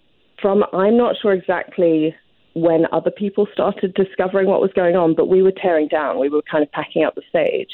from 0.41 0.65
I'm 0.73 0.97
not 0.97 1.17
sure 1.21 1.33
exactly 1.33 2.15
when 2.55 2.87
other 2.91 3.11
people 3.11 3.47
started 3.53 3.93
discovering 3.95 4.47
what 4.49 4.63
was 4.63 4.73
going 4.75 4.97
on, 4.97 5.15
but 5.15 5.29
we 5.29 5.43
were 5.43 5.53
tearing 5.53 5.89
down. 5.89 6.19
We 6.19 6.31
were 6.31 6.43
kind 6.51 6.63
of 6.63 6.73
packing 6.73 7.05
up 7.05 7.15
the 7.15 7.23
stage, 7.29 7.71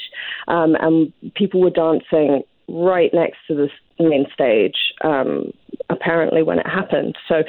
um, 0.47 0.75
and 0.79 1.13
people 1.35 1.61
were 1.61 1.69
dancing 1.69 2.41
right 2.67 3.13
next 3.13 3.37
to 3.47 3.55
the 3.55 3.69
main 3.99 4.25
stage. 4.33 4.75
Um, 5.03 5.53
apparently, 5.89 6.41
when 6.43 6.59
it 6.59 6.67
happened, 6.67 7.15
so 7.27 7.43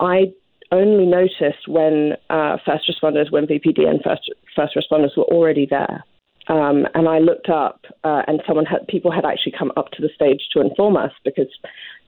I 0.00 0.32
only 0.70 1.06
noticed 1.06 1.66
when 1.66 2.12
uh, 2.30 2.58
first 2.64 2.90
responders, 2.90 3.32
when 3.32 3.46
VPD 3.46 3.88
and 3.88 4.00
first 4.02 4.30
first 4.54 4.76
responders 4.76 5.16
were 5.16 5.24
already 5.24 5.66
there. 5.68 6.04
Um, 6.48 6.86
and 6.94 7.08
I 7.08 7.18
looked 7.18 7.50
up, 7.50 7.84
uh, 8.04 8.22
and 8.26 8.42
someone 8.46 8.64
had 8.64 8.86
people 8.88 9.10
had 9.10 9.24
actually 9.24 9.52
come 9.58 9.70
up 9.76 9.90
to 9.92 10.02
the 10.02 10.08
stage 10.14 10.40
to 10.52 10.60
inform 10.60 10.96
us 10.96 11.12
because 11.24 11.48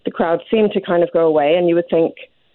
the 0.04 0.10
crowd 0.10 0.40
seemed 0.50 0.72
to 0.72 0.80
kind 0.80 1.02
of 1.02 1.12
go 1.12 1.26
away, 1.26 1.54
and 1.56 1.68
you 1.68 1.74
would 1.74 1.90
think 1.90 2.14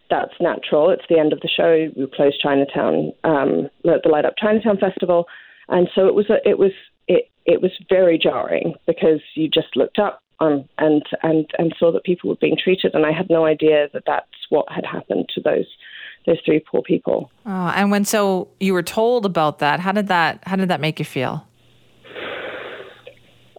that's 0.09 0.33
natural. 0.39 0.89
It's 0.89 1.05
the 1.09 1.19
end 1.19 1.33
of 1.33 1.41
the 1.41 1.49
show. 1.49 1.89
We 1.95 2.07
closed 2.15 2.41
Chinatown, 2.41 3.11
um, 3.23 3.69
the 3.83 4.09
Light 4.09 4.25
Up 4.25 4.33
Chinatown 4.37 4.77
Festival, 4.77 5.25
and 5.69 5.87
so 5.95 6.07
it 6.07 6.15
was 6.15 6.29
a, 6.29 6.47
it 6.47 6.57
was 6.57 6.71
it 7.07 7.29
it 7.45 7.61
was 7.61 7.71
very 7.89 8.17
jarring 8.17 8.73
because 8.87 9.21
you 9.35 9.47
just 9.47 9.75
looked 9.75 9.99
up 9.99 10.21
um, 10.39 10.67
and 10.77 11.03
and 11.23 11.45
and 11.57 11.75
saw 11.77 11.91
that 11.91 12.03
people 12.03 12.29
were 12.29 12.35
being 12.35 12.57
treated, 12.61 12.93
and 12.93 13.05
I 13.05 13.11
had 13.11 13.29
no 13.29 13.45
idea 13.45 13.89
that 13.93 14.03
that's 14.05 14.25
what 14.49 14.65
had 14.69 14.85
happened 14.85 15.29
to 15.35 15.41
those 15.41 15.67
those 16.25 16.37
three 16.45 16.59
poor 16.59 16.81
people. 16.81 17.31
Oh, 17.45 17.71
and 17.75 17.91
when 17.91 18.05
so 18.05 18.47
you 18.59 18.73
were 18.73 18.83
told 18.83 19.25
about 19.25 19.59
that, 19.59 19.79
how 19.79 19.91
did 19.91 20.07
that 20.07 20.39
how 20.45 20.55
did 20.55 20.69
that 20.69 20.81
make 20.81 20.99
you 20.99 21.05
feel? 21.05 21.45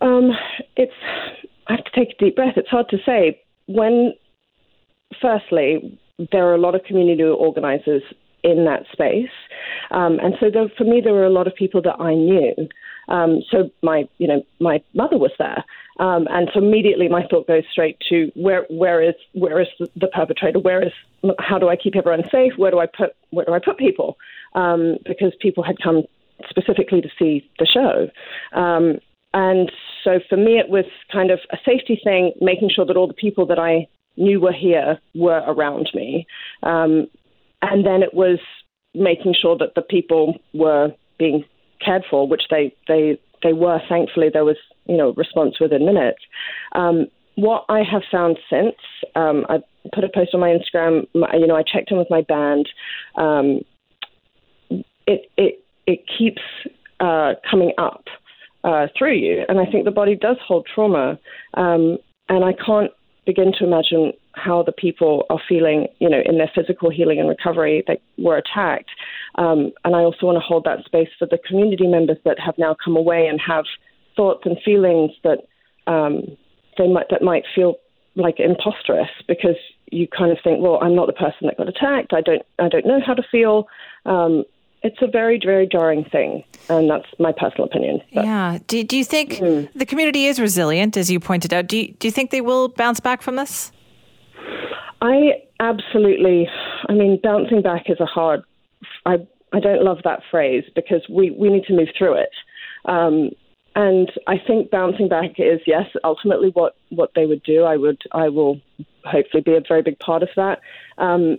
Um, 0.00 0.30
it's 0.76 0.92
I 1.66 1.72
have 1.72 1.84
to 1.84 1.90
take 1.94 2.14
a 2.14 2.24
deep 2.24 2.36
breath. 2.36 2.54
It's 2.56 2.68
hard 2.68 2.88
to 2.90 2.98
say. 3.04 3.40
When, 3.66 4.14
firstly, 5.20 5.98
there 6.32 6.46
are 6.46 6.54
a 6.54 6.58
lot 6.58 6.74
of 6.74 6.84
community 6.84 7.22
organizers 7.22 8.02
in 8.44 8.64
that 8.64 8.84
space, 8.92 9.30
um, 9.90 10.20
and 10.20 10.34
so 10.38 10.50
there, 10.50 10.68
for 10.78 10.84
me, 10.84 11.00
there 11.02 11.12
were 11.12 11.26
a 11.26 11.30
lot 11.30 11.46
of 11.48 11.54
people 11.54 11.82
that 11.82 12.00
I 12.00 12.14
knew. 12.14 12.54
Um, 13.08 13.40
so 13.50 13.70
my, 13.82 14.08
you 14.18 14.28
know, 14.28 14.44
my 14.60 14.82
mother 14.94 15.18
was 15.18 15.32
there, 15.38 15.64
um, 15.98 16.26
and 16.30 16.48
so 16.52 16.60
immediately 16.60 17.08
my 17.08 17.26
thought 17.26 17.46
goes 17.46 17.64
straight 17.70 17.98
to 18.08 18.30
where, 18.34 18.66
where 18.68 19.02
is, 19.02 19.14
where 19.32 19.60
is 19.60 19.68
the, 19.96 20.08
perpetrator? 20.08 20.58
Where 20.58 20.82
is, 20.82 20.92
how 21.38 21.58
do 21.58 21.68
I 21.68 21.76
keep 21.76 21.96
everyone 21.96 22.24
safe? 22.30 22.52
Where 22.56 22.70
do 22.70 22.78
I 22.78 22.86
put, 22.86 23.16
where 23.30 23.44
do 23.44 23.52
I 23.52 23.58
put 23.58 23.78
people? 23.78 24.16
Um, 24.54 24.98
because 25.06 25.32
people 25.40 25.62
had 25.62 25.76
come 25.82 26.02
specifically 26.48 27.00
to 27.00 27.08
see 27.18 27.48
the 27.58 27.66
show. 27.66 28.10
And 29.36 29.70
so 30.02 30.18
for 30.30 30.38
me, 30.38 30.58
it 30.58 30.70
was 30.70 30.86
kind 31.12 31.30
of 31.30 31.40
a 31.52 31.58
safety 31.62 32.00
thing, 32.02 32.32
making 32.40 32.70
sure 32.74 32.86
that 32.86 32.96
all 32.96 33.06
the 33.06 33.12
people 33.12 33.44
that 33.48 33.58
I 33.58 33.86
knew 34.16 34.40
were 34.40 34.52
here 34.52 34.98
were 35.14 35.42
around 35.46 35.90
me. 35.92 36.26
Um, 36.62 37.06
and 37.60 37.84
then 37.84 38.02
it 38.02 38.14
was 38.14 38.38
making 38.94 39.34
sure 39.38 39.54
that 39.58 39.74
the 39.74 39.82
people 39.82 40.38
were 40.54 40.88
being 41.18 41.44
cared 41.84 42.04
for, 42.10 42.26
which 42.26 42.44
they, 42.50 42.74
they, 42.88 43.20
they 43.42 43.52
were. 43.52 43.78
Thankfully, 43.90 44.30
there 44.32 44.46
was 44.46 44.56
you 44.86 44.96
know 44.96 45.12
response 45.18 45.60
within 45.60 45.84
minutes. 45.84 46.22
Um, 46.72 47.08
what 47.34 47.66
I 47.68 47.82
have 47.82 48.02
found 48.10 48.38
since, 48.48 48.76
um, 49.16 49.44
I 49.50 49.58
put 49.94 50.04
a 50.04 50.08
post 50.08 50.30
on 50.32 50.40
my 50.40 50.48
Instagram. 50.48 51.06
My, 51.14 51.34
you 51.34 51.46
know, 51.46 51.56
I 51.56 51.62
checked 51.62 51.90
in 51.90 51.98
with 51.98 52.08
my 52.08 52.22
band. 52.22 52.70
Um, 53.16 53.60
it 55.06 55.30
it 55.36 55.62
it 55.86 56.00
keeps 56.18 56.40
uh, 57.00 57.34
coming 57.50 57.72
up 57.76 58.04
uh, 58.66 58.88
through 58.98 59.14
you. 59.14 59.44
And 59.48 59.60
I 59.60 59.64
think 59.64 59.84
the 59.84 59.90
body 59.90 60.16
does 60.16 60.36
hold 60.46 60.66
trauma. 60.74 61.18
Um, 61.54 61.98
and 62.28 62.44
I 62.44 62.52
can't 62.52 62.90
begin 63.24 63.52
to 63.58 63.64
imagine 63.64 64.12
how 64.34 64.62
the 64.62 64.72
people 64.72 65.24
are 65.30 65.40
feeling, 65.48 65.86
you 66.00 66.08
know, 66.08 66.20
in 66.24 66.38
their 66.38 66.50
physical 66.54 66.90
healing 66.90 67.18
and 67.18 67.28
recovery 67.28 67.84
that 67.86 68.00
were 68.18 68.36
attacked. 68.36 68.90
Um, 69.36 69.72
and 69.84 69.94
I 69.94 70.00
also 70.00 70.26
want 70.26 70.36
to 70.36 70.40
hold 70.40 70.64
that 70.64 70.84
space 70.84 71.08
for 71.18 71.26
the 71.26 71.38
community 71.46 71.86
members 71.86 72.18
that 72.24 72.38
have 72.44 72.58
now 72.58 72.76
come 72.84 72.96
away 72.96 73.26
and 73.26 73.40
have 73.40 73.64
thoughts 74.16 74.42
and 74.44 74.56
feelings 74.64 75.12
that 75.22 75.38
um, 75.86 76.36
they 76.76 76.88
might 76.88 77.06
that 77.10 77.22
might 77.22 77.44
feel 77.54 77.76
like 78.16 78.36
imposterous 78.38 79.10
because 79.28 79.56
you 79.90 80.08
kind 80.08 80.32
of 80.32 80.38
think, 80.42 80.60
well, 80.60 80.78
I'm 80.82 80.96
not 80.96 81.06
the 81.06 81.12
person 81.12 81.46
that 81.46 81.56
got 81.56 81.68
attacked. 81.68 82.12
I 82.12 82.20
don't 82.20 82.42
I 82.58 82.68
don't 82.68 82.86
know 82.86 83.00
how 83.04 83.14
to 83.14 83.22
feel. 83.30 83.68
Um, 84.04 84.44
it's 84.82 84.98
a 85.00 85.06
very, 85.06 85.40
very 85.44 85.66
jarring 85.66 86.04
thing, 86.04 86.44
and 86.68 86.88
that's 86.88 87.06
my 87.18 87.32
personal 87.32 87.64
opinion. 87.64 88.00
But, 88.14 88.24
yeah. 88.24 88.58
Do, 88.66 88.82
do 88.84 88.96
you 88.96 89.04
think 89.04 89.34
mm. 89.34 89.68
the 89.74 89.86
community 89.86 90.26
is 90.26 90.38
resilient, 90.38 90.96
as 90.96 91.10
you 91.10 91.18
pointed 91.18 91.52
out? 91.52 91.66
Do 91.66 91.78
you, 91.78 91.92
do 91.92 92.06
you 92.06 92.12
think 92.12 92.30
they 92.30 92.40
will 92.40 92.68
bounce 92.68 93.00
back 93.00 93.22
from 93.22 93.36
this? 93.36 93.72
I 95.00 95.42
absolutely. 95.60 96.48
I 96.88 96.92
mean, 96.92 97.20
bouncing 97.22 97.62
back 97.62 97.88
is 97.88 98.00
a 98.00 98.06
hard. 98.06 98.42
I 99.04 99.26
I 99.52 99.60
don't 99.60 99.82
love 99.82 99.98
that 100.04 100.20
phrase 100.30 100.64
because 100.74 101.02
we 101.08 101.30
we 101.30 101.48
need 101.50 101.64
to 101.64 101.74
move 101.74 101.88
through 101.96 102.14
it. 102.14 102.30
Um, 102.84 103.30
and 103.74 104.10
I 104.26 104.36
think 104.38 104.70
bouncing 104.70 105.08
back 105.08 105.32
is 105.38 105.60
yes, 105.66 105.86
ultimately 106.02 106.50
what 106.54 106.76
what 106.90 107.10
they 107.14 107.26
would 107.26 107.42
do. 107.42 107.64
I 107.64 107.76
would 107.76 108.02
I 108.12 108.28
will 108.28 108.60
hopefully 109.04 109.42
be 109.42 109.54
a 109.54 109.62
very 109.66 109.82
big 109.82 109.98
part 109.98 110.22
of 110.22 110.28
that. 110.36 110.60
Um, 110.98 111.38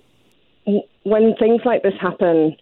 when 1.04 1.36
things 1.38 1.62
like 1.66 1.84
this 1.84 1.94
happen, 2.00 2.56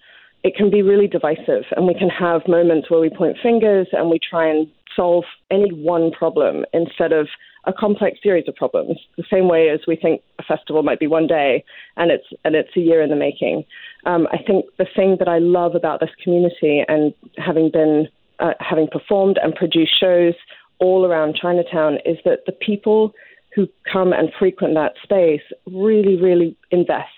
it 0.46 0.56
can 0.56 0.70
be 0.70 0.84
really 0.84 1.08
divisive, 1.08 1.64
and 1.76 1.88
we 1.88 1.96
can 1.96 2.08
have 2.08 2.48
moments 2.48 2.88
where 2.92 3.00
we 3.00 3.10
point 3.10 3.36
fingers 3.42 3.88
and 3.94 4.12
we 4.12 4.20
try 4.20 4.48
and 4.48 4.68
solve 4.96 5.24
any 5.50 5.72
one 5.74 6.12
problem 6.12 6.66
instead 6.72 7.12
of 7.12 7.28
a 7.66 7.74
complex 7.74 8.20
series 8.22 8.48
of 8.48 8.56
problems. 8.56 9.00
The 9.18 9.24
same 9.28 9.48
way 9.50 9.70
as 9.70 9.80
we 9.88 9.96
think 9.96 10.22
a 10.38 10.44
festival 10.44 10.84
might 10.84 11.00
be 11.00 11.08
one 11.08 11.26
day, 11.26 11.64
and 11.98 12.12
it's 12.12 12.28
and 12.44 12.54
it's 12.54 12.70
a 12.78 12.80
year 12.80 13.02
in 13.02 13.10
the 13.10 13.16
making. 13.16 13.64
Um, 14.06 14.28
I 14.32 14.38
think 14.38 14.66
the 14.78 14.86
thing 14.96 15.16
that 15.18 15.28
I 15.28 15.40
love 15.40 15.74
about 15.74 16.00
this 16.00 16.12
community, 16.24 16.84
and 16.88 17.12
having 17.38 17.72
been 17.72 18.08
uh, 18.38 18.54
having 18.60 18.88
performed 18.88 19.40
and 19.42 19.56
produced 19.56 20.00
shows 20.00 20.36
all 20.78 21.08
around 21.08 21.40
Chinatown, 21.42 21.98
is 22.06 22.18
that 22.24 22.46
the 22.46 22.52
people 22.52 23.16
who 23.56 23.68
come 23.92 24.14
and 24.14 24.30
frequent 24.38 24.76
that 24.76 24.94
space 25.02 25.42
really, 25.66 26.22
really 26.22 26.56
invest 26.70 27.10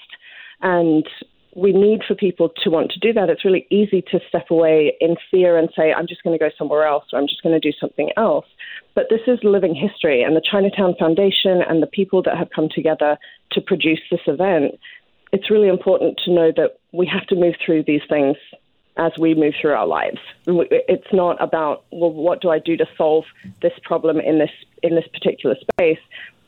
and 0.61 1.05
we 1.57 1.73
need 1.73 2.01
for 2.07 2.13
people 2.13 2.49
to 2.63 2.69
want 2.69 2.91
to 2.91 2.99
do 2.99 3.11
that. 3.13 3.31
It's 3.31 3.43
really 3.43 3.65
easy 3.71 4.03
to 4.11 4.19
step 4.29 4.51
away 4.51 4.95
in 5.01 5.15
fear 5.31 5.57
and 5.57 5.69
say, 5.75 5.91
I'm 5.91 6.05
just 6.05 6.23
going 6.23 6.37
to 6.37 6.39
go 6.39 6.51
somewhere 6.55 6.85
else 6.85 7.05
or 7.11 7.17
I'm 7.17 7.27
just 7.27 7.41
going 7.41 7.59
to 7.59 7.71
do 7.71 7.75
something 7.81 8.11
else. 8.15 8.45
But 8.93 9.07
this 9.09 9.21
is 9.25 9.39
living 9.43 9.73
history, 9.73 10.21
and 10.21 10.35
the 10.35 10.41
Chinatown 10.41 10.93
Foundation 10.99 11.63
and 11.67 11.81
the 11.81 11.87
people 11.87 12.21
that 12.23 12.37
have 12.37 12.49
come 12.55 12.69
together 12.69 13.17
to 13.53 13.61
produce 13.61 14.01
this 14.11 14.21
event, 14.27 14.79
it's 15.33 15.49
really 15.49 15.67
important 15.67 16.19
to 16.25 16.31
know 16.31 16.51
that 16.55 16.77
we 16.91 17.07
have 17.07 17.25
to 17.27 17.35
move 17.35 17.55
through 17.65 17.83
these 17.87 18.01
things 18.07 18.37
as 18.97 19.11
we 19.19 19.33
move 19.33 19.55
through 19.59 19.73
our 19.73 19.87
lives. 19.87 20.19
It's 20.45 21.11
not 21.11 21.41
about 21.41 21.85
well, 21.91 22.11
what 22.11 22.41
do 22.41 22.49
I 22.49 22.59
do 22.59 22.77
to 22.77 22.85
solve 22.95 23.25
this 23.63 23.73
problem 23.83 24.19
in 24.19 24.37
this 24.37 24.51
in 24.83 24.95
this 24.95 25.07
particular 25.11 25.55
space. 25.73 25.99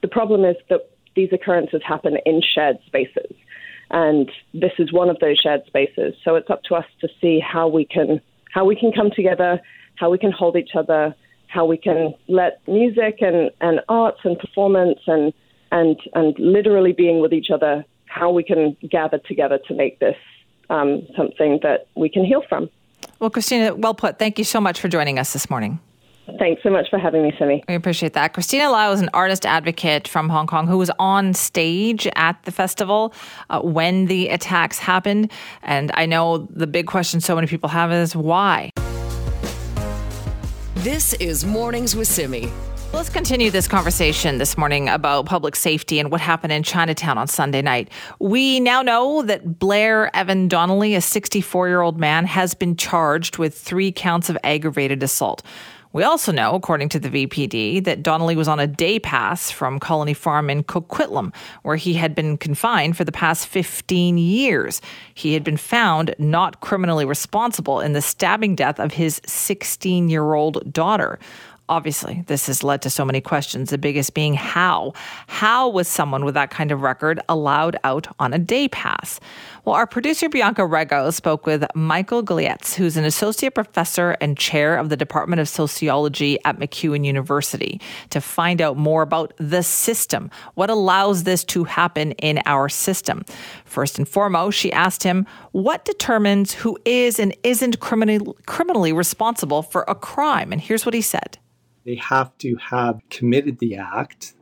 The 0.01 0.07
problem 0.07 0.45
is 0.45 0.55
that 0.69 0.89
these 1.15 1.29
occurrences 1.31 1.81
happen 1.83 2.17
in 2.25 2.41
shared 2.41 2.77
spaces, 2.85 3.35
and 3.91 4.31
this 4.53 4.71
is 4.77 4.93
one 4.93 5.09
of 5.09 5.17
those 5.19 5.37
shared 5.37 5.65
spaces. 5.65 6.13
So 6.23 6.35
it's 6.35 6.49
up 6.49 6.63
to 6.63 6.75
us 6.75 6.85
to 7.01 7.07
see 7.19 7.39
how 7.39 7.67
we 7.67 7.85
can 7.85 8.21
how 8.53 8.65
we 8.65 8.75
can 8.75 8.91
come 8.91 9.11
together, 9.15 9.61
how 9.95 10.09
we 10.09 10.17
can 10.17 10.31
hold 10.31 10.55
each 10.55 10.71
other, 10.75 11.15
how 11.47 11.65
we 11.65 11.77
can 11.77 12.13
let 12.27 12.61
music 12.67 13.17
and, 13.21 13.51
and 13.61 13.81
arts 13.89 14.19
and 14.23 14.37
performance 14.37 14.99
and 15.07 15.33
and 15.71 15.97
and 16.13 16.35
literally 16.39 16.93
being 16.93 17.21
with 17.21 17.33
each 17.33 17.49
other, 17.53 17.85
how 18.05 18.31
we 18.31 18.43
can 18.43 18.75
gather 18.89 19.19
together 19.19 19.59
to 19.67 19.73
make 19.73 19.99
this 19.99 20.17
um, 20.69 21.07
something 21.17 21.59
that 21.63 21.87
we 21.95 22.09
can 22.09 22.23
heal 22.23 22.43
from. 22.47 22.69
Well, 23.19 23.29
Kristina, 23.29 23.75
well 23.75 23.93
put. 23.93 24.19
Thank 24.19 24.37
you 24.37 24.45
so 24.45 24.61
much 24.61 24.79
for 24.79 24.87
joining 24.87 25.19
us 25.19 25.33
this 25.33 25.49
morning. 25.49 25.79
Thanks 26.37 26.61
so 26.63 26.69
much 26.69 26.89
for 26.89 26.99
having 26.99 27.23
me, 27.23 27.33
Simi. 27.39 27.63
We 27.67 27.75
appreciate 27.75 28.13
that. 28.13 28.33
Kristina 28.33 28.71
Lao 28.71 28.91
is 28.91 29.01
an 29.01 29.09
artist 29.13 29.45
advocate 29.45 30.07
from 30.07 30.29
Hong 30.29 30.47
Kong 30.47 30.67
who 30.67 30.77
was 30.77 30.91
on 30.99 31.33
stage 31.33 32.07
at 32.15 32.41
the 32.43 32.51
festival 32.51 33.13
uh, 33.49 33.61
when 33.61 34.05
the 34.05 34.29
attacks 34.29 34.79
happened. 34.79 35.31
And 35.63 35.91
I 35.95 36.05
know 36.05 36.47
the 36.49 36.67
big 36.67 36.87
question 36.87 37.21
so 37.21 37.35
many 37.35 37.47
people 37.47 37.69
have 37.69 37.91
is 37.91 38.15
why? 38.15 38.71
This 40.75 41.13
is 41.15 41.45
Mornings 41.45 41.95
with 41.95 42.07
Simi. 42.07 42.49
Let's 42.91 43.09
continue 43.09 43.51
this 43.51 43.67
conversation 43.67 44.39
this 44.39 44.57
morning 44.57 44.89
about 44.89 45.27
public 45.27 45.55
safety 45.55 45.99
and 45.99 46.09
what 46.09 46.21
happened 46.21 46.51
in 46.51 46.63
Chinatown 46.63 47.19
on 47.19 47.27
Sunday 47.27 47.61
night. 47.61 47.91
We 48.19 48.59
now 48.59 48.81
know 48.81 49.21
that 49.21 49.59
Blair 49.59 50.13
Evan 50.15 50.47
Donnelly, 50.47 50.95
a 50.95 51.01
64 51.01 51.67
year 51.67 51.81
old 51.81 51.99
man, 51.99 52.25
has 52.25 52.55
been 52.55 52.75
charged 52.75 53.37
with 53.37 53.55
three 53.55 53.91
counts 53.91 54.27
of 54.27 54.39
aggravated 54.43 55.03
assault. 55.03 55.43
We 55.91 56.03
also 56.03 56.31
know, 56.31 56.53
according 56.53 56.89
to 56.89 56.99
the 56.99 57.09
VPD, 57.09 57.83
that 57.85 58.03
Donnelly 58.03 58.35
was 58.35 58.47
on 58.47 58.59
a 58.59 58.67
day 58.67 58.99
pass 58.99 59.49
from 59.49 59.79
Colony 59.79 60.13
Farm 60.13 60.47
in 60.47 60.63
Coquitlam, 60.63 61.33
where 61.63 61.77
he 61.77 61.95
had 61.95 62.13
been 62.13 62.37
confined 62.37 62.95
for 62.95 63.03
the 63.03 63.11
past 63.11 63.47
15 63.47 64.19
years. 64.19 64.81
He 65.15 65.33
had 65.33 65.43
been 65.43 65.57
found 65.57 66.13
not 66.19 66.61
criminally 66.61 67.05
responsible 67.05 67.79
in 67.79 67.93
the 67.93 68.03
stabbing 68.03 68.53
death 68.53 68.79
of 68.79 68.93
his 68.93 69.19
16 69.25 70.09
year 70.09 70.35
old 70.35 70.71
daughter. 70.71 71.17
Obviously, 71.69 72.23
this 72.25 72.47
has 72.47 72.63
led 72.63 72.81
to 72.81 72.89
so 72.89 73.05
many 73.05 73.21
questions, 73.21 73.69
the 73.69 73.77
biggest 73.77 74.15
being 74.15 74.33
how. 74.33 74.93
How 75.27 75.69
was 75.69 75.87
someone 75.87 76.25
with 76.25 76.33
that 76.33 76.49
kind 76.49 76.71
of 76.71 76.81
record 76.81 77.19
allowed 77.29 77.77
out 77.83 78.07
on 78.19 78.33
a 78.33 78.39
day 78.39 78.67
pass? 78.67 79.19
Well, 79.65 79.75
our 79.75 79.85
producer 79.85 80.29
Bianca 80.29 80.61
Rego 80.61 81.13
spoke 81.13 81.45
with 81.45 81.65
Michael 81.75 82.23
Gulayets, 82.23 82.75
who's 82.75 82.95
an 82.95 83.03
associate 83.03 83.53
professor 83.55 84.11
and 84.21 84.37
chair 84.37 84.77
of 84.77 84.89
the 84.89 84.95
Department 84.95 85.41
of 85.41 85.49
Sociology 85.49 86.37
at 86.45 86.57
MacEwan 86.59 87.05
University, 87.05 87.81
to 88.09 88.21
find 88.21 88.61
out 88.61 88.77
more 88.77 89.01
about 89.01 89.33
the 89.37 89.61
system, 89.61 90.31
what 90.55 90.69
allows 90.69 91.23
this 91.23 91.43
to 91.45 91.65
happen 91.65 92.13
in 92.13 92.41
our 92.45 92.69
system. 92.69 93.25
First 93.65 93.97
and 93.97 94.07
foremost, 94.07 94.57
she 94.57 94.71
asked 94.71 95.03
him 95.03 95.27
what 95.51 95.83
determines 95.83 96.53
who 96.53 96.77
is 96.85 97.19
and 97.19 97.35
isn't 97.43 97.79
criminally, 97.81 98.33
criminally 98.45 98.93
responsible 98.93 99.61
for 99.61 99.83
a 99.87 99.95
crime. 99.95 100.53
And 100.53 100.61
here's 100.61 100.85
what 100.85 100.95
he 100.95 101.01
said. 101.01 101.37
They 101.85 101.95
have 101.95 102.37
to 102.39 102.55
have 102.57 103.01
committed 103.09 103.59
the 103.59 103.75
act 103.75 104.33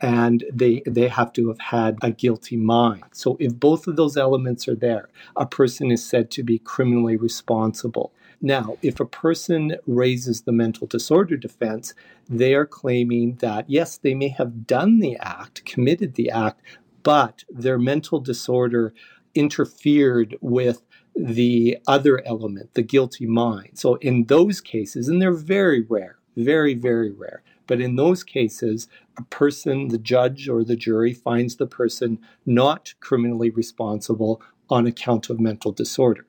and 0.00 0.44
they 0.52 0.82
they 0.86 1.08
have 1.08 1.32
to 1.34 1.48
have 1.48 1.60
had 1.60 1.98
a 2.02 2.10
guilty 2.10 2.56
mind. 2.56 3.04
So 3.12 3.36
if 3.40 3.54
both 3.54 3.86
of 3.86 3.96
those 3.96 4.16
elements 4.16 4.66
are 4.68 4.74
there, 4.74 5.08
a 5.36 5.46
person 5.46 5.90
is 5.90 6.04
said 6.04 6.30
to 6.32 6.42
be 6.42 6.58
criminally 6.58 7.16
responsible. 7.16 8.12
Now, 8.42 8.78
if 8.80 9.00
a 9.00 9.04
person 9.04 9.76
raises 9.86 10.42
the 10.42 10.52
mental 10.52 10.86
disorder 10.86 11.36
defense, 11.36 11.94
they 12.28 12.54
are 12.54 12.66
claiming 12.66 13.36
that 13.36 13.68
yes, 13.68 13.98
they 13.98 14.14
may 14.14 14.28
have 14.28 14.66
done 14.66 15.00
the 15.00 15.16
act, 15.18 15.64
committed 15.66 16.14
the 16.14 16.30
act, 16.30 16.62
but 17.02 17.44
their 17.50 17.78
mental 17.78 18.20
disorder 18.20 18.94
interfered 19.34 20.36
with 20.40 20.82
the 21.14 21.78
other 21.86 22.22
element, 22.26 22.72
the 22.74 22.82
guilty 22.82 23.26
mind. 23.26 23.70
So 23.74 23.96
in 23.96 24.24
those 24.26 24.60
cases, 24.60 25.08
and 25.08 25.20
they're 25.20 25.32
very 25.32 25.82
rare, 25.82 26.16
very, 26.36 26.74
very 26.74 27.10
rare. 27.10 27.42
But 27.70 27.80
in 27.80 27.94
those 27.94 28.24
cases, 28.24 28.88
a 29.16 29.22
person, 29.22 29.88
the 29.88 29.98
judge 29.98 30.48
or 30.48 30.64
the 30.64 30.74
jury, 30.74 31.14
finds 31.14 31.54
the 31.54 31.68
person 31.68 32.18
not 32.44 32.94
criminally 32.98 33.48
responsible 33.48 34.42
on 34.70 34.88
account 34.88 35.30
of 35.30 35.38
mental 35.38 35.70
disorder. 35.70 36.26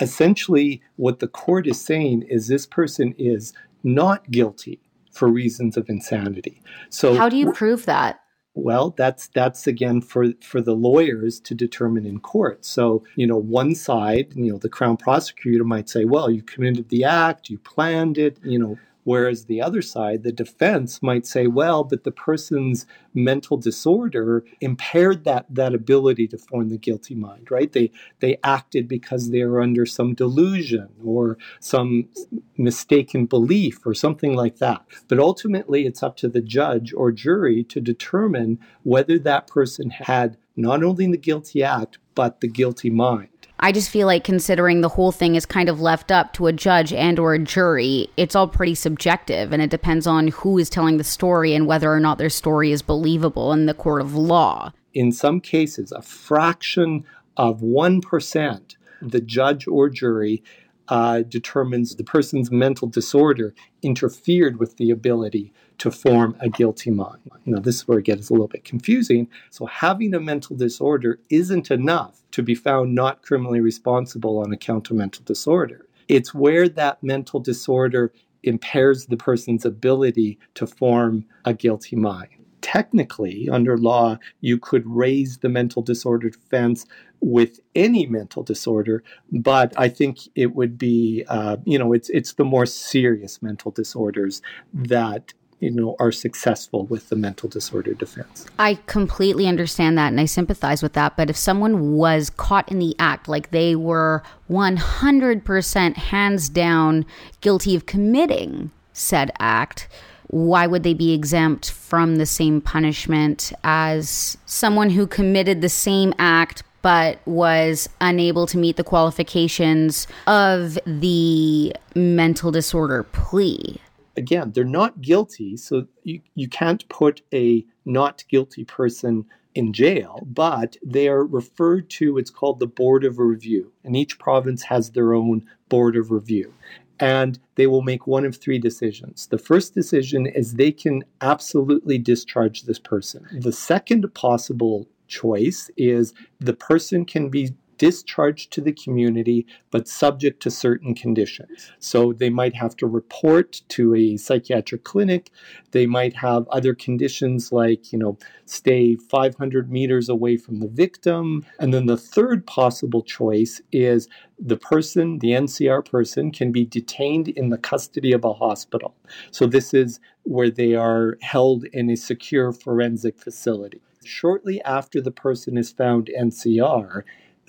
Essentially, 0.00 0.82
what 0.96 1.20
the 1.20 1.28
court 1.28 1.68
is 1.68 1.80
saying 1.80 2.22
is 2.22 2.48
this 2.48 2.66
person 2.66 3.14
is 3.18 3.52
not 3.84 4.32
guilty 4.32 4.80
for 5.12 5.28
reasons 5.28 5.76
of 5.76 5.88
insanity. 5.88 6.60
So, 6.88 7.14
how 7.14 7.28
do 7.28 7.36
you 7.36 7.52
prove 7.52 7.86
that? 7.86 8.22
Well, 8.54 8.90
that's 8.90 9.28
that's 9.28 9.68
again 9.68 10.00
for 10.00 10.32
for 10.42 10.60
the 10.60 10.74
lawyers 10.74 11.38
to 11.38 11.54
determine 11.54 12.04
in 12.04 12.18
court. 12.18 12.64
So, 12.64 13.04
you 13.14 13.28
know, 13.28 13.36
one 13.36 13.76
side, 13.76 14.32
you 14.34 14.50
know, 14.50 14.58
the 14.58 14.68
crown 14.68 14.96
prosecutor 14.96 15.62
might 15.62 15.88
say, 15.88 16.04
"Well, 16.04 16.32
you 16.32 16.42
committed 16.42 16.88
the 16.88 17.04
act, 17.04 17.48
you 17.48 17.58
planned 17.58 18.18
it, 18.18 18.38
you 18.42 18.58
know, 18.58 18.76
Whereas 19.10 19.46
the 19.46 19.60
other 19.60 19.82
side, 19.82 20.22
the 20.22 20.30
defense 20.30 21.02
might 21.02 21.26
say, 21.26 21.48
well, 21.48 21.82
but 21.82 22.04
the 22.04 22.12
person's 22.12 22.86
mental 23.12 23.56
disorder 23.56 24.44
impaired 24.60 25.24
that, 25.24 25.46
that 25.50 25.74
ability 25.74 26.28
to 26.28 26.38
form 26.38 26.68
the 26.68 26.78
guilty 26.78 27.16
mind, 27.16 27.50
right? 27.50 27.72
They, 27.72 27.90
they 28.20 28.38
acted 28.44 28.86
because 28.86 29.30
they 29.30 29.42
were 29.42 29.62
under 29.62 29.84
some 29.84 30.14
delusion 30.14 30.90
or 31.04 31.38
some 31.58 32.08
mistaken 32.56 33.26
belief 33.26 33.84
or 33.84 33.94
something 33.94 34.36
like 34.36 34.58
that. 34.58 34.82
But 35.08 35.18
ultimately, 35.18 35.86
it's 35.86 36.04
up 36.04 36.16
to 36.18 36.28
the 36.28 36.40
judge 36.40 36.94
or 36.94 37.10
jury 37.10 37.64
to 37.64 37.80
determine 37.80 38.60
whether 38.84 39.18
that 39.18 39.48
person 39.48 39.90
had 39.90 40.36
not 40.54 40.84
only 40.84 41.08
the 41.08 41.16
guilty 41.16 41.64
act, 41.64 41.98
but 42.14 42.40
the 42.40 42.48
guilty 42.48 42.90
mind. 42.90 43.39
I 43.62 43.72
just 43.72 43.90
feel 43.90 44.06
like 44.06 44.24
considering 44.24 44.80
the 44.80 44.88
whole 44.88 45.12
thing 45.12 45.34
is 45.34 45.44
kind 45.44 45.68
of 45.68 45.82
left 45.82 46.10
up 46.10 46.32
to 46.34 46.46
a 46.46 46.52
judge 46.52 46.94
and 46.94 47.18
or 47.18 47.34
a 47.34 47.38
jury, 47.38 48.08
it's 48.16 48.34
all 48.34 48.48
pretty 48.48 48.74
subjective 48.74 49.52
and 49.52 49.60
it 49.60 49.68
depends 49.68 50.06
on 50.06 50.28
who 50.28 50.56
is 50.56 50.70
telling 50.70 50.96
the 50.96 51.04
story 51.04 51.52
and 51.54 51.66
whether 51.66 51.92
or 51.92 52.00
not 52.00 52.16
their 52.16 52.30
story 52.30 52.72
is 52.72 52.80
believable 52.80 53.52
in 53.52 53.66
the 53.66 53.74
court 53.74 54.00
of 54.00 54.14
law. 54.14 54.72
In 54.94 55.12
some 55.12 55.42
cases, 55.42 55.92
a 55.92 56.00
fraction 56.00 57.04
of 57.36 57.60
1%, 57.60 58.76
the 59.02 59.20
judge 59.20 59.66
or 59.66 59.90
jury 59.90 60.42
uh, 60.88 61.20
determines 61.28 61.96
the 61.96 62.04
person's 62.04 62.50
mental 62.50 62.88
disorder 62.88 63.54
interfered 63.82 64.58
with 64.58 64.78
the 64.78 64.90
ability 64.90 65.52
to 65.80 65.90
form 65.90 66.36
a 66.40 66.48
guilty 66.48 66.90
mind. 66.90 67.20
Now, 67.46 67.58
this 67.58 67.76
is 67.76 67.88
where 67.88 67.98
it 67.98 68.04
gets 68.04 68.28
a 68.28 68.34
little 68.34 68.48
bit 68.48 68.64
confusing. 68.64 69.28
So, 69.48 69.64
having 69.64 70.14
a 70.14 70.20
mental 70.20 70.54
disorder 70.54 71.18
isn't 71.30 71.70
enough 71.70 72.20
to 72.32 72.42
be 72.42 72.54
found 72.54 72.94
not 72.94 73.22
criminally 73.22 73.60
responsible 73.60 74.38
on 74.38 74.52
account 74.52 74.90
of 74.90 74.96
mental 74.96 75.24
disorder. 75.24 75.86
It's 76.06 76.34
where 76.34 76.68
that 76.68 77.02
mental 77.02 77.40
disorder 77.40 78.12
impairs 78.42 79.06
the 79.06 79.16
person's 79.16 79.64
ability 79.64 80.38
to 80.54 80.66
form 80.66 81.24
a 81.46 81.54
guilty 81.54 81.96
mind. 81.96 82.28
Technically, 82.60 83.48
under 83.48 83.78
law, 83.78 84.18
you 84.42 84.58
could 84.58 84.86
raise 84.86 85.38
the 85.38 85.48
mental 85.48 85.80
disorder 85.80 86.28
defense 86.28 86.84
with 87.22 87.60
any 87.74 88.04
mental 88.06 88.42
disorder, 88.42 89.02
but 89.32 89.72
I 89.78 89.88
think 89.88 90.18
it 90.34 90.54
would 90.54 90.76
be, 90.76 91.24
uh, 91.28 91.56
you 91.64 91.78
know, 91.78 91.94
it's 91.94 92.10
it's 92.10 92.34
the 92.34 92.44
more 92.44 92.66
serious 92.66 93.40
mental 93.40 93.70
disorders 93.70 94.42
that 94.74 95.32
you 95.60 95.70
know 95.70 95.94
are 95.98 96.10
successful 96.10 96.86
with 96.86 97.08
the 97.08 97.16
mental 97.16 97.48
disorder 97.48 97.94
defense. 97.94 98.46
I 98.58 98.74
completely 98.86 99.46
understand 99.46 99.96
that 99.98 100.08
and 100.08 100.20
I 100.20 100.24
sympathize 100.24 100.82
with 100.82 100.94
that, 100.94 101.16
but 101.16 101.30
if 101.30 101.36
someone 101.36 101.92
was 101.92 102.30
caught 102.30 102.70
in 102.70 102.78
the 102.78 102.96
act 102.98 103.28
like 103.28 103.50
they 103.50 103.76
were 103.76 104.22
100% 104.50 105.96
hands 105.96 106.48
down 106.48 107.06
guilty 107.40 107.76
of 107.76 107.86
committing 107.86 108.70
said 108.92 109.30
act, 109.38 109.88
why 110.28 110.66
would 110.66 110.82
they 110.82 110.94
be 110.94 111.12
exempt 111.12 111.70
from 111.70 112.16
the 112.16 112.26
same 112.26 112.60
punishment 112.60 113.52
as 113.64 114.36
someone 114.46 114.90
who 114.90 115.06
committed 115.06 115.60
the 115.60 115.68
same 115.68 116.14
act 116.18 116.62
but 116.82 117.18
was 117.26 117.88
unable 118.00 118.46
to 118.46 118.56
meet 118.56 118.76
the 118.76 118.84
qualifications 118.84 120.06
of 120.26 120.78
the 120.86 121.74
mental 121.94 122.50
disorder 122.50 123.02
plea? 123.02 123.80
Again, 124.16 124.52
they're 124.52 124.64
not 124.64 125.00
guilty, 125.00 125.56
so 125.56 125.86
you, 126.02 126.20
you 126.34 126.48
can't 126.48 126.88
put 126.88 127.22
a 127.32 127.64
not 127.84 128.24
guilty 128.28 128.64
person 128.64 129.26
in 129.54 129.72
jail, 129.72 130.26
but 130.26 130.76
they 130.84 131.08
are 131.08 131.24
referred 131.24 131.90
to, 131.90 132.18
it's 132.18 132.30
called 132.30 132.60
the 132.60 132.66
Board 132.66 133.04
of 133.04 133.18
Review. 133.18 133.72
And 133.84 133.96
each 133.96 134.18
province 134.18 134.62
has 134.64 134.90
their 134.90 135.12
own 135.14 135.46
Board 135.68 135.96
of 135.96 136.10
Review. 136.10 136.54
And 136.98 137.38
they 137.54 137.66
will 137.66 137.82
make 137.82 138.06
one 138.06 138.24
of 138.24 138.36
three 138.36 138.58
decisions. 138.58 139.26
The 139.26 139.38
first 139.38 139.74
decision 139.74 140.26
is 140.26 140.54
they 140.54 140.70
can 140.70 141.02
absolutely 141.20 141.98
discharge 141.98 142.62
this 142.62 142.78
person. 142.78 143.26
The 143.32 143.52
second 143.52 144.12
possible 144.14 144.86
choice 145.08 145.70
is 145.76 146.12
the 146.38 146.52
person 146.52 147.04
can 147.04 147.30
be 147.30 147.54
discharged 147.80 148.52
to 148.52 148.60
the 148.60 148.72
community, 148.72 149.46
but 149.70 149.88
subject 149.88 150.42
to 150.42 150.50
certain 150.50 150.94
conditions. 150.94 151.72
So 151.78 152.12
they 152.12 152.28
might 152.28 152.54
have 152.54 152.76
to 152.76 152.86
report 152.86 153.62
to 153.68 153.94
a 153.94 154.18
psychiatric 154.18 154.84
clinic. 154.84 155.30
They 155.70 155.86
might 155.86 156.14
have 156.16 156.46
other 156.48 156.74
conditions 156.74 157.52
like, 157.52 157.90
you 157.90 157.98
know, 157.98 158.18
stay 158.44 158.96
500 158.96 159.72
meters 159.72 160.10
away 160.10 160.36
from 160.36 160.60
the 160.60 160.68
victim. 160.68 161.46
And 161.58 161.72
then 161.72 161.86
the 161.86 161.96
third 161.96 162.46
possible 162.46 163.02
choice 163.02 163.62
is 163.72 164.08
the 164.38 164.58
person, 164.58 165.18
the 165.20 165.30
NCR 165.30 165.82
person, 165.90 166.32
can 166.32 166.52
be 166.52 166.66
detained 166.66 167.28
in 167.28 167.48
the 167.48 167.56
custody 167.56 168.12
of 168.12 168.26
a 168.26 168.34
hospital. 168.34 168.94
So 169.30 169.46
this 169.46 169.72
is 169.72 170.00
where 170.24 170.50
they 170.50 170.74
are 170.74 171.16
held 171.22 171.64
in 171.72 171.88
a 171.88 171.96
secure 171.96 172.52
forensic 172.52 173.18
facility. 173.18 173.80
Shortly 174.04 174.60
after 174.62 175.00
the 175.00 175.10
person 175.10 175.56
is 175.56 175.72
found 175.72 176.10
NCR, 176.18 177.04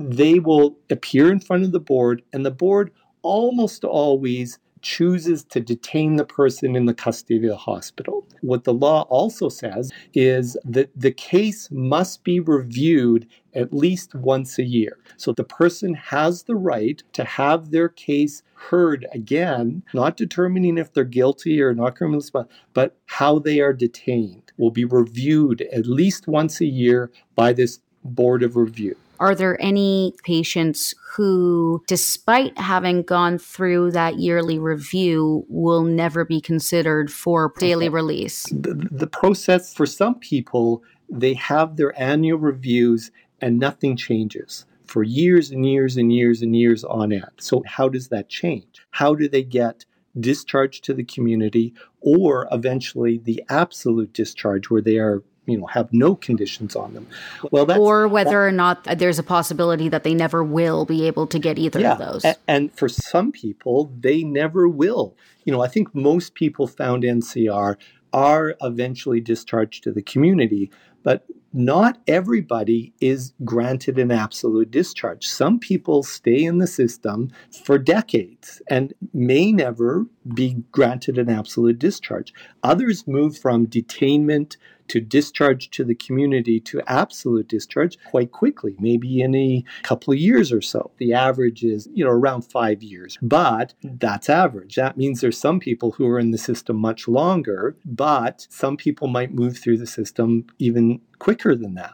they 0.10 0.40
will 0.40 0.78
appear 0.90 1.32
in 1.32 1.40
front 1.40 1.64
of 1.64 1.72
the 1.72 1.80
board, 1.80 2.22
and 2.34 2.46
the 2.46 2.52
board 2.52 2.92
almost 3.22 3.84
always 3.84 4.60
chooses 4.82 5.44
to 5.44 5.60
detain 5.60 6.16
the 6.16 6.26
person 6.26 6.76
in 6.76 6.86
the 6.86 6.94
custody 6.94 7.36
of 7.36 7.44
the 7.44 7.56
hospital. 7.56 8.28
What 8.42 8.64
the 8.64 8.74
law 8.74 9.04
also 9.04 9.50
says 9.50 9.92
is 10.14 10.58
that 10.66 10.90
the 10.96 11.12
case 11.12 11.70
must 11.72 12.24
be 12.24 12.40
reviewed 12.40 13.28
at 13.54 13.74
least 13.74 14.16
once 14.16 14.58
a 14.58 14.64
year. 14.64 14.98
So 15.18 15.34
the 15.34 15.44
person 15.44 15.94
has 15.94 16.44
the 16.44 16.56
right 16.56 17.02
to 17.14 17.24
have 17.24 17.72
their 17.72 17.90
case 17.90 18.44
heard 18.56 19.06
again, 19.14 19.84
not 19.94 20.18
determining 20.18 20.78
if 20.78 20.94
they're 20.94 21.04
guilty 21.04 21.62
or 21.62 21.74
not 21.74 21.96
criminally 21.96 22.18
responsible, 22.18 22.56
but 22.74 22.98
how 23.06 23.40
they 23.40 23.60
are 23.60 23.74
detained 23.74 24.52
will 24.58 24.72
be 24.72 24.86
reviewed 24.86 25.62
at 25.74 25.86
least 25.86 26.28
once 26.28 26.62
a 26.62 26.66
year 26.66 27.12
by 27.36 27.54
this 27.54 27.80
board 28.04 28.42
of 28.42 28.56
review. 28.56 28.96
Are 29.22 29.36
there 29.36 29.56
any 29.62 30.16
patients 30.24 30.96
who, 31.14 31.84
despite 31.86 32.58
having 32.58 33.04
gone 33.04 33.38
through 33.38 33.92
that 33.92 34.18
yearly 34.18 34.58
review, 34.58 35.46
will 35.48 35.84
never 35.84 36.26
be 36.26 36.42
considered 36.42 37.12
for 37.12 37.54
daily 37.60 37.88
release? 37.88 38.48
The, 38.50 38.74
the 38.90 39.06
process 39.06 39.76
for 39.76 39.86
some 39.86 40.16
people, 40.16 40.82
they 41.08 41.36
have 41.36 41.78
their 41.78 41.94
annual 42.02 42.40
reviews 42.40 43.12
and 43.40 43.60
nothing 43.60 43.96
changes 43.96 44.66
for 44.86 45.04
years 45.04 45.52
and 45.52 45.68
years 45.68 45.98
and 45.98 46.12
years 46.12 46.42
and 46.42 46.56
years 46.56 46.84
on 46.84 47.12
end. 47.12 47.30
So, 47.40 47.62
how 47.68 47.90
does 47.90 48.08
that 48.08 48.28
change? 48.28 48.82
How 48.90 49.14
do 49.14 49.30
they 49.30 49.44
get 49.44 49.86
discharged 50.20 50.84
to 50.86 50.96
the 50.96 51.04
community 51.04 51.76
or 52.02 52.48
eventually 52.52 53.20
the 53.20 53.44
absolute 53.50 54.14
discharge 54.14 54.72
where 54.72 54.82
they 54.82 54.98
are 54.98 55.22
you 55.46 55.58
know 55.58 55.66
have 55.68 55.92
no 55.92 56.16
conditions 56.16 56.76
on 56.76 56.94
them 56.94 57.08
well 57.52 57.70
or 57.80 58.08
whether 58.08 58.30
that, 58.30 58.36
or 58.36 58.52
not 58.52 58.84
there's 58.98 59.20
a 59.20 59.24
possibility 59.24 59.90
that 59.90 60.04
they 60.04 60.14
never 60.14 60.44
will 60.44 60.86
be 60.86 61.08
able 61.08 61.26
to 61.26 61.40
get 61.40 61.58
either 61.58 61.80
yeah, 61.80 61.94
of 61.94 62.00
those 62.00 62.26
and, 62.26 62.38
and 62.48 62.74
for 62.74 62.88
some 62.88 63.32
people 63.32 63.92
they 64.00 64.24
never 64.24 64.68
will 64.68 65.16
you 65.44 65.52
know 65.52 65.62
i 65.62 65.68
think 65.68 65.94
most 65.96 66.36
people 66.36 66.68
found 66.68 67.04
ncr 67.04 67.76
are 68.14 68.56
eventually 68.62 69.20
discharged 69.20 69.84
to 69.84 69.92
the 69.92 70.02
community 70.02 70.70
but 71.04 71.26
not 71.54 71.98
everybody 72.08 72.94
is 73.02 73.34
granted 73.44 74.00
an 74.00 74.12
absolute 74.12 74.72
discharge. 74.72 75.28
Some 75.28 75.60
people 75.60 76.04
stay 76.04 76.44
in 76.44 76.60
the 76.60 76.68
system 76.68 77.30
for 77.66 77.78
decades 77.78 78.62
and 78.70 78.94
may 79.14 79.52
never 79.52 80.06
be 80.34 80.64
granted 80.72 81.18
an 81.18 81.30
absolute 81.30 81.78
discharge. 81.78 82.34
Others 82.64 83.08
move 83.08 83.38
from 83.38 83.68
detainment 83.68 84.56
to 84.92 85.00
discharge 85.00 85.70
to 85.70 85.86
the 85.86 85.96
community 85.96 86.60
to 86.60 86.82
absolute 86.86 87.48
discharge 87.48 87.98
quite 88.10 88.34
quickly, 88.34 88.76
maybe 88.78 89.22
in 89.22 89.34
a 89.34 89.64
couple 89.84 90.12
of 90.12 90.20
years 90.20 90.52
or 90.52 90.62
so. 90.62 90.92
The 90.98 91.14
average 91.14 91.64
is, 91.64 91.88
you 91.94 92.04
know, 92.04 92.12
around 92.12 92.42
five 92.42 92.84
years, 92.84 93.18
but 93.22 93.74
hmm. 93.82 93.96
that's 94.00 94.30
average. 94.30 94.76
That 94.76 94.98
means 94.98 95.22
there's 95.22 95.38
some 95.38 95.62
people 95.62 95.92
who 95.92 96.06
are 96.08 96.20
in 96.20 96.32
the 96.32 96.38
system 96.38 96.76
much 96.76 97.08
longer, 97.08 97.78
but 97.86 98.46
some 98.50 98.76
people 98.76 99.08
might 99.08 99.34
move 99.34 99.58
through 99.58 99.78
the 99.78 99.88
system 99.88 100.46
even 100.60 101.00
quicker 101.20 101.56
than 101.56 101.76
that. 101.76 101.94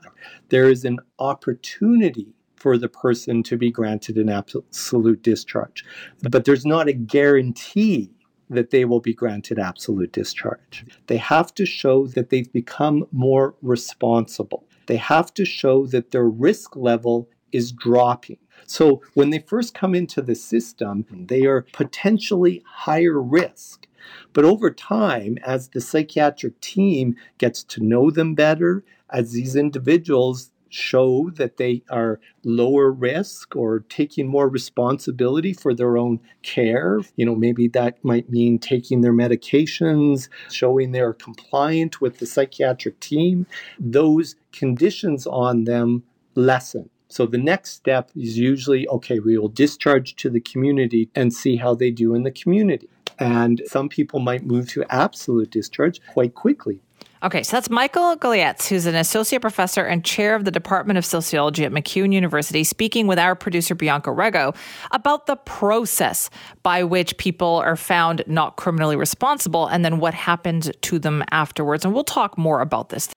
There 0.49 0.67
is 0.67 0.83
an 0.83 0.97
opportunity 1.19 2.33
for 2.55 2.79
the 2.79 2.89
person 2.89 3.43
to 3.43 3.57
be 3.57 3.69
granted 3.69 4.17
an 4.17 4.29
absolute 4.29 5.21
discharge, 5.21 5.85
but 6.23 6.45
there's 6.45 6.65
not 6.65 6.87
a 6.87 6.93
guarantee 6.93 8.09
that 8.49 8.69
they 8.69 8.85
will 8.85 8.99
be 8.99 9.13
granted 9.13 9.59
absolute 9.59 10.11
discharge. 10.11 10.85
They 11.07 11.17
have 11.17 11.53
to 11.55 11.65
show 11.65 12.07
that 12.07 12.29
they've 12.29 12.51
become 12.51 13.07
more 13.11 13.55
responsible. 13.61 14.65
They 14.87 14.97
have 14.97 15.33
to 15.33 15.45
show 15.45 15.85
that 15.87 16.11
their 16.11 16.27
risk 16.27 16.75
level 16.75 17.29
is 17.51 17.71
dropping. 17.71 18.37
So 18.65 19.01
when 19.13 19.29
they 19.29 19.39
first 19.39 19.73
come 19.73 19.93
into 19.95 20.21
the 20.21 20.35
system, 20.35 21.05
they 21.11 21.45
are 21.45 21.65
potentially 21.73 22.63
higher 22.65 23.21
risk. 23.21 23.87
But 24.33 24.45
over 24.45 24.71
time, 24.71 25.37
as 25.45 25.69
the 25.69 25.81
psychiatric 25.81 26.59
team 26.61 27.15
gets 27.37 27.63
to 27.65 27.83
know 27.83 28.09
them 28.09 28.35
better, 28.35 28.83
as 29.09 29.31
these 29.31 29.55
individuals 29.55 30.51
show 30.70 31.30
that 31.36 31.57
they 31.57 31.84
are 31.89 32.20
lower 32.43 32.91
risk 32.91 33.55
or 33.55 33.82
taking 33.89 34.28
more 34.28 34.49
responsibility 34.49 35.53
for 35.53 35.74
their 35.74 35.97
own 35.97 36.20
care. 36.43 36.99
You 37.15 37.26
know, 37.26 37.36
maybe 37.36 37.68
that 37.70 38.03
might 38.03 38.30
mean 38.30 38.59
taking 38.59 39.01
their 39.01 39.13
medications, 39.13 40.30
showing 40.51 40.91
they're 40.91 41.13
compliant 41.13 42.01
with 42.01 42.20
the 42.20 42.26
psychiatric 42.26 42.99
team. 42.99 43.45
Those 43.80 44.36
conditions 44.51 45.28
on 45.28 45.65
them 45.65 46.03
lessen. 46.36 46.89
So 47.09 47.26
the 47.26 47.38
next 47.38 47.72
step 47.72 48.11
is 48.15 48.38
usually 48.38 48.88
okay, 48.89 49.20
we 49.20 49.38
will 49.38 49.47
discharge 49.47 50.15
to 50.18 50.30
the 50.30 50.41
community 50.41 51.09
and 51.15 51.34
see 51.34 51.55
how 51.55 51.74
they 51.74 51.91
do 51.91 52.13
in 52.13 52.24
the 52.24 52.32
community. 52.32 52.89
And 53.20 53.61
some 53.65 53.89
people 53.89 54.20
might 54.20 54.45
move 54.45 54.70
to 54.70 54.84
absolute 54.89 55.49
discharge 55.49 56.01
quite 56.13 56.36
quickly 56.36 56.82
Okay, 57.24 57.41
so 57.41 57.57
that's 57.57 57.70
Michael 57.72 58.15
Gulayets, 58.15 58.68
who's 58.68 58.86
an 58.86 58.93
associate 58.93 59.41
professor 59.41 59.84
and 59.84 60.05
chair 60.05 60.36
of 60.36 60.45
the 60.45 60.51
Department 60.51 60.99
of 60.99 61.05
Sociology 61.05 61.65
at 61.65 61.72
MacEwan 61.72 62.13
University, 62.13 62.63
speaking 62.63 63.07
with 63.07 63.18
our 63.18 63.34
producer 63.34 63.74
Bianca 63.74 64.11
Rego 64.11 64.55
about 64.91 65.26
the 65.26 65.36
process 65.36 66.30
by 66.61 66.84
which 66.84 67.18
people 67.18 67.55
are 67.55 67.76
found 67.76 68.24
not 68.28 68.55
criminally 68.55 68.95
responsible 68.95 69.65
and 69.65 69.84
then 69.84 69.97
what 69.97 70.13
happens 70.13 70.70
to 70.82 70.99
them 70.99 71.24
afterwards. 71.32 71.84
And 71.84 71.93
we'll 71.93 72.03
talk 72.03 72.38
more 72.38 72.61
about 72.61 72.89
this. 72.89 73.09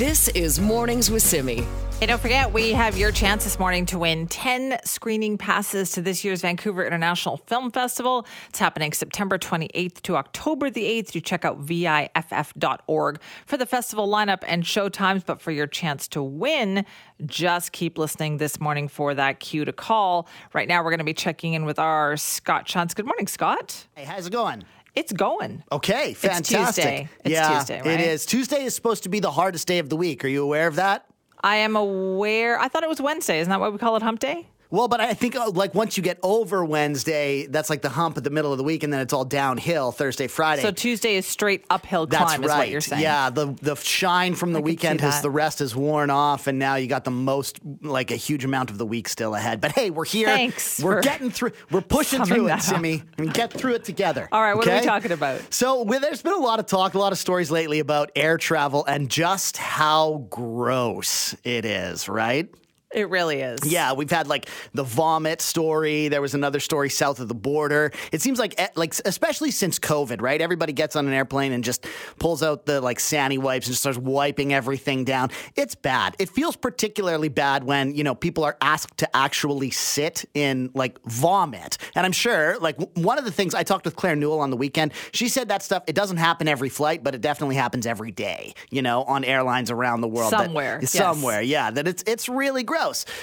This 0.00 0.28
is 0.28 0.58
Mornings 0.58 1.10
with 1.10 1.22
Simi. 1.22 1.62
Hey, 2.00 2.06
don't 2.06 2.18
forget, 2.18 2.54
we 2.54 2.72
have 2.72 2.96
your 2.96 3.12
chance 3.12 3.44
this 3.44 3.58
morning 3.58 3.84
to 3.84 3.98
win 3.98 4.28
10 4.28 4.78
screening 4.82 5.36
passes 5.36 5.92
to 5.92 6.00
this 6.00 6.24
year's 6.24 6.40
Vancouver 6.40 6.86
International 6.86 7.36
Film 7.36 7.70
Festival. 7.70 8.26
It's 8.48 8.58
happening 8.58 8.94
September 8.94 9.36
28th 9.36 10.00
to 10.04 10.16
October 10.16 10.70
the 10.70 10.84
8th. 10.84 11.14
You 11.14 11.20
check 11.20 11.44
out 11.44 11.58
VIFF.org 11.58 13.20
for 13.44 13.58
the 13.58 13.66
festival 13.66 14.08
lineup 14.08 14.42
and 14.46 14.66
show 14.66 14.88
times. 14.88 15.22
But 15.22 15.42
for 15.42 15.50
your 15.50 15.66
chance 15.66 16.08
to 16.08 16.22
win, 16.22 16.86
just 17.26 17.72
keep 17.72 17.98
listening 17.98 18.38
this 18.38 18.58
morning 18.58 18.88
for 18.88 19.12
that 19.12 19.38
cue 19.38 19.66
to 19.66 19.72
call. 19.74 20.26
Right 20.54 20.66
now, 20.66 20.82
we're 20.82 20.92
going 20.92 21.00
to 21.00 21.04
be 21.04 21.12
checking 21.12 21.52
in 21.52 21.66
with 21.66 21.78
our 21.78 22.16
Scott 22.16 22.66
Shantz. 22.66 22.94
Good 22.94 23.04
morning, 23.04 23.26
Scott. 23.26 23.86
Hey, 23.94 24.04
how's 24.04 24.26
it 24.26 24.32
going? 24.32 24.64
It's 24.94 25.12
going. 25.12 25.62
Okay, 25.70 26.14
fantastic. 26.14 26.58
It's 26.58 26.74
Tuesday. 26.76 27.08
It's 27.24 27.32
yeah, 27.32 27.58
Tuesday, 27.58 27.80
right? 27.82 28.00
It 28.00 28.00
is. 28.00 28.26
Tuesday 28.26 28.64
is 28.64 28.74
supposed 28.74 29.04
to 29.04 29.08
be 29.08 29.20
the 29.20 29.30
hardest 29.30 29.66
day 29.66 29.78
of 29.78 29.88
the 29.88 29.96
week. 29.96 30.24
Are 30.24 30.28
you 30.28 30.42
aware 30.42 30.66
of 30.66 30.76
that? 30.76 31.06
I 31.42 31.56
am 31.56 31.76
aware. 31.76 32.58
I 32.58 32.68
thought 32.68 32.82
it 32.82 32.88
was 32.88 33.00
Wednesday. 33.00 33.40
Isn't 33.40 33.50
that 33.50 33.60
why 33.60 33.68
we 33.68 33.78
call 33.78 33.96
it 33.96 34.02
Hump 34.02 34.20
Day? 34.20 34.46
Well, 34.70 34.86
but 34.86 35.00
I 35.00 35.14
think 35.14 35.34
uh, 35.34 35.50
like 35.50 35.74
once 35.74 35.96
you 35.96 36.02
get 36.02 36.18
over 36.22 36.64
Wednesday, 36.64 37.46
that's 37.46 37.68
like 37.68 37.82
the 37.82 37.88
hump 37.88 38.16
at 38.16 38.24
the 38.24 38.30
middle 38.30 38.52
of 38.52 38.58
the 38.58 38.64
week, 38.64 38.84
and 38.84 38.92
then 38.92 39.00
it's 39.00 39.12
all 39.12 39.24
downhill 39.24 39.90
Thursday, 39.90 40.28
Friday. 40.28 40.62
So 40.62 40.70
Tuesday 40.70 41.16
is 41.16 41.26
straight 41.26 41.64
uphill 41.70 42.06
climb, 42.06 42.20
that's 42.20 42.34
is 42.34 42.48
right. 42.48 42.58
what 42.58 42.68
you're 42.70 42.80
saying. 42.80 43.02
Yeah, 43.02 43.30
the 43.30 43.46
the 43.60 43.74
shine 43.74 44.36
from 44.36 44.52
the 44.52 44.60
I 44.60 44.62
weekend 44.62 45.00
has 45.00 45.22
the 45.22 45.30
rest 45.30 45.60
is 45.60 45.74
worn 45.74 46.10
off, 46.10 46.46
and 46.46 46.58
now 46.58 46.76
you 46.76 46.86
got 46.86 47.04
the 47.04 47.10
most 47.10 47.58
like 47.82 48.12
a 48.12 48.16
huge 48.16 48.44
amount 48.44 48.70
of 48.70 48.78
the 48.78 48.86
week 48.86 49.08
still 49.08 49.34
ahead. 49.34 49.60
But 49.60 49.72
hey, 49.72 49.90
we're 49.90 50.04
here. 50.04 50.28
Thanks. 50.28 50.80
We're 50.80 51.02
getting 51.02 51.30
through. 51.30 51.52
We're 51.70 51.80
pushing 51.80 52.24
through 52.24 52.48
it, 52.48 52.62
Simi, 52.62 53.02
and 53.18 53.34
get 53.34 53.52
through 53.52 53.74
it 53.74 53.84
together. 53.84 54.28
All 54.30 54.40
right, 54.40 54.54
what 54.54 54.66
okay? 54.66 54.78
are 54.78 54.80
we 54.80 54.86
talking 54.86 55.12
about? 55.12 55.52
So 55.52 55.82
well, 55.82 55.98
there's 55.98 56.22
been 56.22 56.34
a 56.34 56.38
lot 56.38 56.60
of 56.60 56.66
talk, 56.66 56.94
a 56.94 56.98
lot 56.98 57.12
of 57.12 57.18
stories 57.18 57.50
lately 57.50 57.80
about 57.80 58.12
air 58.14 58.38
travel 58.38 58.84
and 58.84 59.10
just 59.10 59.56
how 59.56 60.26
gross 60.30 61.34
it 61.42 61.64
is, 61.64 62.08
right? 62.08 62.48
It 62.92 63.08
really 63.08 63.40
is. 63.40 63.60
Yeah, 63.64 63.92
we've 63.92 64.10
had 64.10 64.26
like 64.26 64.48
the 64.74 64.82
vomit 64.82 65.40
story. 65.40 66.08
There 66.08 66.20
was 66.20 66.34
another 66.34 66.58
story 66.58 66.90
south 66.90 67.20
of 67.20 67.28
the 67.28 67.34
border. 67.34 67.92
It 68.10 68.20
seems 68.20 68.40
like, 68.40 68.60
like 68.74 68.94
especially 69.04 69.52
since 69.52 69.78
COVID, 69.78 70.20
right? 70.20 70.40
Everybody 70.40 70.72
gets 70.72 70.96
on 70.96 71.06
an 71.06 71.12
airplane 71.12 71.52
and 71.52 71.62
just 71.62 71.86
pulls 72.18 72.42
out 72.42 72.66
the 72.66 72.80
like 72.80 72.98
Sani 72.98 73.38
wipes 73.38 73.68
and 73.68 73.76
starts 73.76 73.96
wiping 73.96 74.52
everything 74.52 75.04
down. 75.04 75.30
It's 75.54 75.76
bad. 75.76 76.16
It 76.18 76.30
feels 76.30 76.56
particularly 76.56 77.28
bad 77.28 77.62
when 77.62 77.94
you 77.94 78.02
know 78.02 78.16
people 78.16 78.42
are 78.42 78.56
asked 78.60 78.98
to 78.98 79.16
actually 79.16 79.70
sit 79.70 80.24
in 80.34 80.72
like 80.74 81.00
vomit. 81.04 81.78
And 81.94 82.04
I'm 82.04 82.12
sure, 82.12 82.58
like 82.58 82.76
one 82.96 83.18
of 83.18 83.24
the 83.24 83.32
things 83.32 83.54
I 83.54 83.62
talked 83.62 83.84
with 83.84 83.94
Claire 83.94 84.16
Newell 84.16 84.40
on 84.40 84.50
the 84.50 84.56
weekend, 84.56 84.94
she 85.12 85.28
said 85.28 85.48
that 85.50 85.62
stuff. 85.62 85.84
It 85.86 85.94
doesn't 85.94 86.16
happen 86.16 86.48
every 86.48 86.68
flight, 86.68 87.04
but 87.04 87.14
it 87.14 87.20
definitely 87.20 87.54
happens 87.54 87.86
every 87.86 88.10
day. 88.10 88.52
You 88.68 88.82
know, 88.82 89.04
on 89.04 89.22
airlines 89.22 89.70
around 89.70 90.00
the 90.00 90.08
world. 90.08 90.30
Somewhere, 90.30 90.78
that, 90.78 90.82
yes. 90.82 90.90
somewhere, 90.90 91.40
yeah. 91.40 91.70
That 91.70 91.86
it's 91.86 92.02
it's 92.04 92.28
really 92.28 92.64
gross 92.64 92.79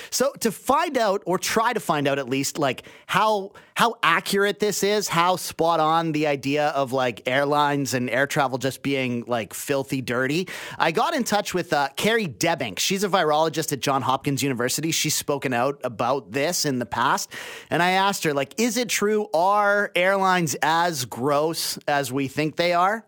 So 0.10 0.32
to 0.40 0.52
find 0.52 0.98
out 0.98 1.24
or 1.26 1.38
try 1.38 1.74
to 1.74 1.80
find 1.80 2.08
out 2.08 2.20
at 2.20 2.30
least 2.30 2.58
like 2.58 2.84
how 3.08 3.54
how 3.76 3.96
accurate 4.02 4.60
this 4.60 4.84
is, 4.84 5.08
how 5.08 5.36
spot 5.36 5.80
on 5.80 6.12
the 6.12 6.26
idea 6.28 6.70
of 6.70 6.94
like 6.94 7.28
airlines 7.28 7.94
and 7.94 8.10
air 8.10 8.26
travel 8.26 8.58
just 8.58 8.82
being 8.82 9.24
like 9.28 9.54
filthy 9.54 10.02
dirty, 10.02 10.48
I 10.80 10.92
got 10.92 11.14
in 11.14 11.24
touch 11.24 11.54
with 11.54 11.74
uh, 11.74 11.90
Kari 11.96 12.28
Debbink. 12.28 12.80
She's 12.80 13.04
a 13.04 13.10
virologist 13.10 13.72
at 13.74 13.80
John 13.80 14.02
Hopkins 14.02 14.42
University. 14.42 14.92
She's 14.92 15.16
spoken 15.16 15.54
out 15.54 15.80
about 15.84 16.32
this 16.32 16.66
in 16.66 16.80
the 16.80 16.86
past, 16.86 17.32
and 17.70 17.84
I 17.84 17.92
asked 17.92 18.24
her 18.24 18.34
like, 18.34 18.60
is 18.60 18.78
it 18.78 18.90
true? 18.90 19.28
Are 19.34 19.92
airlines 19.96 20.56
as 20.62 21.06
gross 21.06 21.78
as 21.88 22.12
we 22.12 22.28
think 22.28 22.56
they 22.56 22.74
are? 22.74 23.06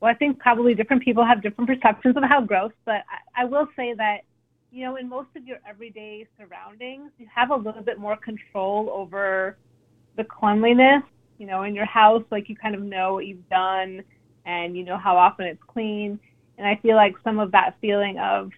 Well, 0.00 0.10
I 0.10 0.14
think 0.14 0.38
probably 0.38 0.74
different 0.74 1.02
people 1.02 1.24
have 1.24 1.42
different 1.42 1.68
perceptions 1.68 2.16
of 2.16 2.22
how 2.22 2.40
gross, 2.40 2.72
but 2.84 3.02
I, 3.36 3.42
I 3.42 3.44
will 3.44 3.68
say 3.76 3.94
that 3.94 4.20
you 4.72 4.84
know, 4.84 4.96
in 4.96 5.08
most 5.08 5.28
of 5.36 5.46
your 5.46 5.58
everyday 5.68 6.26
surroundings, 6.38 7.10
you 7.18 7.26
have 7.34 7.50
a 7.50 7.56
little 7.56 7.82
bit 7.82 7.98
more 7.98 8.16
control 8.16 8.90
over 8.92 9.56
the 10.16 10.24
cleanliness. 10.24 11.02
You 11.38 11.46
know, 11.46 11.62
in 11.62 11.74
your 11.74 11.86
house, 11.86 12.22
like 12.30 12.48
you 12.48 12.56
kind 12.56 12.74
of 12.74 12.82
know 12.82 13.14
what 13.14 13.26
you've 13.26 13.48
done 13.48 14.02
and 14.44 14.76
you 14.76 14.84
know 14.84 14.98
how 14.98 15.16
often 15.16 15.46
it's 15.46 15.62
clean. 15.66 16.20
And 16.58 16.66
I 16.66 16.78
feel 16.82 16.96
like 16.96 17.14
some 17.24 17.38
of 17.38 17.52
that 17.52 17.76
feeling 17.80 18.18
of 18.18 18.50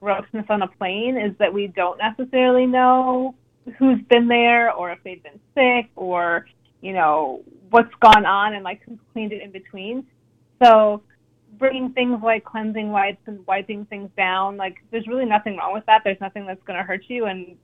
grossness 0.00 0.44
on 0.50 0.62
a 0.62 0.68
plane 0.68 1.16
is 1.16 1.36
that 1.38 1.52
we 1.52 1.68
don't 1.68 1.98
necessarily 1.98 2.66
know 2.66 3.34
who's 3.78 4.00
been 4.10 4.28
there 4.28 4.72
or 4.72 4.90
if 4.90 4.98
they've 5.04 5.22
been 5.22 5.40
sick 5.54 5.90
or, 5.96 6.46
you 6.80 6.92
know, 6.92 7.42
what's 7.70 7.94
gone 8.00 8.26
on 8.26 8.54
and 8.54 8.64
like 8.64 8.80
who's 8.86 8.98
cleaned 9.12 9.32
it 9.32 9.40
in 9.40 9.52
between. 9.52 10.04
So 10.62 11.02
bringing 11.58 11.92
things 11.92 12.20
like 12.22 12.44
cleansing 12.44 12.90
wipes 12.90 13.22
and 13.26 13.46
wiping 13.46 13.84
things 13.86 14.10
down, 14.16 14.56
like 14.56 14.76
there's 14.90 15.06
really 15.06 15.24
nothing 15.24 15.56
wrong 15.56 15.72
with 15.72 15.86
that. 15.86 16.02
There's 16.04 16.20
nothing 16.20 16.46
that's 16.46 16.62
going 16.64 16.78
to 16.78 16.84
hurt 16.84 17.02
you, 17.08 17.26
and 17.26 17.56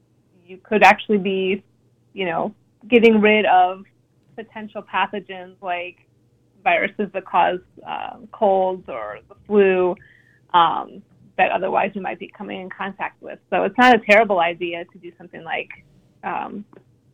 you 0.46 0.58
could 0.62 0.82
actually 0.82 1.18
be, 1.18 1.62
you 2.12 2.26
know, 2.26 2.54
getting 2.88 3.20
rid 3.20 3.46
of 3.46 3.84
potential 4.36 4.82
pathogens 4.82 5.54
like 5.60 6.06
viruses 6.62 7.08
that 7.12 7.24
cause 7.24 7.60
um, 7.86 8.28
colds 8.32 8.84
or 8.88 9.18
the 9.28 9.34
flu 9.46 9.94
um, 10.52 11.02
that 11.36 11.50
otherwise 11.52 11.90
you 11.94 12.02
might 12.02 12.18
be 12.18 12.28
coming 12.28 12.60
in 12.60 12.68
contact 12.70 13.20
with. 13.22 13.38
So 13.50 13.64
it's 13.64 13.78
not 13.78 13.94
a 13.94 13.98
terrible 13.98 14.40
idea 14.40 14.84
to 14.84 14.98
do 14.98 15.12
something 15.16 15.42
like 15.42 15.70
um, 16.22 16.64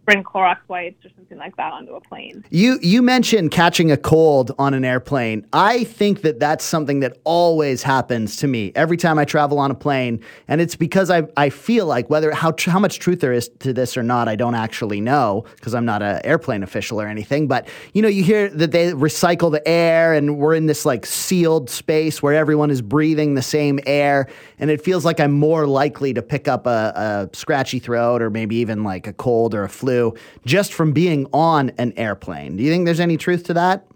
bring 0.07 0.23
Clorox 0.23 0.59
wipes 0.69 1.05
or 1.05 1.11
something 1.17 1.37
like 1.37 1.57
that 1.57 1.73
onto 1.73 1.95
a 1.95 2.01
plane. 2.01 2.45
You 2.51 2.79
you 2.81 3.03
mentioned 3.03 3.51
catching 3.51 3.91
a 3.91 3.97
cold 3.97 4.53
on 4.59 4.73
an 4.73 4.85
airplane. 4.85 5.45
I 5.53 5.85
think 5.85 6.23
that 6.23 6.39
that's 6.39 6.65
something 6.65 7.01
that 7.01 7.19
always 7.25 7.83
happens 7.83 8.37
to 8.39 8.47
me 8.47 8.73
every 8.75 8.97
time 8.97 9.19
I 9.19 9.25
travel 9.25 9.59
on 9.59 9.71
a 9.71 9.75
plane, 9.75 10.23
and 10.49 10.61
it's 10.61 10.77
because 10.77 11.11
I 11.11 11.25
I 11.37 11.51
feel 11.51 11.87
like 11.87 12.09
whether 12.09 12.31
how 12.31 12.55
how 12.67 12.79
much 12.79 13.01
truth 13.01 13.21
there 13.21 13.33
is 13.33 13.51
to 13.59 13.73
this 13.73 13.97
or 13.97 14.03
not, 14.03 14.29
I 14.29 14.37
don't 14.37 14.55
actually 14.55 15.01
know 15.01 15.45
because 15.57 15.75
I'm 15.75 15.85
not 15.85 16.03
an 16.03 16.21
airplane 16.25 16.63
official 16.63 17.01
or 17.01 17.09
anything. 17.09 17.49
But 17.49 17.69
you 17.93 18.01
know, 18.01 18.09
you 18.09 18.23
hear 18.23 18.49
that 18.49 18.71
they 18.71 18.93
recycle 18.93 19.51
the 19.51 19.67
air, 19.69 20.15
and 20.15 20.39
we're 20.39 20.55
in 20.55 20.67
this 20.67 20.87
like 20.87 21.05
sealed 21.05 21.69
space 21.69 22.23
where 22.23 22.35
everyone 22.35 22.71
is 22.71 22.81
breathing 22.81 23.35
the 23.35 23.43
same 23.43 23.81
air, 23.87 24.29
and 24.61 24.71
it 24.71 24.81
feels 24.81 25.05
like 25.05 25.19
I'm 25.19 25.33
more 25.33 25.67
likely 25.67 26.15
to 26.15 26.23
pick 26.23 26.47
up 26.47 26.67
a, 26.67 27.29
a 27.33 27.37
scratchy 27.37 27.81
throat 27.81 28.23
or 28.23 28.31
maybe 28.31 28.57
even 28.57 28.85
like 28.85 29.09
a 29.09 29.13
cold 29.13 29.53
or 29.53 29.65
a 29.65 29.69
flu 29.69 29.96
just 30.45 30.73
from 30.73 30.93
being 30.93 31.27
on 31.33 31.71
an 31.79 31.93
airplane. 31.97 32.57
Do 32.57 32.63
you 32.63 32.71
think 32.71 32.85
there's 32.85 33.01
any 33.01 33.17
truth 33.17 33.45
to 33.45 33.55
that? 33.55 33.87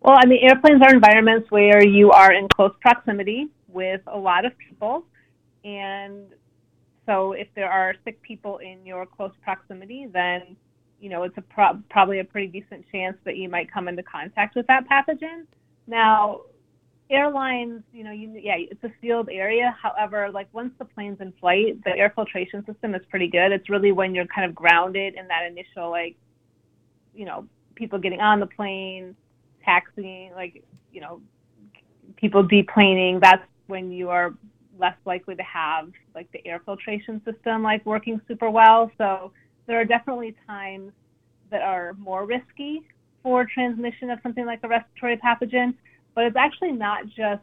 Well, 0.00 0.16
I 0.16 0.26
mean, 0.26 0.38
airplanes 0.42 0.82
are 0.82 0.94
environments 0.94 1.50
where 1.50 1.84
you 1.84 2.12
are 2.12 2.32
in 2.32 2.46
close 2.48 2.72
proximity 2.80 3.48
with 3.66 4.00
a 4.06 4.16
lot 4.16 4.44
of 4.44 4.52
people. 4.56 5.04
And 5.64 6.26
so 7.06 7.32
if 7.32 7.48
there 7.56 7.70
are 7.70 7.94
sick 8.04 8.22
people 8.22 8.58
in 8.58 8.86
your 8.86 9.04
close 9.04 9.32
proximity, 9.42 10.06
then, 10.12 10.56
you 11.00 11.08
know, 11.08 11.24
it's 11.24 11.36
a 11.36 11.42
pro- 11.42 11.82
probably 11.90 12.20
a 12.20 12.24
pretty 12.24 12.46
decent 12.46 12.84
chance 12.92 13.16
that 13.24 13.36
you 13.36 13.48
might 13.48 13.70
come 13.72 13.88
into 13.88 14.02
contact 14.02 14.54
with 14.54 14.66
that 14.68 14.84
pathogen. 14.88 15.46
Now, 15.88 16.42
airlines, 17.10 17.82
you 17.92 18.04
know, 18.04 18.10
you, 18.10 18.38
yeah, 18.42 18.56
it's 18.56 18.82
a 18.82 18.90
sealed 19.00 19.28
area. 19.30 19.74
However, 19.80 20.30
like 20.30 20.48
once 20.52 20.72
the 20.78 20.84
plane's 20.84 21.20
in 21.20 21.32
flight, 21.40 21.82
the 21.84 21.96
air 21.96 22.12
filtration 22.14 22.64
system 22.66 22.94
is 22.94 23.02
pretty 23.10 23.28
good. 23.28 23.52
It's 23.52 23.68
really 23.70 23.92
when 23.92 24.14
you're 24.14 24.26
kind 24.26 24.48
of 24.48 24.54
grounded 24.54 25.14
in 25.14 25.28
that 25.28 25.46
initial, 25.46 25.90
like, 25.90 26.16
you 27.14 27.24
know, 27.24 27.46
people 27.74 27.98
getting 27.98 28.20
on 28.20 28.40
the 28.40 28.46
plane, 28.46 29.14
taxiing, 29.64 30.32
like, 30.34 30.64
you 30.92 31.00
know, 31.00 31.20
people 32.16 32.46
deplaning. 32.46 33.20
That's 33.20 33.42
when 33.66 33.92
you 33.92 34.10
are 34.10 34.34
less 34.78 34.96
likely 35.04 35.34
to 35.34 35.42
have 35.42 35.90
like 36.14 36.30
the 36.32 36.46
air 36.46 36.60
filtration 36.64 37.22
system 37.24 37.62
like 37.62 37.84
working 37.86 38.20
super 38.28 38.50
well. 38.50 38.90
So 38.98 39.32
there 39.66 39.80
are 39.80 39.84
definitely 39.84 40.34
times 40.46 40.92
that 41.50 41.62
are 41.62 41.94
more 41.94 42.26
risky 42.26 42.82
for 43.22 43.46
transmission 43.46 44.10
of 44.10 44.18
something 44.22 44.46
like 44.46 44.60
a 44.62 44.68
respiratory 44.68 45.16
pathogen 45.16 45.74
but 46.16 46.24
it's 46.24 46.36
actually 46.36 46.72
not 46.72 47.06
just 47.06 47.42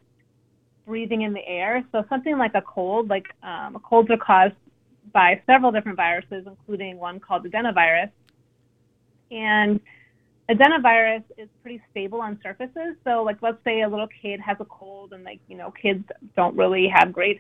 breathing 0.86 1.22
in 1.22 1.32
the 1.32 1.48
air. 1.48 1.86
So 1.94 2.04
something 2.10 2.38
like 2.38 2.56
a 2.56 2.62
cold, 2.62 3.08
like 3.08 3.28
um, 3.44 3.80
colds 3.88 4.10
are 4.10 4.18
caused 4.18 4.56
by 5.14 5.42
several 5.46 5.72
different 5.72 5.96
viruses, 5.96 6.46
including 6.48 6.98
one 6.98 7.20
called 7.20 7.46
adenovirus. 7.46 8.10
And 9.32 9.80
adenovirus 10.50 11.24
is 11.38 11.48
pretty 11.62 11.82
stable 11.92 12.20
on 12.20 12.40
surfaces. 12.42 12.96
So 13.06 13.24
like 13.24 13.38
let's 13.42 13.64
say 13.64 13.84
a 13.84 13.88
little 13.88 14.10
kid 14.22 14.42
has 14.42 14.58
a 14.60 14.66
cold 14.66 15.14
and 15.14 15.24
like, 15.24 15.40
you 15.48 15.56
know, 15.56 15.72
kids 15.72 16.04
don't 16.36 16.58
really 16.58 16.88
have 16.94 17.14
great 17.14 17.40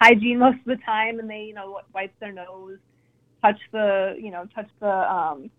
hygiene 0.00 0.38
most 0.38 0.58
of 0.60 0.64
the 0.64 0.78
time 0.84 1.20
and 1.20 1.28
they, 1.28 1.42
you 1.42 1.54
know, 1.54 1.80
wipe 1.94 2.18
their 2.20 2.32
nose, 2.32 2.78
touch 3.42 3.60
the, 3.70 4.16
you 4.18 4.30
know, 4.30 4.48
touch 4.54 4.68
the 4.80 5.12
um, 5.12 5.50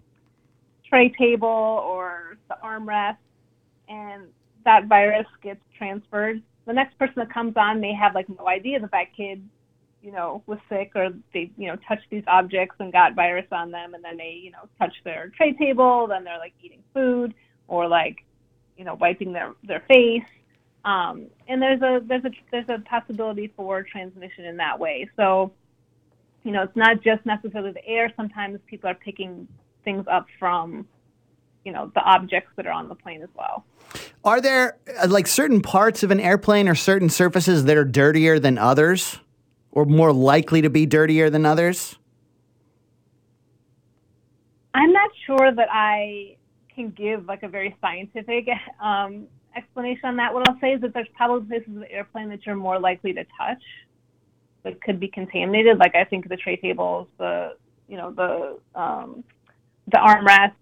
tray 0.89 1.09
table 1.09 1.47
or 1.47 2.37
the 2.49 2.57
armrest 2.63 3.17
and 3.87 4.23
that 4.66 4.88
virus 4.88 5.28
gets 5.41 5.61
transferred. 5.78 6.41
The 6.66 6.74
next 6.74 6.97
person 6.97 7.16
that 7.18 7.34
comes 7.34 7.55
on 7.55 7.80
may 7.80 7.93
have 7.93 8.13
like 8.13 8.28
no 8.28 8.47
idea 8.47 8.80
that 8.80 8.91
that 8.91 9.16
kid, 9.16 9.47
you 10.01 10.11
know, 10.11 10.43
was 10.45 10.59
sick 10.70 10.91
or 10.95 11.09
they, 11.34 11.51
you 11.57 11.68
know, 11.68 11.78
touched 11.88 12.07
these 12.09 12.24
objects 12.28 12.76
and 12.80 12.91
got 12.91 13.16
virus 13.16 13.45
on 13.51 13.72
them, 13.72 13.93
and 13.93 14.03
then 14.03 14.18
they, 14.18 14.39
you 14.43 14.51
know, 14.51 14.68
touch 14.80 14.93
their 15.03 15.32
tray 15.38 15.53
table. 15.53 16.07
Then 16.07 16.24
they're 16.24 16.39
like 16.39 16.53
eating 16.61 16.84
food 16.93 17.34
or 17.68 17.88
like, 17.88 18.24
you 18.78 18.84
know, 18.84 18.95
wiping 18.95 19.32
their 19.32 19.53
their 19.63 19.84
face. 19.88 20.24
Um, 20.84 21.28
and 21.47 21.61
there's 21.61 21.82
a 21.82 22.01
there's 22.05 22.26
a 22.26 22.32
there's 22.51 22.70
a 22.70 22.80
possibility 22.80 23.51
for 23.55 23.84
transmission 23.84 24.45
in 24.45 24.57
that 24.57 24.80
way. 24.80 25.09
So, 25.16 25.51
you 26.43 26.51
know, 26.51 26.63
it's 26.63 26.76
not 26.76 27.01
just 27.01 27.26
necessarily 27.26 27.72
the 27.72 27.86
air. 27.88 28.11
Sometimes 28.16 28.59
people 28.68 28.89
are 28.89 28.95
picking 28.95 29.47
things 29.84 30.05
up 30.11 30.26
from 30.39 30.88
you 31.66 31.72
know 31.72 31.91
the 31.95 32.01
objects 32.01 32.51
that 32.55 32.66
are 32.66 32.72
on 32.72 32.88
the 32.88 32.95
plane 32.95 33.22
as 33.22 33.30
well. 33.36 33.66
Are 34.26 34.41
there 34.41 34.80
uh, 34.99 35.07
like 35.07 35.28
certain 35.28 35.61
parts 35.61 36.01
of 36.01 36.09
an 36.09 36.19
airplane 36.19 36.67
or 36.67 36.73
certain 36.73 37.09
surfaces 37.09 37.65
that 37.65 37.78
are 37.78 37.86
dirtier 37.86 38.39
than 38.39 38.57
others, 38.57 39.19
or 39.71 39.86
more 39.86 40.11
likely 40.11 40.63
to 40.63 40.69
be 40.69 40.88
dirtier 40.88 41.30
than 41.30 41.45
others? 41.45 41.97
I'm 44.73 44.91
not 44.91 45.11
sure 45.28 45.53
that 45.53 45.67
I 45.71 46.38
can 46.73 46.89
give 46.89 47.26
like 47.28 47.43
a 47.43 47.47
very 47.47 47.78
scientific 47.80 48.47
um, 48.82 49.28
explanation 49.55 50.05
on 50.05 50.15
that. 50.17 50.34
What 50.34 50.49
I'll 50.49 50.59
say 50.59 50.73
is 50.73 50.82
that 50.82 50.93
there's 50.93 51.07
probably 51.15 51.47
places 51.47 51.76
of 51.76 51.82
the 51.82 51.91
airplane 51.91 52.28
that 52.30 52.45
you're 52.47 52.55
more 52.55 52.80
likely 52.80 53.13
to 53.13 53.23
touch 53.38 53.61
that 54.63 54.82
could 54.82 54.99
be 54.99 55.07
contaminated. 55.07 55.78
Like 55.78 55.93
I 55.93 56.03
think 56.03 56.28
the 56.28 56.36
tray 56.36 56.55
tables, 56.55 57.07
the 57.19 57.55
you 57.88 57.95
know 57.95 58.11
the 58.11 58.80
um, 58.80 59.23
the 59.88 59.97
armrests, 59.97 60.55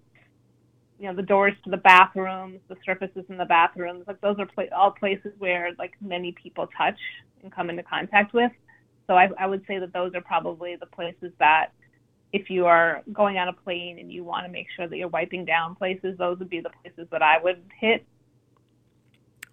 you 0.99 1.07
know 1.07 1.15
the 1.15 1.23
doors 1.23 1.53
to 1.63 1.69
the 1.69 1.77
bathrooms, 1.77 2.59
the 2.67 2.75
surfaces 2.85 3.25
in 3.29 3.37
the 3.37 3.45
bathrooms, 3.45 4.05
like 4.07 4.21
those 4.21 4.37
are 4.39 4.47
all 4.75 4.91
places 4.91 5.31
where 5.37 5.71
like 5.77 5.93
many 6.01 6.31
people 6.31 6.67
touch 6.77 6.99
and 7.41 7.51
come 7.51 7.69
into 7.69 7.83
contact 7.83 8.33
with. 8.33 8.51
So 9.07 9.15
I, 9.15 9.29
I 9.37 9.47
would 9.47 9.65
say 9.67 9.79
that 9.79 9.91
those 9.91 10.13
are 10.15 10.21
probably 10.21 10.75
the 10.75 10.85
places 10.85 11.31
that 11.39 11.71
if 12.31 12.49
you 12.49 12.65
are 12.65 13.03
going 13.11 13.37
on 13.37 13.47
a 13.47 13.53
plane 13.53 13.99
and 13.99 14.11
you 14.11 14.23
want 14.23 14.45
to 14.45 14.51
make 14.51 14.67
sure 14.75 14.87
that 14.87 14.97
you're 14.97 15.09
wiping 15.09 15.45
down 15.45 15.75
places, 15.75 16.17
those 16.17 16.39
would 16.39 16.49
be 16.49 16.61
the 16.61 16.71
places 16.81 17.07
that 17.11 17.21
I 17.21 17.37
would 17.37 17.61
hit 17.79 18.05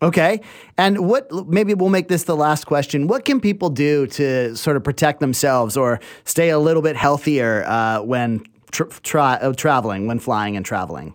Okay. 0.03 0.41
And 0.79 1.07
what, 1.09 1.31
maybe 1.47 1.75
we'll 1.75 1.91
make 1.91 2.09
this 2.09 2.25
the 2.25 2.37
last 2.37 2.65
question. 2.65 3.07
What 3.07 3.25
can 3.25 3.41
people 3.41 3.69
do 3.69 4.07
to 4.09 4.57
sort 4.57 4.77
of 4.77 4.85
protect 4.85 5.21
themselves 5.21 5.77
or 5.77 6.01
stay 6.25 6.49
a 6.49 6.59
little 6.59 6.83
bit 6.83 6.97
healthier 6.97 7.65
uh, 7.67 8.01
when 8.01 8.47
tra- 8.71 8.89
tra- 9.03 9.53
traveling, 9.57 10.07
when 10.07 10.19
flying 10.19 10.57
and 10.57 10.65
traveling? 10.65 11.15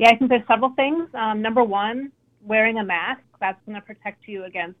Yeah, 0.00 0.08
I 0.08 0.16
think 0.16 0.30
there's 0.30 0.46
several 0.48 0.70
things. 0.76 1.10
Um, 1.12 1.42
number 1.42 1.62
one, 1.62 2.10
wearing 2.42 2.78
a 2.78 2.84
mask. 2.84 3.20
That's 3.38 3.60
going 3.66 3.78
to 3.78 3.86
protect 3.86 4.26
you 4.26 4.44
against 4.44 4.78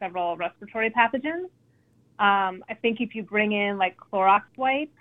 several 0.00 0.34
respiratory 0.38 0.88
pathogens. 0.88 1.50
Um, 2.18 2.64
I 2.70 2.74
think 2.80 2.98
if 3.02 3.14
you 3.14 3.22
bring 3.22 3.52
in 3.52 3.76
like 3.76 3.98
Clorox 3.98 4.44
wipes 4.56 4.96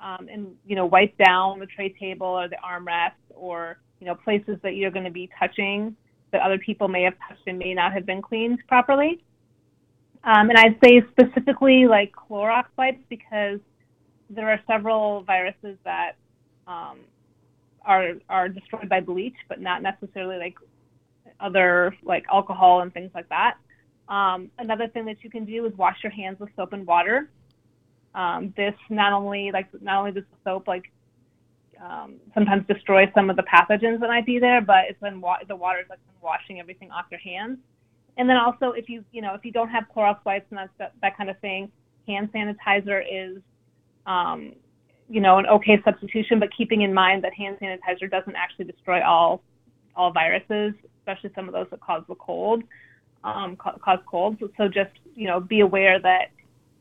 um, 0.00 0.28
and 0.32 0.48
you 0.66 0.76
know 0.76 0.86
wipe 0.86 1.14
down 1.18 1.58
the 1.58 1.66
tray 1.66 1.90
table 1.90 2.26
or 2.26 2.48
the 2.48 2.56
armrest 2.64 3.12
or 3.34 3.76
you 4.00 4.06
know, 4.06 4.14
places 4.14 4.56
that 4.62 4.76
you're 4.76 4.90
going 4.90 5.04
to 5.04 5.10
be 5.10 5.28
touching 5.38 5.94
that 6.32 6.40
other 6.40 6.58
people 6.58 6.88
may 6.88 7.02
have 7.02 7.14
touched 7.28 7.42
and 7.46 7.58
may 7.58 7.74
not 7.74 7.92
have 7.92 8.06
been 8.06 8.22
cleaned 8.22 8.60
properly. 8.66 9.22
Um, 10.24 10.48
and 10.48 10.56
I'd 10.56 10.78
say 10.82 11.02
specifically 11.10 11.86
like 11.86 12.12
Clorox 12.16 12.64
wipes 12.78 13.02
because 13.10 13.60
there 14.30 14.48
are 14.48 14.58
several 14.66 15.22
viruses 15.22 15.76
that 15.84 16.12
um, 16.66 17.00
are 17.86 18.14
are 18.28 18.48
destroyed 18.48 18.88
by 18.88 19.00
bleach, 19.00 19.36
but 19.48 19.60
not 19.60 19.82
necessarily 19.82 20.38
like 20.38 20.54
other 21.40 21.94
like 22.02 22.24
alcohol 22.32 22.80
and 22.80 22.92
things 22.92 23.10
like 23.14 23.28
that. 23.28 23.54
Um, 24.08 24.50
another 24.58 24.88
thing 24.88 25.04
that 25.06 25.22
you 25.22 25.30
can 25.30 25.44
do 25.44 25.64
is 25.66 25.76
wash 25.76 25.96
your 26.02 26.12
hands 26.12 26.38
with 26.38 26.50
soap 26.56 26.72
and 26.72 26.86
water. 26.86 27.30
Um, 28.14 28.52
this 28.56 28.74
not 28.90 29.12
only 29.12 29.50
like 29.52 29.68
not 29.80 29.98
only 29.98 30.12
does 30.12 30.24
the 30.30 30.50
soap 30.50 30.68
like 30.68 30.90
um, 31.82 32.16
sometimes 32.34 32.66
destroy 32.66 33.10
some 33.14 33.28
of 33.30 33.36
the 33.36 33.42
pathogens 33.42 34.00
that 34.00 34.08
might 34.08 34.26
be 34.26 34.38
there, 34.38 34.60
but 34.60 34.84
it's 34.88 35.00
when 35.00 35.20
wa- 35.20 35.38
the 35.46 35.56
water 35.56 35.80
is 35.80 35.86
like 35.90 35.98
washing 36.22 36.58
everything 36.60 36.90
off 36.90 37.06
your 37.10 37.20
hands. 37.20 37.58
And 38.16 38.28
then 38.28 38.36
also, 38.36 38.70
if 38.70 38.88
you 38.88 39.04
you 39.12 39.22
know 39.22 39.34
if 39.34 39.44
you 39.44 39.52
don't 39.52 39.68
have 39.68 39.84
Clorox 39.94 40.18
wipes 40.24 40.46
and 40.50 40.58
that 40.78 40.92
that 41.02 41.16
kind 41.16 41.28
of 41.28 41.38
thing, 41.40 41.70
hand 42.06 42.30
sanitizer 42.32 43.02
is 43.10 43.42
um, 44.06 44.54
you 45.08 45.20
know 45.20 45.38
an 45.38 45.46
okay 45.46 45.80
substitution, 45.84 46.38
but 46.38 46.50
keeping 46.56 46.82
in 46.82 46.92
mind 46.92 47.24
that 47.24 47.34
hand 47.34 47.58
sanitizer 47.60 48.10
doesn't 48.10 48.36
actually 48.36 48.66
destroy 48.66 49.02
all 49.04 49.42
all 49.94 50.12
viruses, 50.12 50.74
especially 51.00 51.30
some 51.34 51.48
of 51.48 51.54
those 51.54 51.66
that 51.70 51.80
cause 51.80 52.02
the 52.08 52.14
cold, 52.16 52.62
um, 53.24 53.56
cause 53.56 54.00
colds. 54.06 54.40
So 54.56 54.68
just 54.68 54.92
you 55.14 55.26
know 55.26 55.40
be 55.40 55.60
aware 55.60 55.98
that 56.00 56.30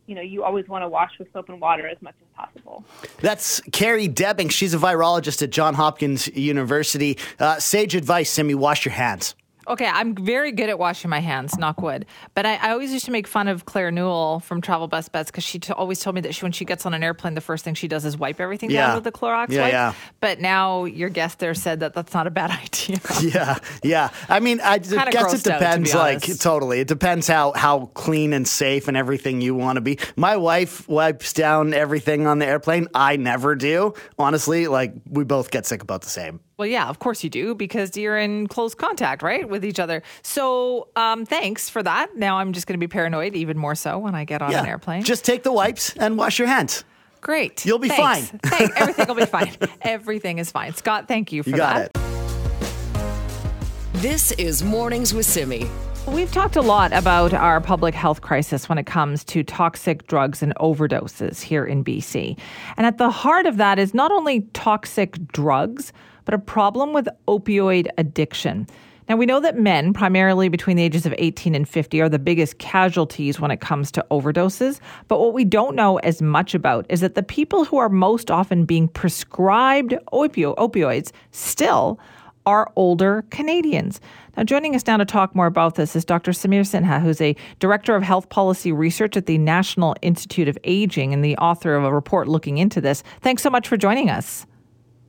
you 0.07 0.15
know, 0.15 0.21
you 0.21 0.43
always 0.43 0.67
want 0.67 0.84
to 0.84 0.88
wash 0.88 1.11
with 1.17 1.28
soap 1.34 1.49
and 1.49 1.59
water 1.59 1.88
as 1.88 1.99
much 2.01 2.15
as 2.21 2.28
possible. 2.36 2.86
That's 3.21 3.59
Kari 3.71 4.07
Debbink. 4.07 4.51
She's 4.51 4.73
a 4.73 4.78
virologist 4.78 5.41
at 5.41 5.49
Johns 5.49 5.78
Hopkins 5.78 6.28
University. 6.28 7.17
Uh, 7.39 7.59
sage 7.59 7.95
advice, 7.95 8.30
Simi, 8.30 8.53
wash 8.53 8.86
your 8.86 8.93
hands. 8.93 9.36
Okay, 9.68 9.86
I'm 9.88 10.13
very 10.16 10.51
good 10.51 10.70
at 10.70 10.78
washing 10.78 11.09
my 11.09 11.20
hands, 11.20 11.57
knock 11.57 11.82
wood. 11.82 12.05
But 12.36 12.45
I, 12.45 12.55
I 12.55 12.72
always 12.72 12.93
used 12.93 13.05
to 13.05 13.11
make 13.11 13.28
fun 13.28 13.47
of 13.47 13.66
Claire 13.66 13.91
Newell 13.91 14.39
from 14.41 14.61
Travel 14.61 14.88
Best 14.88 15.11
Bets 15.11 15.32
because 15.32 15.43
she 15.43 15.57
t- 15.59 15.74
always 15.74 15.99
told 15.99 16.13
me 16.16 16.22
that 16.22 16.36
she, 16.36 16.45
when 16.45 16.51
she 16.51 16.66
gets 16.66 16.86
on 16.86 16.93
an 16.93 17.03
airplane, 17.03 17.34
the 17.34 17.41
first 17.41 17.63
thing 17.63 17.74
she 17.74 17.88
does 17.88 18.05
is 18.05 18.16
wipe 18.18 18.39
everything 18.39 18.70
Yeah. 18.70 18.88
down 18.88 18.95
with 18.95 19.03
the 19.05 19.11
Clorox 19.11 19.49
Yeah, 19.49 19.61
wipe. 19.61 19.72
yeah. 19.72 19.93
But 20.20 20.39
now 20.39 20.86
your 20.86 21.09
guest 21.09 21.39
there 21.39 21.53
said 21.55 21.80
that 21.80 21.93
that's 21.93 22.13
not 22.13 22.28
a 22.28 22.30
bad 22.32 22.51
idea. 22.63 22.99
Yeah, 23.22 23.57
yeah. 23.84 24.09
I 24.30 24.39
mean, 24.39 24.59
I 24.61 24.80
Kinda 24.80 25.09
guess 25.11 25.34
it 25.34 25.38
grossed 25.38 25.51
out, 25.51 25.59
to 25.59 25.66
depends. 25.66 25.93
like 25.95 26.39
totally, 26.39 26.80
it 26.82 26.88
depends 26.88 27.28
how 27.28 27.53
how 27.53 27.88
clean 27.95 28.34
and 28.34 28.47
safe 28.47 28.88
and 28.88 28.95
everything 28.95 29.41
you 29.41 29.55
want 29.55 29.78
to 29.78 29.82
be. 29.82 29.97
My 30.16 30.38
wife 30.38 30.88
wipes 30.88 31.34
down 31.34 31.74
everything 31.74 32.28
on 32.28 32.39
the 32.39 32.45
airplane. 32.45 32.88
I 32.93 33.16
never 33.16 33.55
do. 33.55 33.93
Honestly, 34.20 34.68
like 34.68 34.93
we 35.09 35.24
both 35.24 35.49
get 35.51 35.66
sick 35.66 35.82
about 35.82 36.01
the 36.03 36.09
same. 36.09 36.39
Well, 36.57 36.67
yeah, 36.67 36.87
of 36.87 36.99
course 36.99 37.21
you 37.23 37.29
do 37.29 37.53
because 37.53 37.97
you're 37.97 38.17
in 38.17 38.47
close 38.47 38.73
contact, 38.75 39.21
right, 39.21 39.47
with 39.47 39.65
each 39.65 39.77
other. 39.79 40.03
So, 40.21 40.87
um, 40.95 41.25
thanks 41.25 41.69
for 41.69 41.83
that. 41.83 42.15
Now 42.15 42.37
I'm 42.37 42.53
just 42.53 42.65
going 42.65 42.79
to 42.79 42.83
be 42.83 42.87
paranoid 42.87 43.35
even 43.35 43.57
more 43.57 43.75
so 43.75 43.99
when 43.99 44.15
I 44.15 44.23
get 44.23 44.41
on 44.41 44.51
yeah, 44.51 44.61
an 44.61 44.65
airplane. 44.65 45.03
just 45.03 45.25
take 45.25 45.43
the 45.43 45.51
wipes 45.51 45.93
and 45.97 46.17
wash 46.17 46.39
your 46.39 46.47
hands. 46.47 46.85
Great. 47.19 47.65
You'll 47.65 47.79
be 47.79 47.89
Thanks. 47.89 48.29
fine. 48.29 48.39
Thank- 48.39 48.71
everything 48.79 49.07
will 49.07 49.15
be 49.15 49.25
fine. 49.25 49.51
Everything 49.81 50.37
is 50.37 50.49
fine. 50.51 50.73
Scott, 50.75 51.07
thank 51.09 51.31
you 51.33 51.43
for 51.43 51.49
You 51.49 51.57
got 51.57 51.91
that. 51.93 52.01
it. 52.01 54.01
This 54.01 54.31
is 54.33 54.63
Mornings 54.63 55.13
with 55.13 55.25
Simi. 55.25 55.67
We've 56.07 56.31
talked 56.31 56.55
a 56.55 56.61
lot 56.61 56.93
about 56.93 57.33
our 57.33 57.59
public 57.59 57.95
health 57.95 58.21
crisis 58.21 58.69
when 58.69 58.77
it 58.77 58.85
comes 58.85 59.23
to 59.25 59.41
toxic 59.43 60.05
drugs 60.05 60.43
and 60.43 60.53
overdoses 60.57 61.41
here 61.41 61.65
in 61.65 61.83
BC. 61.83 62.37
And 62.77 62.85
at 62.85 62.99
the 62.99 63.09
heart 63.09 63.47
of 63.47 63.57
that 63.57 63.79
is 63.79 63.95
not 63.95 64.11
only 64.11 64.41
toxic 64.53 65.17
drugs, 65.29 65.91
but 66.26 66.34
a 66.34 66.39
problem 66.39 66.93
with 66.93 67.07
opioid 67.28 67.88
addiction. 67.97 68.67
Now, 69.07 69.15
we 69.17 69.28
know 69.28 69.39
that 69.39 69.57
men, 69.57 69.93
primarily 69.93 70.49
between 70.49 70.78
the 70.78 70.84
ages 70.84 71.05
of 71.05 71.13
18 71.19 71.53
and 71.53 71.69
50, 71.69 72.01
are 72.01 72.09
the 72.09 72.17
biggest 72.17 72.57
casualties 72.57 73.39
when 73.39 73.51
it 73.51 73.61
comes 73.61 73.91
to 73.91 74.05
overdoses. 74.09 74.80
But 75.07 75.19
what 75.19 75.34
we 75.34 75.45
don't 75.45 75.76
know 75.76 75.97
as 75.99 76.23
much 76.23 76.55
about 76.55 76.88
is 76.89 77.01
that 77.01 77.13
the 77.13 77.21
people 77.21 77.65
who 77.65 77.78
are 77.78 77.89
most 77.89 78.32
often 78.32 78.65
being 78.65 78.88
prescribed 78.88 79.93
opio- 80.11 80.55
opioids 80.55 81.11
still 81.32 81.99
are 82.47 82.71
older 82.76 83.26
Canadians. 83.30 83.99
Now, 84.38 84.43
joining 84.43 84.76
us 84.76 84.86
now 84.86 84.97
to 84.97 85.05
talk 85.05 85.36
more 85.36 85.47
about 85.47 85.76
this 85.76 85.95
is 85.95 86.05
Dr. 86.05 86.32
Samir 86.32 86.61
Sinha, 86.61 87.01
who's 87.01 87.21
a 87.21 87.36
director 87.59 87.95
of 87.95 88.03
health 88.03 88.30
policy 88.30 88.71
research 88.71 89.17
at 89.17 89.26
the 89.26 89.38
National 89.38 89.95
Institute 90.01 90.47
of 90.47 90.57
Aging 90.63 91.13
and 91.13 91.23
the 91.23 91.38
author 91.38 91.76
of 91.76 91.84
a 91.84 91.93
report 91.93 92.28
looking 92.28 92.57
into 92.57 92.82
this. 92.82 93.03
Thanks 93.21 93.41
so 93.43 93.49
much 93.49 93.67
for 93.67 93.78
joining 93.78 94.09
us. 94.09 94.45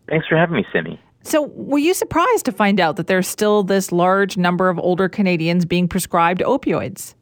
Thanks 0.09 0.27
for 0.29 0.37
having 0.37 0.57
me, 0.57 0.67
Simi. 0.73 1.01
So, 1.27 1.43
were 1.43 1.79
you 1.79 1.93
surprised 1.93 2.45
to 2.45 2.53
find 2.53 2.79
out 2.79 2.95
that 2.97 3.09
there's 3.09 3.27
still 3.27 3.65
this 3.65 3.91
large 3.91 4.37
number 4.37 4.69
of 4.69 4.79
older 4.79 5.09
Canadians 5.09 5.65
being 5.65 5.89
prescribed 5.89 6.41
opioids? 6.41 7.15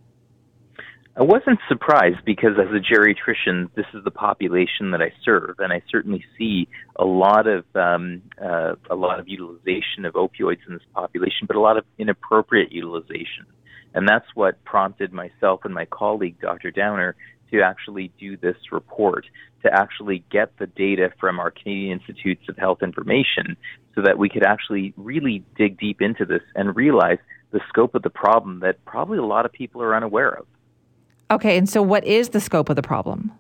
I 1.17 1.23
wasn't 1.23 1.59
surprised 1.69 2.19
because 2.27 2.59
as 2.59 2.69
a 2.69 2.81
geriatrician, 2.81 3.71
this 3.75 3.87
is 3.95 4.05
the 4.05 4.11
population 4.11 4.91
that 4.91 5.01
I 5.01 5.11
serve, 5.25 5.55
and 5.59 5.73
I 5.73 5.81
certainly 5.91 6.23
see 6.37 6.69
a 6.97 7.07
lot 7.07 7.47
of 7.47 7.65
um, 7.75 8.21
uh, 8.39 8.75
a 8.91 8.95
lot 8.95 9.21
of 9.21 9.27
utilization 9.27 10.05
of 10.05 10.13
opioids 10.15 10.61
in 10.69 10.75
this 10.75 10.83
population, 10.93 11.47
but 11.47 11.57
a 11.57 11.61
lot 11.61 11.79
of 11.79 11.87
inappropriate 11.97 12.73
utilization, 12.73 13.47
and 13.95 14.07
that's 14.07 14.27
what 14.35 14.63
prompted 14.65 15.15
myself 15.15 15.61
and 15.65 15.73
my 15.73 15.87
colleague, 15.87 16.39
Dr. 16.43 16.71
Downer, 16.71 17.17
to 17.55 17.63
actually 17.63 18.13
do 18.19 18.37
this 18.37 18.57
report, 18.73 19.27
to 19.63 19.73
actually 19.73 20.25
get 20.31 20.57
the 20.59 20.67
data 20.67 21.11
from 21.21 21.39
our 21.39 21.51
Canadian 21.51 21.99
Institutes 21.99 22.49
of 22.49 22.57
Health 22.57 22.83
Information, 22.83 23.57
so 23.95 24.03
that 24.03 24.19
we 24.19 24.29
could 24.29 24.45
actually 24.45 24.93
really 24.97 25.45
dig 25.57 25.79
deep 25.79 26.03
into 26.03 26.25
this 26.25 26.43
and 26.55 26.75
realize 26.75 27.19
the 27.53 27.61
scope 27.69 27.95
of 27.95 28.03
the 28.03 28.11
problem 28.11 28.61
that 28.61 28.85
probably 28.85 29.19
a 29.19 29.25
lot 29.25 29.47
of 29.47 29.53
people 29.53 29.81
are 29.83 29.95
unaware 29.95 30.31
of. 30.31 30.47
Okay, 31.31 31.57
and 31.57 31.69
so 31.69 31.81
what 31.81 32.05
is 32.05 32.31
the 32.31 32.41
scope 32.41 32.69
of 32.69 32.77
the 32.77 32.83
problem? 32.83 33.33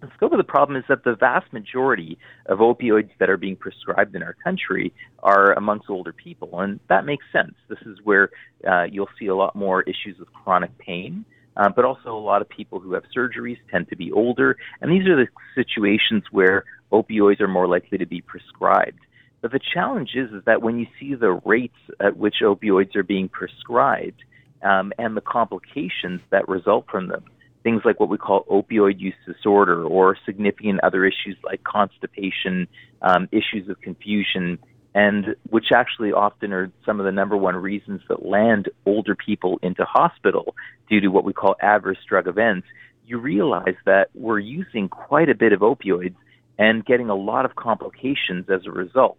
The 0.00 0.10
scope 0.16 0.32
of 0.32 0.38
the 0.38 0.44
problem 0.44 0.76
is 0.76 0.84
that 0.88 1.04
the 1.04 1.14
vast 1.14 1.52
majority 1.52 2.18
of 2.46 2.58
opioids 2.58 3.10
that 3.20 3.30
are 3.30 3.36
being 3.36 3.54
prescribed 3.54 4.16
in 4.16 4.22
our 4.24 4.34
country 4.42 4.92
are 5.22 5.52
amongst 5.52 5.88
older 5.88 6.12
people, 6.12 6.60
and 6.60 6.80
that 6.88 7.06
makes 7.06 7.24
sense. 7.32 7.54
This 7.68 7.78
is 7.86 7.98
where 8.02 8.30
uh, 8.68 8.84
you'll 8.90 9.08
see 9.16 9.28
a 9.28 9.36
lot 9.36 9.54
more 9.54 9.82
issues 9.82 10.18
with 10.18 10.32
chronic 10.32 10.76
pain, 10.78 11.24
uh, 11.56 11.68
but 11.68 11.84
also 11.84 12.16
a 12.16 12.18
lot 12.18 12.42
of 12.42 12.48
people 12.48 12.80
who 12.80 12.94
have 12.94 13.04
surgeries 13.16 13.58
tend 13.70 13.88
to 13.88 13.96
be 13.96 14.10
older, 14.12 14.56
and 14.80 14.90
these 14.90 15.06
are 15.06 15.16
the 15.16 15.28
situations 15.54 16.24
where 16.30 16.64
opioids 16.92 17.40
are 17.40 17.48
more 17.48 17.68
likely 17.68 17.98
to 17.98 18.06
be 18.06 18.20
prescribed. 18.20 19.00
But 19.40 19.50
the 19.50 19.60
challenge 19.74 20.10
is, 20.14 20.30
is 20.30 20.44
that 20.46 20.62
when 20.62 20.78
you 20.78 20.86
see 21.00 21.14
the 21.14 21.32
rates 21.44 21.76
at 22.00 22.16
which 22.16 22.36
opioids 22.42 22.94
are 22.94 23.02
being 23.02 23.28
prescribed 23.28 24.22
um, 24.62 24.92
and 24.98 25.16
the 25.16 25.20
complications 25.20 26.20
that 26.30 26.48
result 26.48 26.86
from 26.90 27.08
them, 27.08 27.24
things 27.64 27.82
like 27.84 27.98
what 27.98 28.08
we 28.08 28.18
call 28.18 28.44
opioid 28.44 29.00
use 29.00 29.14
disorder 29.26 29.84
or 29.84 30.16
significant 30.24 30.80
other 30.82 31.04
issues 31.04 31.36
like 31.44 31.62
constipation, 31.64 32.68
um, 33.02 33.28
issues 33.32 33.68
of 33.68 33.80
confusion, 33.80 34.58
and 34.94 35.34
which 35.48 35.66
actually 35.74 36.12
often 36.12 36.52
are 36.52 36.70
some 36.84 37.00
of 37.00 37.06
the 37.06 37.12
number 37.12 37.36
one 37.36 37.56
reasons 37.56 38.00
that 38.08 38.26
land 38.26 38.68
older 38.84 39.14
people 39.14 39.58
into 39.62 39.84
hospital 39.84 40.54
due 40.88 41.00
to 41.00 41.08
what 41.08 41.24
we 41.24 41.32
call 41.32 41.56
adverse 41.60 41.98
drug 42.06 42.26
events, 42.28 42.66
you 43.06 43.18
realize 43.18 43.74
that 43.86 44.10
we're 44.14 44.38
using 44.38 44.88
quite 44.88 45.28
a 45.28 45.34
bit 45.34 45.52
of 45.52 45.60
opioids 45.60 46.14
and 46.58 46.84
getting 46.84 47.08
a 47.08 47.14
lot 47.14 47.44
of 47.44 47.56
complications 47.56 48.48
as 48.50 48.66
a 48.66 48.70
result 48.70 49.16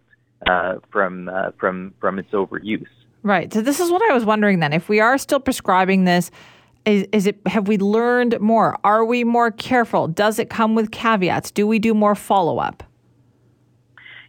uh, 0.48 0.74
from 0.90 1.28
uh, 1.28 1.50
from 1.58 1.92
from 2.00 2.18
its 2.18 2.30
overuse. 2.30 2.86
Right. 3.22 3.52
So 3.52 3.60
this 3.60 3.80
is 3.80 3.90
what 3.90 4.02
I 4.10 4.14
was 4.14 4.24
wondering 4.24 4.60
then. 4.60 4.72
If 4.72 4.88
we 4.88 5.00
are 5.00 5.16
still 5.18 5.40
prescribing 5.40 6.04
this, 6.04 6.30
is, 6.84 7.06
is 7.12 7.26
it 7.26 7.38
have 7.46 7.66
we 7.66 7.78
learned 7.78 8.38
more? 8.40 8.78
Are 8.84 9.04
we 9.04 9.24
more 9.24 9.50
careful? 9.50 10.06
Does 10.08 10.38
it 10.38 10.50
come 10.50 10.74
with 10.74 10.90
caveats? 10.90 11.50
Do 11.50 11.66
we 11.66 11.78
do 11.78 11.94
more 11.94 12.14
follow 12.14 12.58
up? 12.58 12.82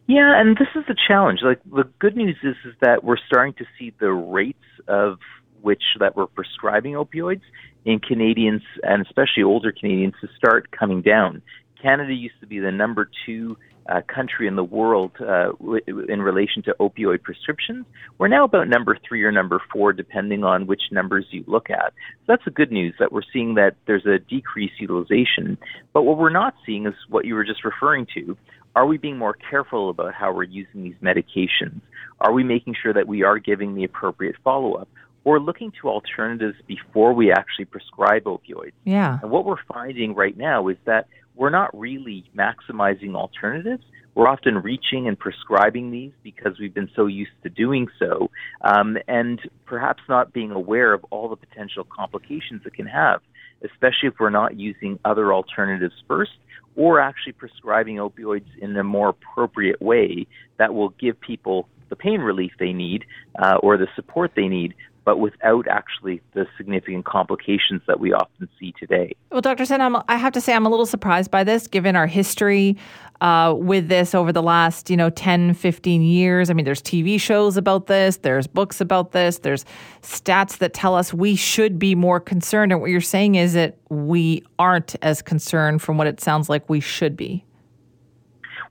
Yeah, 0.07 0.39
and 0.39 0.55
this 0.55 0.67
is 0.75 0.83
the 0.87 0.95
challenge. 1.07 1.39
Like 1.43 1.61
the 1.65 1.89
good 1.99 2.15
news 2.15 2.37
is 2.43 2.55
is 2.65 2.75
that 2.81 3.03
we're 3.03 3.17
starting 3.27 3.53
to 3.55 3.65
see 3.77 3.91
the 3.99 4.11
rates 4.11 4.59
of 4.87 5.17
which 5.61 5.81
that 5.99 6.15
we're 6.15 6.27
prescribing 6.27 6.93
opioids 6.93 7.41
in 7.85 7.99
Canadians 7.99 8.61
and 8.83 9.03
especially 9.03 9.43
older 9.43 9.71
Canadians 9.71 10.13
to 10.21 10.27
start 10.37 10.69
coming 10.71 11.01
down. 11.01 11.41
Canada 11.81 12.13
used 12.13 12.39
to 12.39 12.47
be 12.47 12.59
the 12.59 12.71
number 12.71 13.09
two 13.25 13.57
uh, 13.87 14.01
country 14.13 14.47
in 14.47 14.55
the 14.55 14.63
world 14.63 15.11
uh, 15.19 15.51
w- 15.59 16.05
in 16.09 16.21
relation 16.21 16.63
to 16.63 16.75
opioid 16.79 17.21
prescriptions. 17.21 17.85
We're 18.17 18.27
now 18.27 18.43
about 18.43 18.67
number 18.67 18.97
three 19.07 19.23
or 19.23 19.31
number 19.31 19.61
four, 19.71 19.93
depending 19.93 20.43
on 20.43 20.65
which 20.65 20.81
numbers 20.91 21.25
you 21.29 21.43
look 21.47 21.69
at. 21.69 21.93
So 21.93 22.23
that's 22.27 22.45
the 22.45 22.51
good 22.51 22.71
news 22.71 22.95
that 22.99 23.11
we're 23.11 23.21
seeing 23.31 23.55
that 23.55 23.75
there's 23.85 24.05
a 24.05 24.17
decreased 24.17 24.79
utilization. 24.79 25.57
But 25.93 26.03
what 26.03 26.17
we're 26.17 26.31
not 26.31 26.55
seeing 26.65 26.87
is 26.87 26.95
what 27.09 27.25
you 27.25 27.35
were 27.35 27.43
just 27.43 27.63
referring 27.63 28.07
to. 28.15 28.35
Are 28.75 28.85
we 28.85 28.97
being 28.97 29.17
more 29.17 29.33
careful 29.49 29.89
about 29.89 30.13
how 30.13 30.33
we're 30.33 30.43
using 30.43 30.83
these 30.83 30.95
medications? 31.01 31.79
Are 32.19 32.33
we 32.33 32.43
making 32.43 32.75
sure 32.81 32.93
that 32.93 33.07
we 33.07 33.23
are 33.23 33.39
giving 33.39 33.75
the 33.75 33.83
appropriate 33.83 34.35
follow 34.43 34.73
up? 34.73 34.89
Or 35.23 35.39
looking 35.39 35.71
to 35.81 35.89
alternatives 35.89 36.55
before 36.67 37.13
we 37.13 37.31
actually 37.31 37.65
prescribe 37.65 38.25
opioids. 38.25 38.73
Yeah. 38.83 39.17
And 39.23 39.31
what 39.31 39.43
we're 39.43 39.63
finding 39.67 40.13
right 40.13 40.37
now 40.37 40.67
is 40.67 40.77
that 40.85 41.07
we're 41.35 41.49
not 41.49 41.75
really 41.75 42.29
maximizing 42.37 43.15
alternatives. 43.15 43.83
We're 44.13 44.27
often 44.27 44.59
reaching 44.59 45.07
and 45.07 45.17
prescribing 45.17 45.91
these 45.91 46.11
because 46.23 46.59
we've 46.59 46.73
been 46.73 46.89
so 46.95 47.07
used 47.07 47.31
to 47.43 47.49
doing 47.49 47.87
so, 47.99 48.29
um, 48.61 48.97
and 49.07 49.41
perhaps 49.65 50.01
not 50.07 50.31
being 50.31 50.51
aware 50.51 50.93
of 50.93 51.03
all 51.09 51.27
the 51.27 51.35
potential 51.35 51.83
complications 51.83 52.61
it 52.65 52.73
can 52.73 52.85
have, 52.85 53.21
especially 53.63 54.09
if 54.09 54.15
we're 54.19 54.29
not 54.29 54.59
using 54.59 54.99
other 55.05 55.33
alternatives 55.33 55.95
first 56.07 56.31
or 56.75 56.99
actually 56.99 57.33
prescribing 57.33 57.97
opioids 57.97 58.45
in 58.59 58.75
a 58.75 58.83
more 58.83 59.09
appropriate 59.09 59.81
way 59.81 60.27
that 60.57 60.73
will 60.73 60.89
give 60.89 61.19
people 61.19 61.67
the 61.89 61.95
pain 61.95 62.19
relief 62.19 62.51
they 62.59 62.73
need 62.73 63.05
uh, 63.39 63.57
or 63.61 63.77
the 63.77 63.87
support 63.95 64.31
they 64.35 64.47
need 64.47 64.73
but 65.05 65.19
without 65.19 65.67
actually 65.67 66.19
the 66.33 66.47
significant 66.57 67.05
complications 67.05 67.81
that 67.87 67.99
we 67.99 68.11
often 68.11 68.49
see 68.59 68.73
today. 68.77 69.15
Well, 69.31 69.39
Dr. 69.39 69.63
Sinha, 69.63 70.03
I 70.07 70.17
have 70.17 70.33
to 70.33 70.41
say 70.41 70.53
I'm 70.53 70.65
a 70.65 70.69
little 70.69 70.87
surprised 70.87 71.29
by 71.29 71.43
this, 71.43 71.67
given 71.67 71.95
our 71.95 72.07
history 72.07 72.75
uh, 73.21 73.53
with 73.55 73.87
this 73.87 74.15
over 74.15 74.33
the 74.33 74.41
last, 74.41 74.89
you 74.89 74.97
know, 74.97 75.11
10, 75.11 75.53
15 75.53 76.01
years. 76.01 76.49
I 76.49 76.53
mean, 76.53 76.65
there's 76.65 76.81
TV 76.81 77.21
shows 77.21 77.55
about 77.55 77.85
this, 77.85 78.17
there's 78.17 78.47
books 78.47 78.81
about 78.81 79.11
this, 79.11 79.37
there's 79.37 79.63
stats 80.01 80.57
that 80.57 80.73
tell 80.73 80.95
us 80.95 81.13
we 81.13 81.35
should 81.35 81.77
be 81.79 81.95
more 81.95 82.19
concerned. 82.19 82.71
And 82.71 82.81
what 82.81 82.89
you're 82.89 82.99
saying 82.99 83.35
is 83.35 83.53
that 83.53 83.77
we 83.89 84.43
aren't 84.59 84.95
as 85.03 85.21
concerned 85.21 85.81
from 85.81 85.97
what 85.97 86.07
it 86.07 86.19
sounds 86.19 86.49
like 86.49 86.67
we 86.67 86.79
should 86.79 87.15
be. 87.15 87.45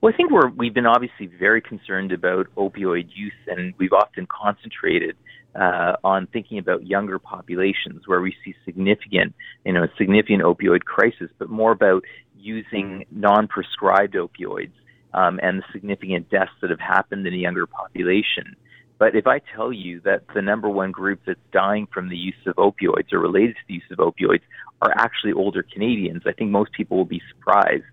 Well, 0.01 0.13
I 0.13 0.17
think 0.17 0.31
we're 0.31 0.51
we've 0.51 0.75
been 0.75 0.85
obviously 0.85 1.29
very 1.29 1.63
concerned 1.63 2.13
about 2.13 2.47
opioid 2.57 3.09
use, 3.15 3.33
and 3.47 3.73
we've 3.79 3.95
often 3.95 4.27
concentrated 4.27 5.17
uh, 5.55 5.97
on 6.03 6.27
thinking 6.27 6.59
about 6.59 6.87
younger 6.87 7.19
populations 7.19 8.07
where 8.07 8.21
we 8.21 8.35
see 8.45 8.55
significant, 8.65 9.35
you 9.65 9.73
know, 9.73 9.87
significant 9.97 10.43
opioid 10.43 10.83
crisis, 10.85 11.31
but 11.39 11.49
more 11.49 11.73
about 11.73 12.03
using 12.39 13.05
non-prescribed 13.11 14.15
opioids 14.15 14.73
um, 15.15 15.39
and 15.43 15.61
the 15.61 15.65
significant 15.73 16.29
deaths 16.31 16.51
that 16.61 16.71
have 16.71 16.81
happened 16.81 17.27
in 17.27 17.33
a 17.33 17.37
younger 17.37 17.67
population. 17.67 18.57
But 18.99 19.17
if 19.17 19.27
I 19.27 19.41
tell 19.55 19.73
you 19.73 20.01
that 20.05 20.23
the 20.35 20.43
number 20.43 20.69
one 20.69 20.93
group 20.93 21.21
that's 21.27 21.41
dying 21.53 21.87
from 21.93 22.09
the 22.09 22.17
use 22.17 22.35
of 22.47 22.57
opioids 22.57 23.13
or 23.13 23.19
related 23.19 23.57
to 23.57 23.63
the 23.69 23.75
use 23.75 23.91
of 23.91 23.99
opioids 23.99 24.43
are 24.83 24.93
actually 24.97 25.33
older 25.33 25.63
Canadians, 25.63 26.23
I 26.27 26.33
think 26.33 26.51
most 26.51 26.73
people 26.73 26.97
will 26.97 27.05
be 27.05 27.23
surprised. 27.31 27.85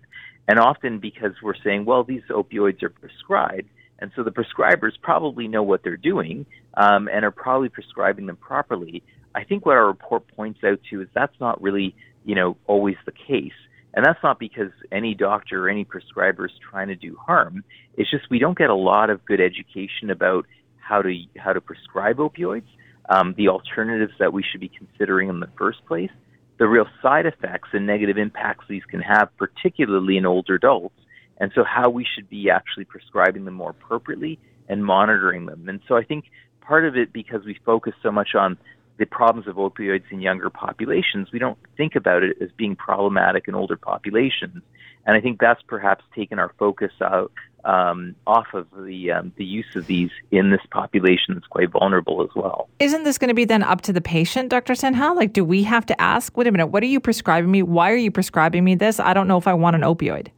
And 0.48 0.58
often 0.58 0.98
because 0.98 1.32
we're 1.42 1.60
saying, 1.64 1.84
well, 1.84 2.04
these 2.04 2.22
opioids 2.30 2.82
are 2.82 2.90
prescribed, 2.90 3.68
and 3.98 4.10
so 4.16 4.22
the 4.22 4.32
prescribers 4.32 4.92
probably 5.00 5.48
know 5.48 5.62
what 5.62 5.82
they're 5.84 5.96
doing 5.96 6.46
um, 6.74 7.08
and 7.12 7.24
are 7.24 7.30
probably 7.30 7.68
prescribing 7.68 8.26
them 8.26 8.36
properly. 8.36 9.02
I 9.34 9.44
think 9.44 9.64
what 9.64 9.76
our 9.76 9.86
report 9.86 10.26
points 10.36 10.60
out 10.64 10.80
to 10.90 11.02
is 11.02 11.08
that's 11.14 11.38
not 11.40 11.62
really, 11.62 11.94
you 12.24 12.34
know, 12.34 12.56
always 12.66 12.96
the 13.06 13.12
case. 13.12 13.52
And 13.94 14.04
that's 14.04 14.22
not 14.22 14.38
because 14.38 14.70
any 14.90 15.14
doctor 15.14 15.66
or 15.66 15.68
any 15.68 15.84
prescriber 15.84 16.46
is 16.46 16.52
trying 16.70 16.88
to 16.88 16.96
do 16.96 17.16
harm. 17.16 17.62
It's 17.96 18.10
just 18.10 18.24
we 18.30 18.38
don't 18.38 18.56
get 18.56 18.70
a 18.70 18.74
lot 18.74 19.10
of 19.10 19.24
good 19.24 19.40
education 19.40 20.10
about 20.10 20.46
how 20.78 21.02
to 21.02 21.14
how 21.36 21.52
to 21.52 21.60
prescribe 21.60 22.16
opioids, 22.16 22.66
um, 23.08 23.34
the 23.36 23.48
alternatives 23.48 24.12
that 24.18 24.32
we 24.32 24.42
should 24.42 24.60
be 24.60 24.70
considering 24.70 25.28
in 25.28 25.40
the 25.40 25.48
first 25.58 25.84
place, 25.86 26.10
the 26.58 26.66
real 26.66 26.86
side 27.02 27.26
effects 27.26 27.68
and 27.72 27.86
negative 27.86 28.18
impacts 28.18 28.64
these 28.68 28.84
can 28.84 29.00
have, 29.00 29.28
particularly 29.36 30.16
in 30.16 30.26
older 30.26 30.54
adults, 30.54 30.94
and 31.38 31.50
so 31.54 31.64
how 31.64 31.90
we 31.90 32.04
should 32.04 32.28
be 32.28 32.50
actually 32.50 32.84
prescribing 32.84 33.44
them 33.44 33.54
more 33.54 33.70
appropriately 33.70 34.38
and 34.68 34.84
monitoring 34.84 35.46
them. 35.46 35.68
And 35.68 35.80
so 35.88 35.96
I 35.96 36.04
think 36.04 36.26
part 36.60 36.84
of 36.84 36.96
it, 36.96 37.12
because 37.12 37.44
we 37.44 37.58
focus 37.64 37.94
so 38.02 38.12
much 38.12 38.34
on 38.34 38.56
the 38.98 39.06
problems 39.06 39.48
of 39.48 39.56
opioids 39.56 40.04
in 40.10 40.20
younger 40.20 40.50
populations, 40.50 41.32
we 41.32 41.38
don't 41.38 41.58
think 41.76 41.96
about 41.96 42.22
it 42.22 42.36
as 42.40 42.50
being 42.56 42.76
problematic 42.76 43.48
in 43.48 43.54
older 43.54 43.76
populations. 43.76 44.62
And 45.04 45.16
I 45.16 45.20
think 45.20 45.40
that's 45.40 45.62
perhaps 45.62 46.04
taken 46.14 46.38
our 46.38 46.52
focus 46.58 46.92
out 47.00 47.32
um, 47.64 48.14
off 48.26 48.46
of 48.54 48.66
the 48.76 49.10
um, 49.10 49.32
the 49.36 49.44
use 49.44 49.74
of 49.74 49.86
these 49.86 50.10
in 50.30 50.50
this 50.50 50.60
population 50.70 51.34
that's 51.34 51.46
quite 51.46 51.70
vulnerable 51.70 52.22
as 52.22 52.28
well. 52.36 52.68
Isn't 52.78 53.04
this 53.04 53.18
going 53.18 53.28
to 53.28 53.34
be 53.34 53.44
then 53.44 53.62
up 53.62 53.80
to 53.82 53.92
the 53.92 54.00
patient, 54.00 54.48
Dr. 54.48 54.74
Sinha? 54.74 55.14
Like, 55.16 55.32
do 55.32 55.44
we 55.44 55.64
have 55.64 55.86
to 55.86 56.00
ask? 56.00 56.36
Wait 56.36 56.46
a 56.46 56.52
minute, 56.52 56.68
what 56.68 56.82
are 56.82 56.86
you 56.86 57.00
prescribing 57.00 57.50
me? 57.50 57.62
Why 57.62 57.90
are 57.90 57.96
you 57.96 58.10
prescribing 58.10 58.62
me 58.64 58.74
this? 58.74 59.00
I 59.00 59.14
don't 59.14 59.26
know 59.26 59.38
if 59.38 59.48
I 59.48 59.54
want 59.54 59.74
an 59.74 59.82
opioid 59.82 60.28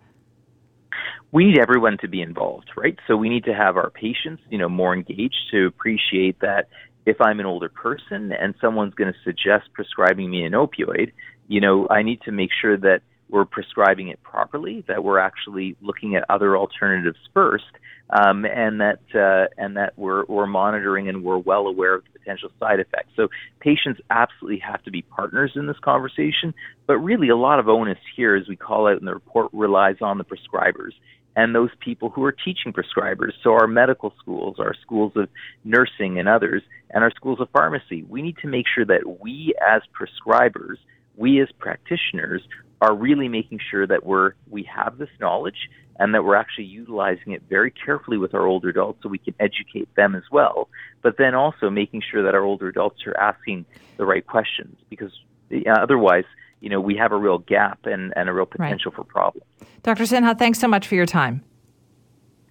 we 1.35 1.47
need 1.47 1.59
everyone 1.59 1.99
to 1.99 2.07
be 2.07 2.23
involved, 2.23 2.71
right? 2.77 2.97
So 3.09 3.17
we 3.17 3.29
need 3.29 3.45
to 3.47 3.55
have 3.55 3.77
our 3.77 3.91
patients, 3.91 4.45
you 4.51 4.57
know, 4.57 4.69
more 4.69 4.95
engaged 4.95 5.51
to 5.51 5.67
appreciate 5.67 6.39
that 6.41 6.69
if 7.07 7.21
I'm 7.21 7.41
an 7.41 7.47
older 7.47 7.69
person 7.69 8.31
and 8.31 8.55
someone's 8.61 8.95
going 8.95 9.13
to 9.13 9.19
suggest 9.25 9.65
prescribing 9.73 10.31
me 10.31 10.45
an 10.45 10.53
opioid, 10.53 11.11
you 11.49 11.61
know, 11.61 11.89
I 11.91 12.03
need 12.03 12.23
to 12.23 12.31
make 12.31 12.51
sure 12.63 12.77
that 12.77 13.01
we're 13.29 13.47
prescribing 13.47 14.09
it 14.09 14.23
properly, 14.23 14.85
that 14.87 15.03
we're 15.03 15.19
actually 15.19 15.77
looking 15.81 16.15
at 16.15 16.25
other 16.31 16.57
alternatives 16.57 17.19
first, 17.35 17.65
um, 18.11 18.45
and 18.45 18.81
that 18.81 19.01
uh, 19.13 19.49
and 19.59 19.77
that 19.77 19.95
we're 19.97 20.25
we're 20.27 20.47
monitoring 20.47 21.09
and 21.09 21.25
we're 21.25 21.39
well 21.39 21.67
aware 21.67 21.95
of 21.95 22.05
the 22.05 22.17
potential 22.17 22.51
side 22.61 22.79
effects. 22.79 23.11
So 23.17 23.29
patients 23.59 24.01
absolutely 24.09 24.61
have 24.61 24.85
to 24.85 24.93
be 24.93 25.03
partners 25.03 25.53
in 25.57 25.67
this 25.67 25.79
conversation, 25.81 26.55
but 26.87 26.99
really 26.99 27.31
a 27.31 27.37
lot 27.37 27.59
of 27.59 27.69
onus 27.69 27.99
here, 28.15 28.37
as 28.37 28.47
we 28.47 28.55
call 28.55 28.87
out 28.87 29.01
in 29.01 29.05
the 29.05 29.15
report, 29.15 29.51
relies 29.53 29.97
on 30.01 30.19
the 30.19 30.25
prescribers 30.25 30.93
and 31.37 31.55
those 31.55 31.71
people 31.81 32.11
who 32.11 32.25
are 32.25 32.33
teaching 32.33 32.73
prescribers. 32.73 33.33
So, 33.43 33.53
our 33.53 33.67
medical 33.67 34.15
schools, 34.21 34.57
our 34.59 34.75
schools 34.75 35.13
of 35.17 35.29
nursing 35.65 36.19
and 36.19 36.29
others, 36.29 36.63
and 36.91 37.03
our 37.03 37.11
schools 37.11 37.41
of 37.41 37.49
pharmacy, 37.51 38.05
we 38.09 38.23
need 38.23 38.39
to 38.39 38.49
make 38.49 38.67
sure 38.73 38.85
that 38.85 39.21
we 39.21 39.55
as 39.67 39.83
prescribers, 39.99 40.77
we 41.17 41.41
as 41.41 41.49
practitioners, 41.59 42.43
are 42.81 42.95
really 42.95 43.29
making 43.29 43.61
sure 43.71 43.87
that 43.87 44.05
we're 44.05 44.35
we 44.51 44.63
have 44.65 44.99
this 44.99 45.09
knowledge 45.21 45.71
and 45.99 46.15
that 46.15 46.25
we're 46.25 46.35
actually 46.35 46.65
utilizing 46.65 47.33
it 47.33 47.43
very 47.49 47.71
carefully 47.71 48.19
with 48.19 48.35
our 48.35 48.47
older 48.47 48.69
adults 48.69 49.03
so 49.03 49.09
we 49.09 49.19
can 49.19 49.35
educate 49.39 49.93
them 49.95 50.15
as 50.15 50.25
well. 50.31 50.69
But 51.03 51.17
then 51.19 51.35
also 51.35 51.71
making 51.71 52.03
sure 52.11 52.25
that 52.25 52.35
our 52.35 52.43
older 52.43 52.69
adults 52.69 53.07
are 53.07 53.17
asking 53.19 53.65
the 53.97 54.05
right 54.05 54.27
questions 54.27 54.77
because 54.91 55.13
uh, 55.53 55.71
otherwise 55.71 56.25
you 56.65 56.71
know, 56.71 56.81
we 56.81 56.97
have 56.97 57.13
a 57.13 57.17
real 57.17 57.39
gap 57.39 57.85
and, 57.85 58.15
and 58.17 58.31
a 58.31 58.33
real 58.33 58.47
potential 58.47 58.91
right. 58.91 58.97
for 58.97 59.05
problems. 59.05 59.47
Dr. 59.83 60.05
Sinha, 60.05 60.37
thanks 60.37 60.59
so 60.59 60.67
much 60.67 60.89
for 60.89 60.95
your 60.95 61.05
time. 61.05 61.45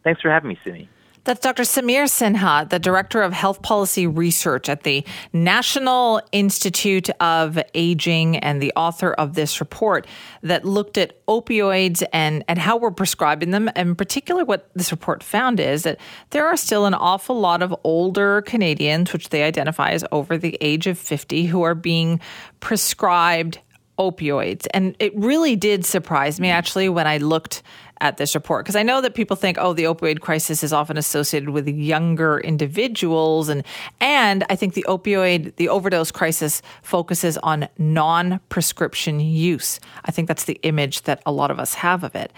Thanks 0.03 0.21
for 0.21 0.29
having 0.29 0.49
me, 0.49 0.59
Simi. 0.63 0.87
That's 1.23 1.39
Dr. 1.39 1.63
Samir 1.63 2.03
Sinha, 2.03 2.69
the 2.69 2.79
Director 2.79 3.21
of 3.21 3.31
Health 3.31 3.61
Policy 3.61 4.05
Research 4.05 4.67
at 4.67 4.83
the 4.83 5.05
National 5.31 6.21
Institute 6.33 7.09
of 7.21 7.57
Aging 7.73 8.37
and 8.37 8.61
the 8.61 8.73
author 8.75 9.13
of 9.13 9.33
this 9.33 9.61
report 9.61 10.05
that 10.41 10.65
looked 10.65 10.97
at 10.97 11.25
opioids 11.27 12.03
and, 12.11 12.43
and 12.49 12.59
how 12.59 12.75
we're 12.75 12.91
prescribing 12.91 13.51
them. 13.51 13.69
And 13.69 13.89
in 13.89 13.95
particular, 13.95 14.43
what 14.43 14.69
this 14.75 14.91
report 14.91 15.23
found 15.23 15.61
is 15.61 15.83
that 15.83 15.97
there 16.31 16.45
are 16.45 16.57
still 16.57 16.85
an 16.85 16.93
awful 16.93 17.39
lot 17.39 17.63
of 17.63 17.73
older 17.85 18.41
Canadians, 18.41 19.13
which 19.13 19.29
they 19.29 19.43
identify 19.43 19.91
as 19.91 20.03
over 20.11 20.37
the 20.37 20.57
age 20.59 20.87
of 20.87 20.99
50, 20.99 21.45
who 21.45 21.63
are 21.63 21.73
being 21.73 22.19
prescribed 22.59 23.59
opioids. 23.99 24.67
And 24.73 24.95
it 24.99 25.15
really 25.15 25.55
did 25.55 25.85
surprise 25.85 26.39
me 26.39 26.49
actually 26.49 26.89
when 26.89 27.07
I 27.07 27.17
looked 27.17 27.63
at 28.01 28.17
this 28.17 28.35
report 28.35 28.65
because 28.65 28.75
I 28.75 28.83
know 28.83 28.99
that 28.99 29.15
people 29.15 29.37
think 29.37 29.57
oh 29.59 29.71
the 29.71 29.83
opioid 29.83 30.19
crisis 30.19 30.61
is 30.61 30.73
often 30.73 30.97
associated 30.97 31.49
with 31.49 31.69
younger 31.69 32.39
individuals 32.39 33.47
and 33.47 33.63
and 34.01 34.43
I 34.49 34.57
think 34.57 34.73
the 34.73 34.85
opioid 34.89 35.55
the 35.55 35.69
overdose 35.69 36.11
crisis 36.11 36.61
focuses 36.81 37.37
on 37.37 37.69
non-prescription 37.77 39.21
use. 39.21 39.79
I 40.03 40.11
think 40.11 40.27
that's 40.27 40.43
the 40.43 40.59
image 40.63 41.03
that 41.03 41.21
a 41.25 41.31
lot 41.31 41.49
of 41.49 41.59
us 41.59 41.75
have 41.75 42.03
of 42.03 42.13
it. 42.13 42.33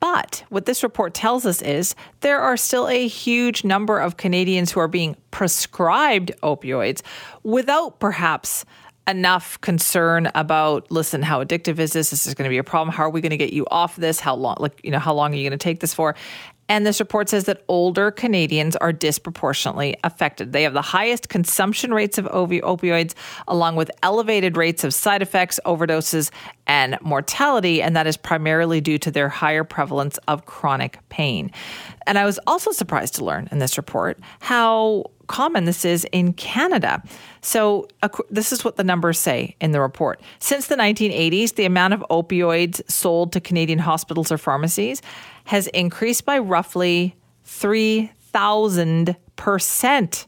But 0.00 0.44
what 0.50 0.66
this 0.66 0.82
report 0.82 1.14
tells 1.14 1.46
us 1.46 1.62
is 1.62 1.94
there 2.20 2.40
are 2.40 2.56
still 2.58 2.88
a 2.88 3.06
huge 3.06 3.64
number 3.64 3.98
of 3.98 4.18
Canadians 4.18 4.70
who 4.70 4.80
are 4.80 4.88
being 4.88 5.16
prescribed 5.30 6.30
opioids 6.42 7.00
without 7.42 8.00
perhaps 8.00 8.66
enough 9.06 9.60
concern 9.60 10.30
about 10.34 10.90
listen 10.90 11.20
how 11.20 11.44
addictive 11.44 11.78
is 11.78 11.92
this 11.92 12.10
this 12.10 12.26
is 12.26 12.32
going 12.34 12.48
to 12.48 12.50
be 12.50 12.56
a 12.56 12.64
problem 12.64 12.94
how 12.94 13.02
are 13.02 13.10
we 13.10 13.20
going 13.20 13.30
to 13.30 13.36
get 13.36 13.52
you 13.52 13.66
off 13.70 13.96
this 13.96 14.18
how 14.18 14.34
long 14.34 14.56
like 14.58 14.80
you 14.82 14.90
know 14.90 14.98
how 14.98 15.12
long 15.12 15.32
are 15.32 15.36
you 15.36 15.42
going 15.42 15.58
to 15.58 15.62
take 15.62 15.80
this 15.80 15.92
for 15.92 16.14
and 16.68 16.86
this 16.86 16.98
report 16.98 17.28
says 17.28 17.44
that 17.44 17.62
older 17.68 18.10
Canadians 18.10 18.74
are 18.76 18.92
disproportionately 18.92 19.96
affected. 20.02 20.52
They 20.52 20.62
have 20.62 20.72
the 20.72 20.82
highest 20.82 21.28
consumption 21.28 21.92
rates 21.92 22.16
of 22.16 22.24
opioids, 22.26 23.14
along 23.46 23.76
with 23.76 23.90
elevated 24.02 24.56
rates 24.56 24.82
of 24.82 24.94
side 24.94 25.20
effects, 25.20 25.60
overdoses, 25.66 26.30
and 26.66 26.96
mortality. 27.02 27.82
And 27.82 27.94
that 27.96 28.06
is 28.06 28.16
primarily 28.16 28.80
due 28.80 28.98
to 28.98 29.10
their 29.10 29.28
higher 29.28 29.64
prevalence 29.64 30.18
of 30.26 30.46
chronic 30.46 30.98
pain. 31.10 31.50
And 32.06 32.18
I 32.18 32.24
was 32.24 32.38
also 32.46 32.70
surprised 32.70 33.14
to 33.16 33.24
learn 33.24 33.48
in 33.50 33.58
this 33.58 33.76
report 33.76 34.18
how 34.40 35.10
common 35.26 35.64
this 35.64 35.84
is 35.84 36.06
in 36.12 36.32
Canada. 36.34 37.02
So, 37.40 37.88
this 38.30 38.52
is 38.52 38.64
what 38.64 38.76
the 38.76 38.84
numbers 38.84 39.18
say 39.18 39.56
in 39.60 39.72
the 39.72 39.80
report. 39.80 40.20
Since 40.38 40.68
the 40.68 40.76
1980s, 40.76 41.54
the 41.54 41.64
amount 41.64 41.94
of 41.94 42.04
opioids 42.10 42.82
sold 42.90 43.32
to 43.32 43.40
Canadian 43.40 43.78
hospitals 43.78 44.30
or 44.32 44.38
pharmacies 44.38 45.02
has 45.44 45.66
increased 45.68 46.24
by 46.24 46.38
roughly 46.38 47.14
3,000%. 47.46 50.26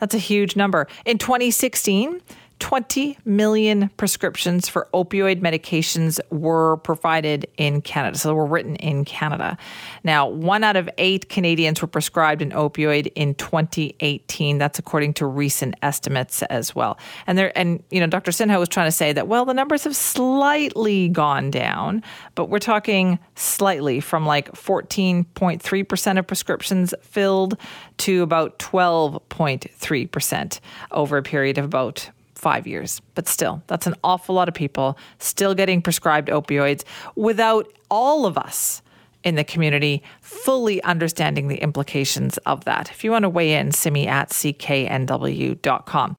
That's 0.00 0.14
a 0.14 0.18
huge 0.18 0.56
number. 0.56 0.88
In 1.04 1.18
2016, 1.18 2.20
20 2.60 3.18
million 3.24 3.90
prescriptions 3.96 4.68
for 4.68 4.88
opioid 4.94 5.40
medications 5.40 6.20
were 6.30 6.76
provided 6.78 7.46
in 7.56 7.82
Canada. 7.82 8.16
So 8.16 8.28
they 8.28 8.34
were 8.34 8.46
written 8.46 8.76
in 8.76 9.04
Canada. 9.04 9.58
Now, 10.02 10.28
one 10.28 10.64
out 10.64 10.76
of 10.76 10.88
eight 10.98 11.28
Canadians 11.28 11.82
were 11.82 11.88
prescribed 11.88 12.42
an 12.42 12.52
opioid 12.52 13.12
in 13.14 13.34
2018. 13.34 14.58
That's 14.58 14.78
according 14.78 15.14
to 15.14 15.26
recent 15.26 15.74
estimates 15.82 16.42
as 16.44 16.74
well. 16.74 16.98
And 17.26 17.36
there, 17.36 17.56
and 17.58 17.82
you 17.90 18.00
know, 18.00 18.06
Dr. 18.06 18.30
Sinha 18.30 18.58
was 18.58 18.68
trying 18.68 18.86
to 18.86 18.92
say 18.92 19.12
that 19.12 19.28
well, 19.28 19.44
the 19.44 19.54
numbers 19.54 19.84
have 19.84 19.96
slightly 19.96 21.08
gone 21.08 21.50
down, 21.50 22.02
but 22.34 22.48
we're 22.48 22.58
talking 22.58 23.18
slightly 23.34 24.00
from 24.00 24.24
like 24.24 24.52
14.3 24.52 25.88
percent 25.88 26.18
of 26.18 26.26
prescriptions 26.26 26.94
filled 27.02 27.58
to 27.98 28.22
about 28.22 28.58
12.3 28.58 30.10
percent 30.10 30.60
over 30.90 31.16
a 31.16 31.22
period 31.22 31.58
of 31.58 31.64
about 31.64 32.10
five 32.44 32.66
years. 32.66 33.00
But 33.14 33.26
still, 33.26 33.62
that's 33.68 33.86
an 33.86 33.94
awful 34.04 34.34
lot 34.34 34.48
of 34.48 34.54
people 34.54 34.98
still 35.18 35.54
getting 35.54 35.80
prescribed 35.80 36.28
opioids 36.28 36.84
without 37.16 37.72
all 37.90 38.26
of 38.26 38.36
us 38.36 38.82
in 39.22 39.34
the 39.36 39.44
community 39.44 40.02
fully 40.20 40.82
understanding 40.82 41.48
the 41.48 41.56
implications 41.56 42.36
of 42.44 42.66
that. 42.66 42.90
If 42.90 43.02
you 43.02 43.10
want 43.10 43.22
to 43.22 43.30
weigh 43.30 43.54
in, 43.54 43.72
simi 43.72 44.06
at 44.06 44.28
cknw.com. 44.28 46.16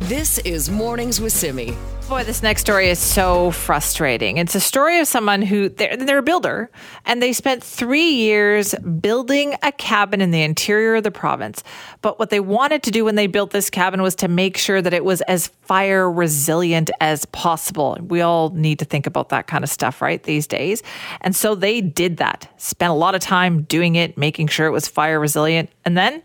This 0.00 0.38
is 0.40 0.68
Mornings 0.68 1.18
with 1.18 1.32
Simi. 1.32 1.74
Boy, 2.10 2.24
this 2.24 2.42
next 2.42 2.62
story 2.62 2.90
is 2.90 2.98
so 2.98 3.52
frustrating. 3.52 4.38
It's 4.38 4.56
a 4.56 4.60
story 4.60 4.98
of 4.98 5.06
someone 5.06 5.42
who 5.42 5.68
they're, 5.68 5.96
they're, 5.96 6.18
a 6.18 6.22
builder 6.22 6.68
and 7.06 7.22
they 7.22 7.32
spent 7.32 7.62
three 7.62 8.10
years 8.10 8.74
building 8.74 9.54
a 9.62 9.70
cabin 9.70 10.20
in 10.20 10.32
the 10.32 10.42
interior 10.42 10.96
of 10.96 11.04
the 11.04 11.12
province. 11.12 11.62
But 12.02 12.18
what 12.18 12.30
they 12.30 12.40
wanted 12.40 12.82
to 12.82 12.90
do 12.90 13.04
when 13.04 13.14
they 13.14 13.28
built 13.28 13.52
this 13.52 13.70
cabin 13.70 14.02
was 14.02 14.16
to 14.16 14.26
make 14.26 14.56
sure 14.56 14.82
that 14.82 14.92
it 14.92 15.04
was 15.04 15.20
as 15.22 15.46
fire 15.62 16.10
resilient 16.10 16.90
as 17.00 17.26
possible. 17.26 17.96
We 18.00 18.22
all 18.22 18.50
need 18.50 18.80
to 18.80 18.84
think 18.84 19.06
about 19.06 19.28
that 19.28 19.46
kind 19.46 19.62
of 19.62 19.70
stuff, 19.70 20.02
right, 20.02 20.20
these 20.20 20.48
days. 20.48 20.82
And 21.20 21.36
so 21.36 21.54
they 21.54 21.80
did 21.80 22.16
that, 22.16 22.52
spent 22.56 22.90
a 22.90 22.94
lot 22.94 23.14
of 23.14 23.20
time 23.20 23.62
doing 23.62 23.94
it, 23.94 24.18
making 24.18 24.48
sure 24.48 24.66
it 24.66 24.72
was 24.72 24.88
fire 24.88 25.20
resilient. 25.20 25.70
And 25.84 25.96
then 25.96 26.24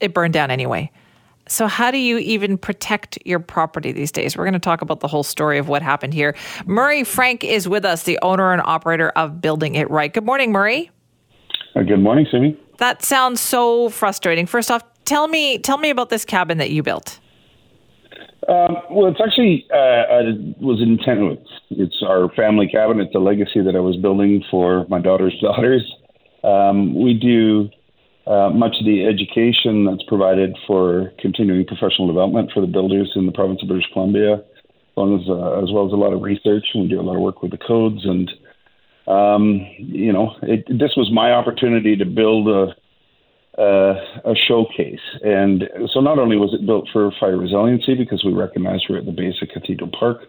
it 0.00 0.12
burned 0.12 0.34
down 0.34 0.50
anyway. 0.50 0.92
So, 1.46 1.66
how 1.66 1.90
do 1.90 1.98
you 1.98 2.18
even 2.18 2.56
protect 2.56 3.18
your 3.24 3.38
property 3.38 3.92
these 3.92 4.10
days? 4.10 4.36
We're 4.36 4.44
going 4.44 4.54
to 4.54 4.58
talk 4.58 4.80
about 4.80 5.00
the 5.00 5.08
whole 5.08 5.22
story 5.22 5.58
of 5.58 5.68
what 5.68 5.82
happened 5.82 6.14
here. 6.14 6.34
Murray 6.64 7.04
Frank 7.04 7.44
is 7.44 7.68
with 7.68 7.84
us, 7.84 8.04
the 8.04 8.18
owner 8.22 8.52
and 8.52 8.62
operator 8.64 9.10
of 9.10 9.40
Building 9.40 9.74
It 9.74 9.90
Right. 9.90 10.12
Good 10.12 10.24
morning, 10.24 10.52
Murray. 10.52 10.90
Uh, 11.76 11.82
good 11.82 12.00
morning, 12.00 12.26
Simi. 12.30 12.58
That 12.78 13.04
sounds 13.04 13.40
so 13.40 13.90
frustrating. 13.90 14.46
First 14.46 14.70
off, 14.70 14.82
tell 15.04 15.28
me 15.28 15.58
tell 15.58 15.78
me 15.78 15.90
about 15.90 16.08
this 16.08 16.24
cabin 16.24 16.58
that 16.58 16.70
you 16.70 16.82
built. 16.82 17.20
Um, 18.48 18.76
well, 18.90 19.10
it's 19.10 19.20
actually 19.24 19.66
uh, 19.72 19.76
I 19.76 20.20
was 20.60 20.80
intended. 20.82 21.44
It's 21.70 22.02
our 22.06 22.28
family 22.30 22.68
cabin. 22.68 23.00
It's 23.00 23.14
a 23.14 23.18
legacy 23.18 23.62
that 23.62 23.74
I 23.74 23.80
was 23.80 23.96
building 23.96 24.42
for 24.50 24.86
my 24.88 25.00
daughter's 25.00 25.38
daughters. 25.42 25.82
Um, 26.42 26.94
we 26.94 27.14
do 27.14 27.68
uh, 28.26 28.50
much 28.50 28.76
of 28.80 28.86
the 28.86 29.04
education 29.04 29.84
that's 29.84 30.02
provided 30.08 30.56
for 30.66 31.12
continuing 31.18 31.66
professional 31.66 32.06
development 32.06 32.50
for 32.52 32.60
the 32.60 32.66
builders 32.66 33.12
in 33.16 33.26
the 33.26 33.32
province 33.32 33.60
of 33.62 33.68
British 33.68 33.88
Columbia, 33.92 34.34
as 34.34 35.28
uh, 35.28 35.62
as, 35.62 35.70
well 35.72 35.86
as 35.86 35.92
a 35.92 35.96
lot 35.96 36.12
of 36.12 36.22
research. 36.22 36.64
We 36.74 36.88
do 36.88 37.00
a 37.00 37.02
lot 37.02 37.16
of 37.16 37.22
work 37.22 37.42
with 37.42 37.50
the 37.50 37.58
codes. 37.58 38.04
And, 38.04 38.30
um, 39.06 39.66
you 39.76 40.12
know, 40.12 40.36
it, 40.42 40.64
this 40.68 40.92
was 40.96 41.10
my 41.12 41.32
opportunity 41.32 41.96
to 41.96 42.06
build 42.06 42.48
a, 42.48 42.74
a 43.58 44.34
showcase. 44.48 45.04
And 45.22 45.64
so 45.92 46.00
not 46.00 46.18
only 46.18 46.36
was 46.36 46.54
it 46.54 46.66
built 46.66 46.88
for 46.92 47.12
fire 47.20 47.36
resiliency, 47.36 47.94
because 47.94 48.24
we 48.24 48.32
recognize 48.32 48.80
we're 48.88 48.98
at 48.98 49.06
the 49.06 49.12
base 49.12 49.34
of 49.42 49.48
Cathedral 49.48 49.90
Park 49.98 50.22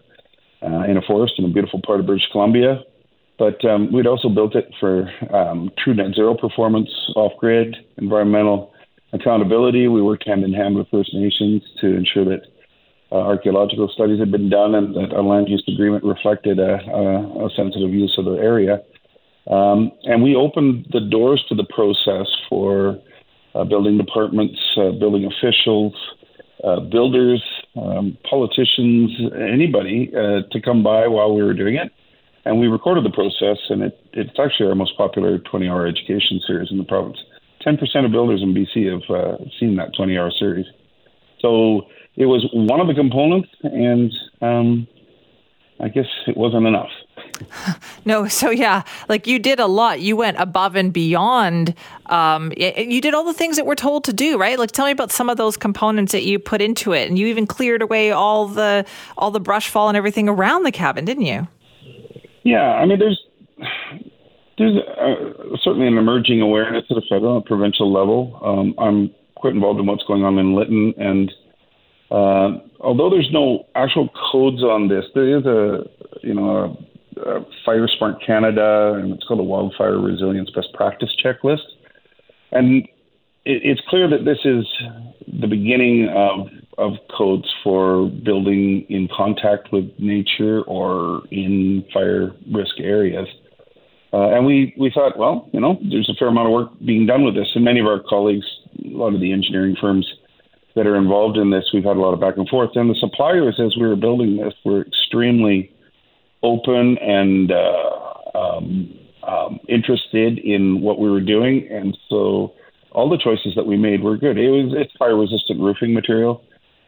uh, 0.62 0.84
in 0.84 0.98
a 0.98 1.02
forest 1.02 1.36
in 1.38 1.46
a 1.46 1.50
beautiful 1.50 1.82
part 1.86 2.00
of 2.00 2.08
British 2.08 2.28
Columbia, 2.32 2.84
but 3.38 3.64
um, 3.66 3.92
we'd 3.92 4.08
also 4.08 4.30
built 4.30 4.56
it 4.56 4.70
for 4.80 5.10
um, 5.34 5.70
true 5.78 5.94
net 5.94 6.16
zero 6.16 6.36
performance, 6.36 6.90
off 7.16 7.34
grid, 7.40 7.76
environmental 7.98 8.74
accountability. 9.14 9.88
We 9.88 10.02
worked 10.02 10.28
hand 10.28 10.44
in 10.44 10.54
hand 10.54 10.76
with 10.76 10.88
First 10.90 11.14
Nations 11.14 11.62
to 11.82 11.88
ensure 11.88 12.26
that 12.26 12.42
uh, 13.12 13.16
archaeological 13.16 13.90
studies 13.94 14.20
had 14.20 14.32
been 14.32 14.50
done 14.50 14.74
and 14.76 14.96
that 14.96 15.14
our 15.14 15.24
land 15.24 15.48
use 15.50 15.64
agreement 15.68 16.04
reflected 16.04 16.60
a, 16.60 16.76
a, 16.76 17.46
a 17.46 17.50
sensitive 17.56 17.92
use 17.92 18.16
of 18.18 18.26
the 18.26 18.34
area. 18.34 18.82
Um, 19.48 19.92
and 20.04 20.24
we 20.24 20.36
opened 20.36 20.88
the 20.92 21.02
doors 21.02 21.44
to 21.50 21.56
the 21.56 21.66
process 21.66 22.28
for 22.50 23.00
uh, 23.54 23.64
building 23.64 23.98
departments, 23.98 24.60
uh, 24.78 24.92
building 24.92 25.26
officials, 25.26 25.94
uh, 26.64 26.80
builders, 26.80 27.44
um, 27.76 28.18
politicians, 28.28 29.12
anybody 29.38 30.12
uh, 30.16 30.42
to 30.52 30.62
come 30.62 30.84
by 30.84 31.06
while 31.08 31.36
we 31.36 31.44
were 31.44 31.54
doing 31.54 31.76
it 31.76 31.92
and 32.46 32.60
we 32.60 32.68
recorded 32.68 33.04
the 33.04 33.10
process, 33.10 33.58
and 33.70 33.84
it, 33.84 34.00
it's 34.14 34.40
actually 34.40 34.70
our 34.70 34.76
most 34.76 34.96
popular 34.98 35.40
20 35.40 35.68
hour 35.68 35.88
education 35.88 36.40
series 36.46 36.70
in 36.72 36.78
the 36.78 36.84
province. 36.84 37.18
10% 37.66 38.06
of 38.06 38.12
builders 38.12 38.44
in 38.44 38.54
BC 38.54 38.92
have 38.92 39.10
uh, 39.10 39.38
seen 39.60 39.76
that 39.78 39.90
20 39.98 40.18
hour 40.18 40.32
series. 40.38 40.68
So 41.40 41.88
it 42.16 42.28
was 42.28 42.48
one 42.54 42.80
of 42.80 42.88
the 42.88 42.94
components, 42.94 43.50
and 43.64 44.12
um, 44.42 44.88
I 45.80 45.90
guess 45.90 46.06
it 46.28 46.38
wasn't 46.38 46.68
enough. 46.68 46.90
No, 48.08 48.28
so 48.28 48.52
yeah, 48.52 48.84
like 49.10 49.26
you 49.26 49.40
did 49.40 49.60
a 49.60 49.66
lot. 49.66 50.00
You 50.00 50.16
went 50.16 50.38
above 50.40 50.76
and 50.76 50.94
beyond. 50.94 51.74
Um, 52.06 52.54
you 52.56 53.02
did 53.02 53.16
all 53.16 53.24
the 53.24 53.34
things 53.34 53.56
that 53.56 53.66
we're 53.66 53.74
told 53.74 54.04
to 54.04 54.14
do, 54.14 54.38
right? 54.38 54.60
Like, 54.60 54.72
tell 54.72 54.86
me 54.86 54.92
about 54.92 55.12
some 55.12 55.28
of 55.28 55.38
those 55.38 55.58
components 55.58 56.12
that 56.12 56.24
you 56.24 56.38
put 56.38 56.62
into 56.62 56.94
it, 56.94 57.10
and 57.10 57.18
you 57.18 57.26
even 57.26 57.48
cleared 57.48 57.82
away 57.82 58.12
all 58.12 58.48
the 58.48 58.86
all 59.18 59.32
the 59.32 59.40
brush 59.40 59.70
fall 59.70 59.88
and 59.88 59.98
everything 59.98 60.30
around 60.30 60.64
the 60.64 60.72
cabin, 60.72 61.04
didn't 61.04 61.26
you? 61.26 61.48
Yeah, 62.46 62.62
I 62.62 62.86
mean, 62.86 63.00
there's 63.00 63.20
there's 64.58 64.78
uh, 64.78 65.58
certainly 65.64 65.88
an 65.88 65.98
emerging 65.98 66.42
awareness 66.42 66.86
at 66.90 66.98
a 66.98 67.02
federal 67.10 67.38
and 67.38 67.46
provincial 67.46 67.92
level. 67.92 68.40
Um, 68.42 68.76
I'm 68.78 69.14
quite 69.36 69.56
involved 69.56 69.80
in 69.80 69.88
what's 69.88 70.04
going 70.04 70.24
on 70.24 70.38
in 70.38 70.56
Lytton, 70.56 70.94
and 70.98 71.32
uh, 72.12 72.62
although 72.80 73.10
there's 73.10 73.30
no 73.34 73.66
actual 73.74 74.10
codes 74.32 74.62
on 74.62 74.88
this, 74.88 75.06
there 75.16 75.38
is 75.38 75.46
a 75.46 75.86
you 76.22 76.36
know 76.36 76.78
a, 77.18 77.30
a 77.30 77.46
Fire 77.66 77.88
Smart 77.98 78.24
Canada, 78.24 78.94
and 79.02 79.12
it's 79.14 79.24
called 79.24 79.40
a 79.40 79.44
Wildfire 79.44 80.00
Resilience 80.00 80.52
Best 80.52 80.72
Practice 80.76 81.10
Checklist, 81.26 81.66
and 82.52 82.84
it, 83.44 83.62
it's 83.64 83.82
clear 83.90 84.08
that 84.08 84.24
this 84.24 84.40
is 84.46 84.66
the 85.42 85.48
beginning 85.48 86.10
of 86.16 86.48
of 86.78 86.94
codes 87.16 87.48
for 87.64 88.10
building 88.24 88.86
in 88.90 89.08
contact 89.16 89.72
with 89.72 89.86
nature 89.98 90.62
or 90.64 91.24
in 91.32 91.86
fire 91.94 92.32
risk 92.54 92.80
areas. 92.80 93.28
Uh, 94.14 94.30
and 94.30 94.46
we, 94.46 94.74
we 94.78 94.92
thought, 94.94 95.18
well, 95.18 95.50
you 95.52 95.60
know, 95.60 95.78
there's 95.90 96.10
a 96.10 96.18
fair 96.18 96.30
amount 96.30 96.48
of 96.48 96.54
work 96.54 96.70
being 96.86 97.06
done 97.06 97.24
with 97.24 97.36
this. 97.36 97.48
And 97.56 97.66
many 97.66 97.80
of 97.80 97.86
our 97.86 98.02
colleagues, 98.08 98.46
a 98.84 98.90
lot 98.90 99.14
of 99.14 99.20
the 99.20 99.32
engineering 99.32 99.76
firms 99.80 100.08
that 100.76 100.88
are 100.88 100.96
involved 100.96 101.38
in 101.38 101.50
this, 101.50 101.66
we've 101.74 101.84
had 101.84 101.98
a 101.98 102.00
lot 102.00 102.14
of 102.14 102.20
back 102.20 102.38
and 102.38 102.48
forth. 102.48 102.72
And 102.76 102.90
the 102.90 102.96
suppliers, 103.00 103.60
as 103.60 103.76
we 103.76 103.88
were 103.88 103.96
building 103.96 104.38
this, 104.38 104.54
were 104.64 104.82
extremely 104.82 105.72
open 106.44 106.98
and 107.00 107.52
uh, 107.52 108.38
um, 108.38 109.00
um, 109.28 109.60
interested 109.68 110.38
in 110.40 110.82
what 110.82 111.00
we 111.00 111.10
were 111.10 111.22
doing. 111.22 111.68
And 111.70 111.98
so 112.10 112.54
all 112.92 113.10
the 113.10 113.18
choices 113.18 113.54
that 113.56 113.66
we 113.66 113.78
made 113.78 114.02
were 114.02 114.18
good. 114.18 114.38
It 114.38 114.50
was 114.50 114.74
it's 114.76 114.94
fire 114.98 115.18
resistant 115.18 115.60
roofing 115.60 115.94
material. 115.94 116.44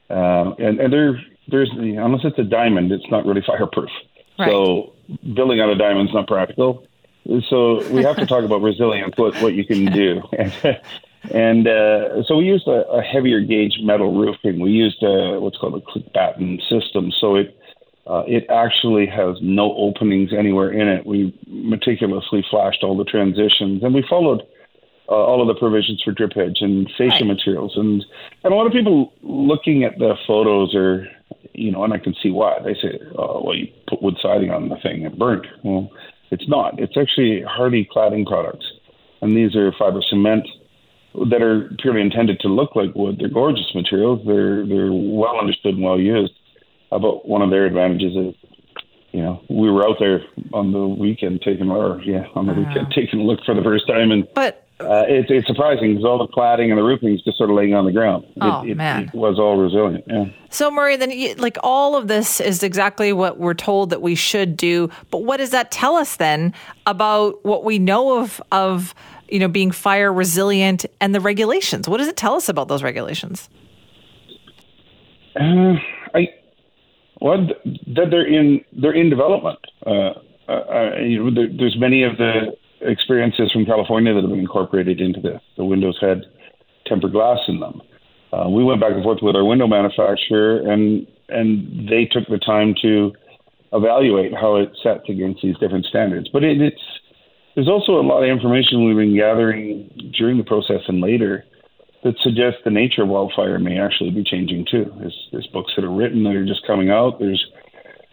Um, 0.09 0.55
and 0.59 0.79
and 0.79 0.91
there 0.91 1.21
there's 1.47 1.69
the 1.71 1.95
unless 1.95 2.21
it's 2.23 2.39
a 2.39 2.43
diamond, 2.43 2.91
it's 2.91 3.09
not 3.09 3.25
really 3.25 3.41
fireproof. 3.47 3.89
Right. 4.39 4.49
So 4.49 4.93
building 5.33 5.59
out 5.59 5.69
a 5.69 5.75
diamond 5.75 6.09
is 6.09 6.15
not 6.15 6.27
practical. 6.27 6.85
So 7.49 7.85
we 7.89 8.03
have 8.03 8.15
to 8.17 8.25
talk 8.25 8.43
about 8.43 8.61
resilience, 8.61 9.17
what 9.17 9.35
what 9.41 9.53
you 9.53 9.65
can 9.65 9.85
do. 9.85 10.21
and 11.31 11.67
uh, 11.67 12.23
so 12.23 12.37
we 12.37 12.45
used 12.45 12.67
a, 12.67 12.87
a, 12.87 13.01
heavier 13.01 13.41
gauge 13.41 13.79
metal 13.81 14.13
roofing. 14.13 14.59
We 14.59 14.71
used 14.71 15.03
a, 15.03 15.39
what's 15.39 15.57
called 15.57 15.75
a 15.75 15.81
click 15.81 16.13
batten 16.13 16.61
system, 16.69 17.11
so 17.11 17.35
it 17.35 17.59
uh, 18.05 18.23
it 18.25 18.45
actually 18.49 19.05
has 19.07 19.37
no 19.41 19.75
openings 19.75 20.31
anywhere 20.31 20.71
in 20.71 20.87
it. 20.87 21.05
We 21.05 21.37
meticulously 21.47 22.45
flashed 22.49 22.83
all 22.83 22.95
the 22.95 23.03
transitions, 23.03 23.83
and 23.83 23.93
we 23.93 24.05
followed 24.09 24.43
uh, 25.09 25.13
all 25.13 25.41
of 25.41 25.47
the 25.47 25.59
provisions 25.59 26.01
for 26.03 26.11
drip 26.11 26.35
edge 26.35 26.57
and 26.61 26.89
fascia 26.97 27.23
right. 27.23 27.27
materials. 27.27 27.73
And 27.75 28.03
and 28.43 28.53
a 28.53 28.55
lot 28.55 28.67
of 28.67 28.73
people 28.73 29.13
looking 29.21 29.83
at 29.83 29.97
the 29.97 30.15
photos 30.25 30.75
are, 30.75 31.07
you 31.53 31.71
know, 31.71 31.83
and 31.83 31.93
I 31.93 31.97
can 31.97 32.15
see 32.21 32.29
why 32.29 32.59
they 32.63 32.73
say, 32.73 32.99
oh, 33.17 33.41
well, 33.43 33.55
you 33.55 33.67
put 33.87 34.01
wood 34.01 34.17
siding 34.21 34.51
on 34.51 34.69
the 34.69 34.77
thing, 34.77 35.03
it 35.03 35.17
burnt. 35.17 35.47
Well, 35.63 35.89
it's 36.31 36.47
not. 36.47 36.79
It's 36.79 36.97
actually 36.97 37.41
Hardie 37.41 37.87
cladding 37.87 38.25
products, 38.25 38.65
and 39.21 39.35
these 39.35 39.55
are 39.55 39.71
fiber 39.77 40.01
cement 40.07 40.47
that 41.29 41.41
are 41.41 41.71
purely 41.79 42.01
intended 42.01 42.39
to 42.41 42.47
look 42.47 42.75
like 42.75 42.93
wood. 42.93 43.17
They're 43.19 43.29
gorgeous 43.29 43.73
materials. 43.73 44.21
They're 44.25 44.65
they're 44.65 44.91
well 44.91 45.39
understood 45.39 45.75
and 45.75 45.83
well 45.83 45.99
used. 45.99 46.33
Uh, 46.91 46.99
but 46.99 47.27
one 47.27 47.41
of 47.41 47.49
their 47.49 47.65
advantages 47.65 48.15
is, 48.15 48.35
you 49.11 49.21
know, 49.21 49.41
we 49.49 49.69
were 49.69 49.87
out 49.87 49.97
there 49.99 50.21
on 50.53 50.71
the 50.71 50.87
weekend 50.87 51.41
taking 51.41 51.69
or 51.69 52.01
yeah 52.03 52.25
on 52.35 52.45
the 52.45 52.53
weekend 52.53 52.91
taking 52.95 53.21
a 53.21 53.23
look 53.23 53.39
for 53.45 53.55
the 53.55 53.63
first 53.63 53.87
time, 53.87 54.11
and 54.11 54.27
but. 54.35 54.66
Uh, 54.79 55.05
it's, 55.07 55.27
it's 55.31 55.47
surprising 55.47 55.93
because 55.93 56.05
all 56.05 56.19
the 56.19 56.31
cladding 56.31 56.69
and 56.69 56.77
the 56.77 56.83
roofing 56.83 57.13
is 57.13 57.21
just 57.23 57.37
sort 57.37 57.49
of 57.49 57.55
laying 57.55 57.73
on 57.73 57.85
the 57.85 57.91
ground. 57.91 58.25
Oh, 58.41 58.63
it, 58.63 58.71
it, 58.71 58.77
man. 58.77 59.05
it 59.05 59.15
was 59.15 59.39
all 59.39 59.57
resilient. 59.57 60.03
Yeah. 60.07 60.25
So, 60.51 60.69
Murray, 60.69 60.95
then, 60.97 61.11
like 61.37 61.57
all 61.63 61.95
of 61.95 62.07
this 62.07 62.39
is 62.39 62.61
exactly 62.61 63.11
what 63.11 63.39
we're 63.39 63.55
told 63.55 63.89
that 63.89 64.03
we 64.03 64.13
should 64.13 64.55
do. 64.55 64.91
But 65.09 65.23
what 65.23 65.37
does 65.37 65.49
that 65.49 65.71
tell 65.71 65.95
us 65.95 66.17
then 66.17 66.53
about 66.85 67.43
what 67.43 67.63
we 67.63 67.79
know 67.79 68.19
of 68.19 68.41
of 68.51 68.93
you 69.29 69.39
know, 69.39 69.47
being 69.47 69.71
fire 69.71 70.11
resilient 70.11 70.85
and 71.01 71.13
the 71.13 71.19
regulations. 71.19 71.87
What 71.87 71.97
does 71.97 72.07
it 72.07 72.17
tell 72.17 72.35
us 72.35 72.49
about 72.49 72.67
those 72.67 72.83
regulations? 72.83 73.49
Uh, 75.35 75.73
I 76.13 76.29
well, 77.19 77.47
that 77.47 78.07
they're 78.09 78.25
in 78.25 78.63
they're 78.73 78.93
in 78.93 79.09
development. 79.09 79.59
Uh, 79.85 80.13
uh, 80.47 80.51
uh, 80.51 80.95
you 80.99 81.23
know, 81.23 81.33
there, 81.33 81.47
there's 81.55 81.77
many 81.77 82.03
of 82.03 82.17
the 82.17 82.55
experiences 82.81 83.51
from 83.51 83.65
California 83.65 84.13
that 84.13 84.21
have 84.21 84.29
been 84.29 84.39
incorporated 84.39 85.01
into 85.01 85.19
this. 85.19 85.41
The 85.57 85.65
windows 85.65 85.97
had 86.01 86.25
tempered 86.85 87.11
glass 87.11 87.39
in 87.47 87.59
them. 87.59 87.81
Uh, 88.31 88.49
we 88.49 88.63
went 88.63 88.81
back 88.81 88.91
and 88.93 89.03
forth 89.03 89.19
with 89.21 89.35
our 89.35 89.45
window 89.45 89.67
manufacturer, 89.67 90.59
and 90.59 91.07
and 91.29 91.89
they 91.89 92.05
took 92.05 92.27
the 92.29 92.37
time 92.37 92.73
to 92.81 93.11
evaluate 93.73 94.33
how 94.33 94.55
it 94.55 94.71
sets 94.81 95.03
against 95.09 95.41
these 95.41 95.57
different 95.59 95.85
standards. 95.85 96.29
But 96.31 96.43
it, 96.43 96.61
it's 96.61 96.81
there's 97.55 97.67
also 97.67 97.93
a 97.93 98.05
lot 98.05 98.23
of 98.23 98.29
information 98.29 98.85
we've 98.85 98.95
been 98.95 99.15
gathering 99.15 100.11
during 100.17 100.37
the 100.37 100.43
process 100.43 100.81
and 100.87 101.01
later 101.01 101.43
that 102.03 102.13
suggests 102.21 102.59
the 102.63 102.69
nature 102.69 103.01
of 103.01 103.09
wildfire 103.09 103.57
may 103.59 103.79
actually 103.79 104.11
be 104.11 104.23
changing 104.23 104.65
too. 104.69 104.85
There's, 104.99 105.27
there's 105.31 105.47
books 105.47 105.73
that 105.75 105.83
are 105.83 105.91
written 105.91 106.23
that 106.23 106.35
are 106.35 106.45
just 106.45 106.65
coming 106.67 106.91
out. 106.91 107.19
There's 107.19 107.43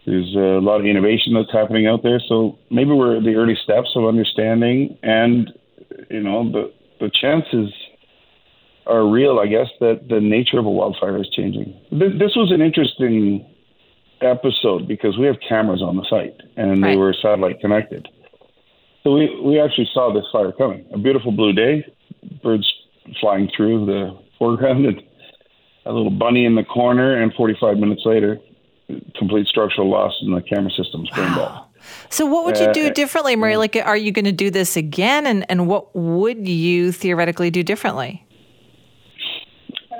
there's 0.05 0.35
a 0.35 0.61
lot 0.61 0.79
of 0.79 0.85
innovation 0.85 1.33
that's 1.33 1.51
happening 1.51 1.87
out 1.87 2.03
there. 2.03 2.21
So 2.27 2.57
maybe 2.69 2.91
we're 2.91 3.17
at 3.17 3.23
the 3.23 3.35
early 3.35 3.57
steps 3.63 3.89
of 3.95 4.05
understanding, 4.05 4.97
and 5.01 5.51
you 6.09 6.21
know 6.21 6.51
the 6.51 6.71
the 6.99 7.09
chances 7.09 7.73
are 8.85 9.07
real. 9.07 9.39
I 9.39 9.47
guess 9.47 9.67
that 9.79 10.07
the 10.09 10.19
nature 10.19 10.59
of 10.59 10.65
a 10.65 10.69
wildfire 10.69 11.19
is 11.19 11.29
changing. 11.35 11.73
This 11.91 12.35
was 12.35 12.51
an 12.51 12.61
interesting 12.61 13.45
episode 14.21 14.87
because 14.87 15.17
we 15.17 15.25
have 15.25 15.35
cameras 15.47 15.81
on 15.81 15.97
the 15.97 16.05
site 16.09 16.39
and 16.55 16.81
right. 16.81 16.91
they 16.91 16.97
were 16.97 17.13
satellite 17.21 17.59
connected. 17.59 18.07
So 19.03 19.13
we, 19.13 19.39
we 19.43 19.59
actually 19.59 19.89
saw 19.93 20.13
this 20.13 20.25
fire 20.31 20.51
coming. 20.51 20.85
A 20.93 20.97
beautiful 20.97 21.31
blue 21.31 21.53
day, 21.53 21.85
birds 22.41 22.67
flying 23.19 23.49
through 23.55 23.85
the 23.85 24.17
foreground, 24.39 24.85
and 24.85 25.01
a 25.85 25.91
little 25.91 26.11
bunny 26.11 26.45
in 26.45 26.55
the 26.55 26.63
corner, 26.63 27.21
and 27.21 27.33
45 27.33 27.77
minutes 27.77 28.01
later, 28.05 28.39
complete 29.17 29.47
structural 29.47 29.89
loss 29.89 30.13
in 30.21 30.33
the 30.33 30.41
camera 30.41 30.71
systems 30.71 31.09
burned 31.09 31.35
wow. 31.35 31.67
So, 32.09 32.25
what 32.25 32.45
would 32.45 32.57
you 32.57 32.73
do 32.73 32.87
uh, 32.87 32.93
differently, 32.93 33.35
Murray? 33.35 33.57
Like, 33.57 33.75
are 33.75 33.95
you 33.95 34.11
going 34.11 34.25
to 34.25 34.31
do 34.31 34.49
this 34.49 34.75
again? 34.75 35.27
And, 35.27 35.45
and 35.49 35.67
what 35.67 35.95
would 35.95 36.47
you 36.47 36.91
theoretically 36.91 37.51
do 37.51 37.61
differently? 37.61 38.25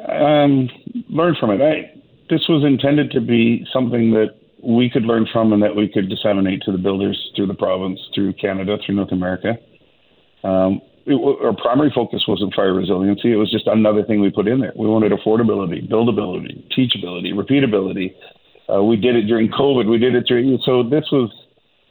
Um, 0.10 0.68
learn 1.10 1.36
from 1.40 1.52
it. 1.52 1.62
I, 1.62 1.94
this 2.30 2.42
was 2.50 2.64
intended 2.66 3.12
to 3.12 3.22
be 3.22 3.68
something 3.72 4.12
that 4.12 4.36
we 4.64 4.90
could 4.90 5.04
learn 5.04 5.28
from 5.32 5.54
and 5.54 5.62
that 5.62 5.76
we 5.76 5.88
could 5.88 6.10
disseminate 6.10 6.64
to 6.64 6.72
the 6.72 6.78
builders 6.78 7.32
through 7.36 7.48
the 7.48 7.54
province, 7.54 8.00
through 8.16 8.34
Canada, 8.34 8.78
through 8.84 8.96
North 8.96 9.12
America. 9.12 9.58
Um, 10.44 10.82
it, 11.06 11.14
our 11.14 11.54
primary 11.56 11.92
focus 11.94 12.24
wasn't 12.28 12.54
fire 12.56 12.74
resiliency. 12.74 13.32
It 13.32 13.36
was 13.36 13.52
just 13.52 13.68
another 13.68 14.04
thing 14.04 14.22
we 14.22 14.32
put 14.32 14.48
in 14.48 14.60
there. 14.60 14.74
We 14.76 14.88
wanted 14.88 15.12
affordability, 15.12 15.88
buildability, 15.88 16.66
teachability, 16.76 17.34
repeatability. 17.34 18.16
Uh, 18.74 18.84
we 18.84 18.95
did 18.95 19.16
it 19.16 19.24
during 19.24 19.49
COVID. 19.49 19.89
We 19.89 19.97
did 19.97 20.16
it 20.16 20.26
during, 20.28 20.57
so 20.66 20.84
this 20.84 21.05
was 21.11 21.32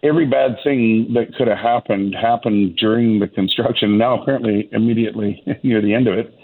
every 0.03 0.27
bad 0.27 0.57
thing 0.63 1.15
that 1.15 1.35
could 1.37 1.49
have 1.49 1.59
happened 1.59 2.15
happened 2.15 2.77
during 2.77 3.21
the 3.21 3.29
construction. 3.29 3.97
Now, 3.97 4.21
apparently, 4.21 4.69
immediately 4.73 5.43
near 5.63 5.81
the 5.81 5.95
end 5.95 6.09
of 6.09 6.15
it. 6.19 6.35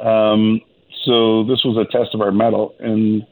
Um, 0.00 0.60
so 1.04 1.44
this 1.44 1.62
was 1.64 1.76
a 1.78 1.90
test 1.96 2.14
of 2.14 2.20
our 2.20 2.32
mettle. 2.32 2.74
And 2.80 3.22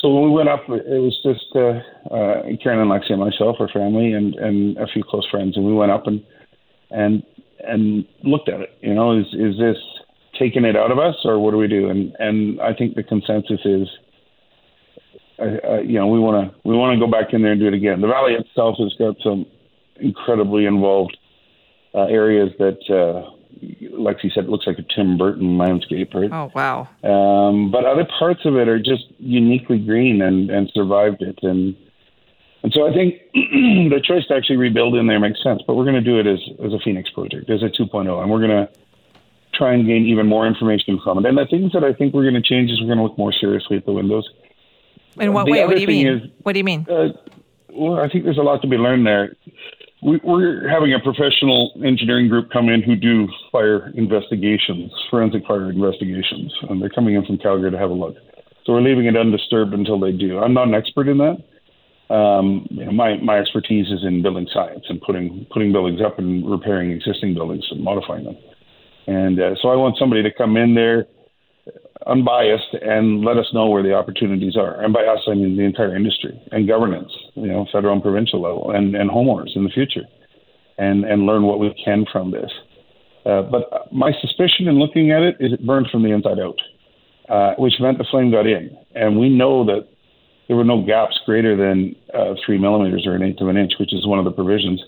so 0.00 0.08
when 0.08 0.24
we 0.24 0.30
went 0.30 0.48
up, 0.48 0.62
it 0.68 1.00
was 1.00 1.18
just 1.22 1.46
uh, 1.54 2.14
uh, 2.14 2.42
Karen 2.62 2.80
and 2.80 2.90
Lexi 2.90 3.10
and 3.10 3.20
myself, 3.20 3.56
our 3.60 3.68
family, 3.68 4.12
and 4.12 4.34
and 4.34 4.76
a 4.78 4.86
few 4.86 5.04
close 5.04 5.26
friends, 5.30 5.56
and 5.56 5.64
we 5.64 5.72
went 5.72 5.92
up 5.92 6.06
and 6.06 6.24
and 6.90 7.22
and 7.66 8.04
looked 8.24 8.48
at 8.48 8.60
it. 8.60 8.70
You 8.80 8.94
know, 8.94 9.18
is 9.18 9.26
is 9.32 9.58
this 9.58 9.76
taking 10.38 10.64
it 10.64 10.76
out 10.76 10.90
of 10.90 10.98
us, 10.98 11.14
or 11.24 11.38
what 11.38 11.52
do 11.52 11.56
we 11.56 11.68
do? 11.68 11.88
And 11.88 12.14
and 12.18 12.60
I 12.60 12.74
think 12.74 12.96
the 12.96 13.04
consensus 13.04 13.60
is, 13.64 13.88
uh, 15.42 15.68
uh, 15.68 15.80
you 15.80 15.98
know, 15.98 16.06
we 16.06 16.18
want 16.18 16.52
to 16.52 16.68
we 16.68 16.76
want 16.76 16.98
to 16.98 17.04
go 17.04 17.10
back 17.10 17.32
in 17.32 17.42
there 17.42 17.52
and 17.52 17.60
do 17.60 17.66
it 17.66 17.74
again. 17.74 18.00
The 18.00 18.08
valley 18.08 18.34
itself 18.34 18.76
has 18.78 18.94
got 18.98 19.16
some 19.22 19.46
incredibly 19.96 20.66
involved 20.66 21.16
uh, 21.94 22.02
areas 22.02 22.50
that 22.58 22.78
uh, 22.88 23.30
like 23.92 24.18
he 24.20 24.30
said, 24.34 24.44
it 24.44 24.50
looks 24.50 24.66
like 24.66 24.78
a 24.78 24.94
Tim 24.94 25.18
Burton 25.18 25.58
landscape, 25.58 26.14
right? 26.14 26.30
Oh 26.32 26.50
wow! 26.54 26.88
Um, 27.02 27.70
but 27.70 27.84
other 27.84 28.06
parts 28.18 28.40
of 28.44 28.56
it 28.56 28.68
are 28.68 28.78
just 28.78 29.04
uniquely 29.18 29.78
green 29.78 30.22
and 30.22 30.50
and 30.50 30.70
survived 30.74 31.22
it, 31.22 31.38
and 31.42 31.76
and 32.62 32.72
so 32.72 32.88
I 32.88 32.92
think 32.92 33.20
the 33.34 34.00
choice 34.02 34.26
to 34.28 34.34
actually 34.34 34.56
rebuild 34.56 34.94
in 34.94 35.06
there 35.06 35.20
makes 35.20 35.42
sense. 35.42 35.62
But 35.66 35.74
we're 35.74 35.84
going 35.84 36.02
to 36.02 36.06
do 36.06 36.18
it 36.18 36.26
as 36.26 36.38
as 36.64 36.72
a 36.72 36.78
Phoenix 36.84 37.10
project, 37.10 37.50
as 37.50 37.62
a 37.62 37.66
2.0, 37.66 38.22
and 38.22 38.30
we're 38.30 38.46
going 38.46 38.66
to 38.66 38.68
try 39.54 39.74
and 39.74 39.86
gain 39.86 40.06
even 40.06 40.26
more 40.26 40.46
information 40.46 40.98
from 41.02 41.18
it. 41.18 41.26
And 41.26 41.36
the 41.36 41.46
things 41.46 41.72
that 41.72 41.84
I 41.84 41.92
think 41.92 42.14
we're 42.14 42.28
going 42.28 42.40
to 42.40 42.42
change 42.42 42.70
is 42.70 42.80
we're 42.80 42.86
going 42.86 42.98
to 42.98 43.04
look 43.04 43.18
more 43.18 43.32
seriously 43.32 43.76
at 43.76 43.84
the 43.84 43.92
windows. 43.92 44.28
In 45.18 45.32
what 45.32 45.46
the 45.46 45.52
way? 45.52 45.66
What 45.66 45.76
do 45.76 45.80
you 45.80 45.86
mean? 45.86 46.06
Is, 46.06 46.22
what 46.42 46.52
do 46.52 46.58
you 46.58 46.64
mean? 46.64 46.86
Uh, 46.88 47.08
well, 47.70 48.00
I 48.00 48.08
think 48.08 48.24
there's 48.24 48.38
a 48.38 48.42
lot 48.42 48.62
to 48.62 48.68
be 48.68 48.76
learned 48.76 49.06
there 49.06 49.34
we, 50.02 50.20
are 50.26 50.68
having 50.68 50.92
a 50.92 50.98
professional 50.98 51.72
engineering 51.84 52.28
group 52.28 52.50
come 52.50 52.68
in 52.68 52.82
who 52.82 52.96
do 52.96 53.28
fire 53.52 53.88
investigations, 53.94 54.92
forensic 55.08 55.46
fire 55.46 55.70
investigations, 55.70 56.52
and 56.68 56.82
they're 56.82 56.90
coming 56.90 57.14
in 57.14 57.24
from 57.24 57.38
Calgary 57.38 57.70
to 57.70 57.78
have 57.78 57.90
a 57.90 57.94
look. 57.94 58.16
So 58.66 58.72
we're 58.72 58.82
leaving 58.82 59.06
it 59.06 59.16
undisturbed 59.16 59.72
until 59.72 60.00
they 60.00 60.12
do. 60.12 60.38
I'm 60.38 60.54
not 60.54 60.68
an 60.68 60.74
expert 60.74 61.08
in 61.08 61.18
that. 61.18 62.14
Um, 62.14 62.66
you 62.70 62.84
know, 62.84 62.92
my 62.92 63.16
my 63.18 63.38
expertise 63.38 63.86
is 63.86 64.04
in 64.04 64.22
building 64.22 64.46
science 64.52 64.84
and 64.88 65.00
putting 65.00 65.46
putting 65.50 65.72
buildings 65.72 66.00
up 66.04 66.18
and 66.18 66.48
repairing 66.48 66.90
existing 66.90 67.34
buildings 67.34 67.64
and 67.70 67.82
modifying 67.82 68.24
them. 68.24 68.36
And 69.06 69.40
uh, 69.40 69.54
so 69.62 69.68
I 69.68 69.76
want 69.76 69.96
somebody 69.98 70.22
to 70.22 70.30
come 70.32 70.56
in 70.56 70.74
there 70.74 71.06
unbiased 72.06 72.74
and 72.80 73.24
let 73.24 73.36
us 73.36 73.46
know 73.52 73.68
where 73.68 73.82
the 73.82 73.94
opportunities 73.94 74.56
are. 74.56 74.80
And 74.82 74.92
by 74.92 75.04
us, 75.04 75.20
I 75.28 75.34
mean 75.34 75.56
the 75.56 75.62
entire 75.62 75.94
industry 75.94 76.40
and 76.50 76.66
governance, 76.66 77.12
you 77.34 77.46
know, 77.46 77.66
federal 77.72 77.94
and 77.94 78.02
provincial 78.02 78.40
level, 78.40 78.70
and, 78.70 78.94
and 78.94 79.10
homeowners 79.10 79.54
in 79.54 79.64
the 79.64 79.70
future, 79.70 80.02
and, 80.78 81.04
and 81.04 81.26
learn 81.26 81.44
what 81.44 81.60
we 81.60 81.72
can 81.84 82.04
from 82.10 82.30
this. 82.30 82.50
Uh, 83.24 83.42
but 83.42 83.92
my 83.92 84.10
suspicion 84.20 84.66
in 84.66 84.78
looking 84.78 85.12
at 85.12 85.22
it 85.22 85.36
is 85.38 85.52
it 85.52 85.64
burned 85.64 85.88
from 85.90 86.02
the 86.02 86.10
inside 86.10 86.40
out, 86.40 86.58
uh, 87.28 87.54
which 87.56 87.74
meant 87.80 87.98
the 87.98 88.06
flame 88.10 88.32
got 88.32 88.46
in. 88.46 88.76
And 88.94 89.18
we 89.18 89.28
know 89.28 89.64
that 89.66 89.86
there 90.48 90.56
were 90.56 90.64
no 90.64 90.84
gaps 90.84 91.18
greater 91.24 91.56
than 91.56 91.94
uh, 92.12 92.34
three 92.44 92.58
millimeters 92.58 93.06
or 93.06 93.14
an 93.14 93.22
eighth 93.22 93.40
of 93.40 93.48
an 93.48 93.56
inch, 93.56 93.74
which 93.78 93.94
is 93.94 94.06
one 94.06 94.18
of 94.18 94.24
the 94.24 94.32
provisions. 94.32 94.82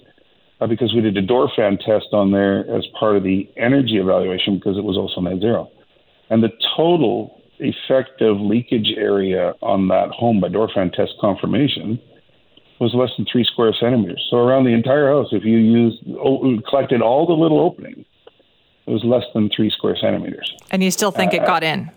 Uh, 0.61 0.67
because 0.67 0.93
we 0.95 1.01
did 1.01 1.17
a 1.17 1.23
door 1.23 1.51
fan 1.57 1.79
test 1.79 2.07
on 2.13 2.31
there 2.33 2.61
as 2.75 2.85
part 2.99 3.17
of 3.17 3.23
the 3.23 3.49
energy 3.57 3.99
evaluation 3.99 4.57
because 4.57 4.77
it 4.77 4.85
was 4.85 4.97
also 4.97 5.21
net 5.21 5.41
zero. 5.41 5.69
And 6.31 6.43
the 6.43 6.51
total 6.77 7.41
effective 7.59 8.41
leakage 8.41 8.93
area 8.97 9.55
on 9.63 9.89
that 9.89 10.11
home 10.11 10.41
by 10.41 10.49
door 10.49 10.69
fan 10.75 10.91
test 10.91 11.13
confirmation 11.21 12.01
was 12.81 12.93
less 12.95 13.11
than 13.17 13.27
three 13.31 13.45
square 13.45 13.73
centimeters. 13.79 14.27
So 14.31 14.39
around 14.39 14.65
the 14.65 14.73
entire 14.73 15.09
house, 15.09 15.29
if 15.33 15.45
you 15.45 15.59
used 15.59 15.99
oh, 16.19 16.59
collected 16.69 17.01
all 17.01 17.27
the 17.27 17.33
little 17.33 17.61
openings, 17.61 18.05
it 18.87 18.91
was 18.91 19.05
less 19.05 19.25
than 19.33 19.51
three 19.55 19.71
square 19.71 19.97
centimeters. 20.01 20.53
And 20.71 20.83
you 20.83 20.91
still 20.91 21.11
think 21.11 21.33
uh, 21.33 21.37
it 21.39 21.47
got 21.47 21.63
in? 21.63 21.91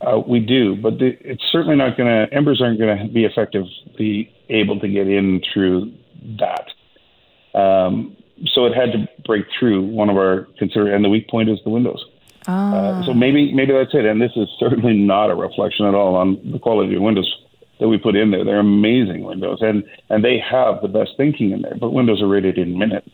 Uh, 0.00 0.18
we 0.26 0.40
do, 0.40 0.76
but 0.76 0.98
the, 0.98 1.16
it's 1.20 1.42
certainly 1.50 1.76
not 1.76 1.96
going 1.96 2.08
to. 2.08 2.32
Embers 2.34 2.62
aren't 2.62 2.78
going 2.78 2.98
to 2.98 3.12
be 3.12 3.24
effectively 3.24 4.32
able 4.48 4.78
to 4.80 4.88
get 4.88 5.08
in 5.08 5.42
through 5.52 5.92
that. 6.38 7.58
Um, 7.58 8.16
so 8.54 8.64
it 8.64 8.74
had 8.74 8.92
to 8.92 9.06
break 9.26 9.44
through 9.58 9.82
one 9.82 10.08
of 10.08 10.16
our 10.16 10.48
consider, 10.58 10.94
and 10.94 11.04
the 11.04 11.10
weak 11.10 11.28
point 11.28 11.50
is 11.50 11.58
the 11.64 11.70
windows. 11.70 12.02
Uh, 12.46 13.04
so 13.04 13.12
maybe 13.12 13.52
maybe 13.52 13.72
that's 13.72 13.94
it. 13.94 14.04
And 14.04 14.20
this 14.20 14.32
is 14.36 14.48
certainly 14.58 14.94
not 14.94 15.30
a 15.30 15.34
reflection 15.34 15.86
at 15.86 15.94
all 15.94 16.16
on 16.16 16.40
the 16.50 16.58
quality 16.58 16.94
of 16.94 17.02
windows 17.02 17.30
that 17.78 17.88
we 17.88 17.98
put 17.98 18.16
in 18.16 18.30
there. 18.30 18.44
They're 18.44 18.60
amazing 18.60 19.24
windows, 19.24 19.58
and 19.60 19.84
and 20.08 20.24
they 20.24 20.38
have 20.38 20.82
the 20.82 20.88
best 20.88 21.12
thinking 21.16 21.52
in 21.52 21.62
there. 21.62 21.74
But 21.78 21.90
windows 21.90 22.22
are 22.22 22.28
rated 22.28 22.58
in 22.58 22.78
minutes 22.78 23.10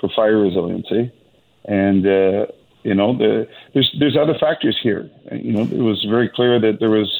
for 0.00 0.10
fire 0.14 0.38
resiliency, 0.38 1.12
and 1.64 2.06
uh, 2.06 2.46
you 2.82 2.94
know 2.94 3.16
the, 3.16 3.48
there's 3.74 3.94
there's 3.98 4.16
other 4.16 4.36
factors 4.38 4.78
here. 4.82 5.10
You 5.32 5.52
know, 5.52 5.62
it 5.62 5.82
was 5.82 6.04
very 6.08 6.28
clear 6.28 6.60
that 6.60 6.78
there 6.80 6.90
was 6.90 7.10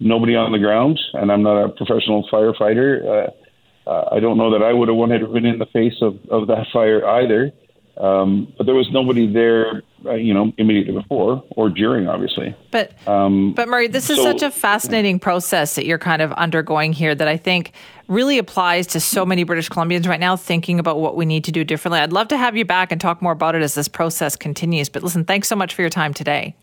nobody 0.00 0.34
on 0.34 0.52
the 0.52 0.58
ground, 0.58 1.00
and 1.14 1.30
I'm 1.30 1.42
not 1.42 1.62
a 1.62 1.68
professional 1.70 2.28
firefighter. 2.30 3.04
Uh, 3.04 3.30
uh, 3.90 4.08
I 4.12 4.20
don't 4.20 4.38
know 4.38 4.52
that 4.52 4.64
I 4.64 4.72
would 4.72 4.88
have 4.88 4.96
wanted 4.96 5.20
to 5.20 5.26
been 5.26 5.44
in 5.46 5.58
the 5.58 5.66
face 5.66 5.96
of, 6.02 6.18
of 6.30 6.46
that 6.48 6.66
fire 6.72 7.06
either. 7.06 7.52
Um, 7.96 8.52
but 8.56 8.64
there 8.64 8.74
was 8.74 8.88
nobody 8.90 9.30
there, 9.30 9.82
uh, 10.04 10.14
you 10.14 10.34
know, 10.34 10.52
immediately 10.58 10.92
before 10.92 11.42
or 11.50 11.68
during, 11.68 12.08
obviously. 12.08 12.54
But 12.70 12.92
um, 13.08 13.52
but 13.54 13.68
Murray, 13.68 13.88
this 13.88 14.10
is 14.10 14.16
so- 14.16 14.24
such 14.24 14.42
a 14.42 14.50
fascinating 14.50 15.18
process 15.18 15.74
that 15.74 15.86
you're 15.86 15.98
kind 15.98 16.22
of 16.22 16.32
undergoing 16.32 16.92
here 16.92 17.14
that 17.14 17.28
I 17.28 17.36
think 17.36 17.72
really 18.08 18.38
applies 18.38 18.86
to 18.88 19.00
so 19.00 19.24
many 19.24 19.44
British 19.44 19.68
Columbians 19.68 20.06
right 20.06 20.20
now 20.20 20.36
thinking 20.36 20.78
about 20.78 21.00
what 21.00 21.16
we 21.16 21.24
need 21.24 21.44
to 21.44 21.52
do 21.52 21.64
differently. 21.64 22.00
I'd 22.00 22.12
love 22.12 22.28
to 22.28 22.36
have 22.36 22.56
you 22.56 22.64
back 22.64 22.92
and 22.92 23.00
talk 23.00 23.22
more 23.22 23.32
about 23.32 23.54
it 23.54 23.62
as 23.62 23.74
this 23.74 23.88
process 23.88 24.36
continues. 24.36 24.88
But 24.88 25.02
listen, 25.02 25.24
thanks 25.24 25.48
so 25.48 25.56
much 25.56 25.74
for 25.74 25.82
your 25.82 25.90
time 25.90 26.12
today. 26.12 26.54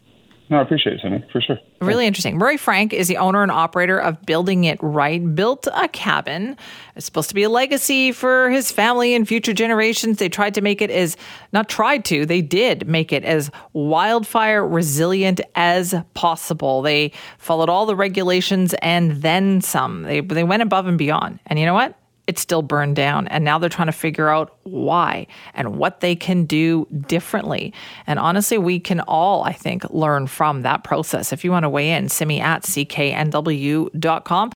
No, 0.49 0.57
I 0.57 0.61
appreciate 0.63 0.95
it, 0.95 1.01
Simi, 1.03 1.23
for 1.31 1.41
sure. 1.41 1.59
Really 1.80 2.07
interesting. 2.07 2.35
Murray 2.35 2.57
Frank 2.57 2.91
is 2.91 3.07
the 3.07 3.17
owner 3.17 3.43
and 3.43 3.51
operator 3.51 3.99
of 3.99 4.19
Building 4.26 4.63
It 4.63 4.80
Right. 4.81 5.35
Built 5.35 5.67
a 5.71 5.88
cabin. 5.88 6.57
It's 6.95 7.05
supposed 7.05 7.30
to 7.30 7.35
be 7.35 7.43
a 7.43 7.49
legacy 7.49 8.11
for 8.11 8.49
his 8.49 8.71
family 8.71 9.13
and 9.13 9.27
future 9.27 9.53
generations. 9.53 10.17
They 10.17 10.27
tried 10.27 10.55
to 10.55 10.61
make 10.61 10.81
it 10.81 10.89
as, 10.89 11.17
not 11.53 11.69
tried 11.69 12.03
to, 12.05 12.26
they 12.26 12.41
did 12.41 12.88
make 12.88 13.13
it 13.13 13.23
as 13.23 13.51
wildfire 13.73 14.67
resilient 14.67 15.39
as 15.53 15.93
possible. 16.15 16.81
They 16.81 17.11
followed 17.38 17.69
all 17.69 17.85
the 17.85 17.95
regulations 17.95 18.73
and 18.81 19.21
then 19.21 19.61
some. 19.61 20.01
They, 20.01 20.21
they 20.21 20.43
went 20.43 20.63
above 20.63 20.88
and 20.88 20.97
beyond. 20.97 21.39
And 21.45 21.59
you 21.59 21.67
know 21.67 21.76
what? 21.76 21.98
It 22.30 22.38
still 22.38 22.61
burned 22.61 22.95
down. 22.95 23.27
And 23.30 23.43
now 23.43 23.57
they're 23.57 23.69
trying 23.69 23.88
to 23.88 23.91
figure 23.91 24.30
out 24.30 24.56
why 24.61 25.26
and 25.56 25.80
what 25.80 26.01
they 26.01 26.15
can 26.15 26.45
do 26.45 26.85
differently. 27.07 27.73
And 28.06 28.19
honestly, 28.19 28.60
we 28.60 28.80
can 28.80 28.99
all, 28.99 29.43
I 29.43 29.51
think, 29.51 29.89
learn 29.89 30.27
from 30.27 30.61
that 30.61 30.84
process. 30.84 31.34
If 31.34 31.43
you 31.43 31.49
want 31.49 31.64
to 31.64 31.69
weigh 31.69 31.89
in, 31.89 32.07
me 32.27 32.39
at 32.39 32.61
cknw.com. 32.61 34.51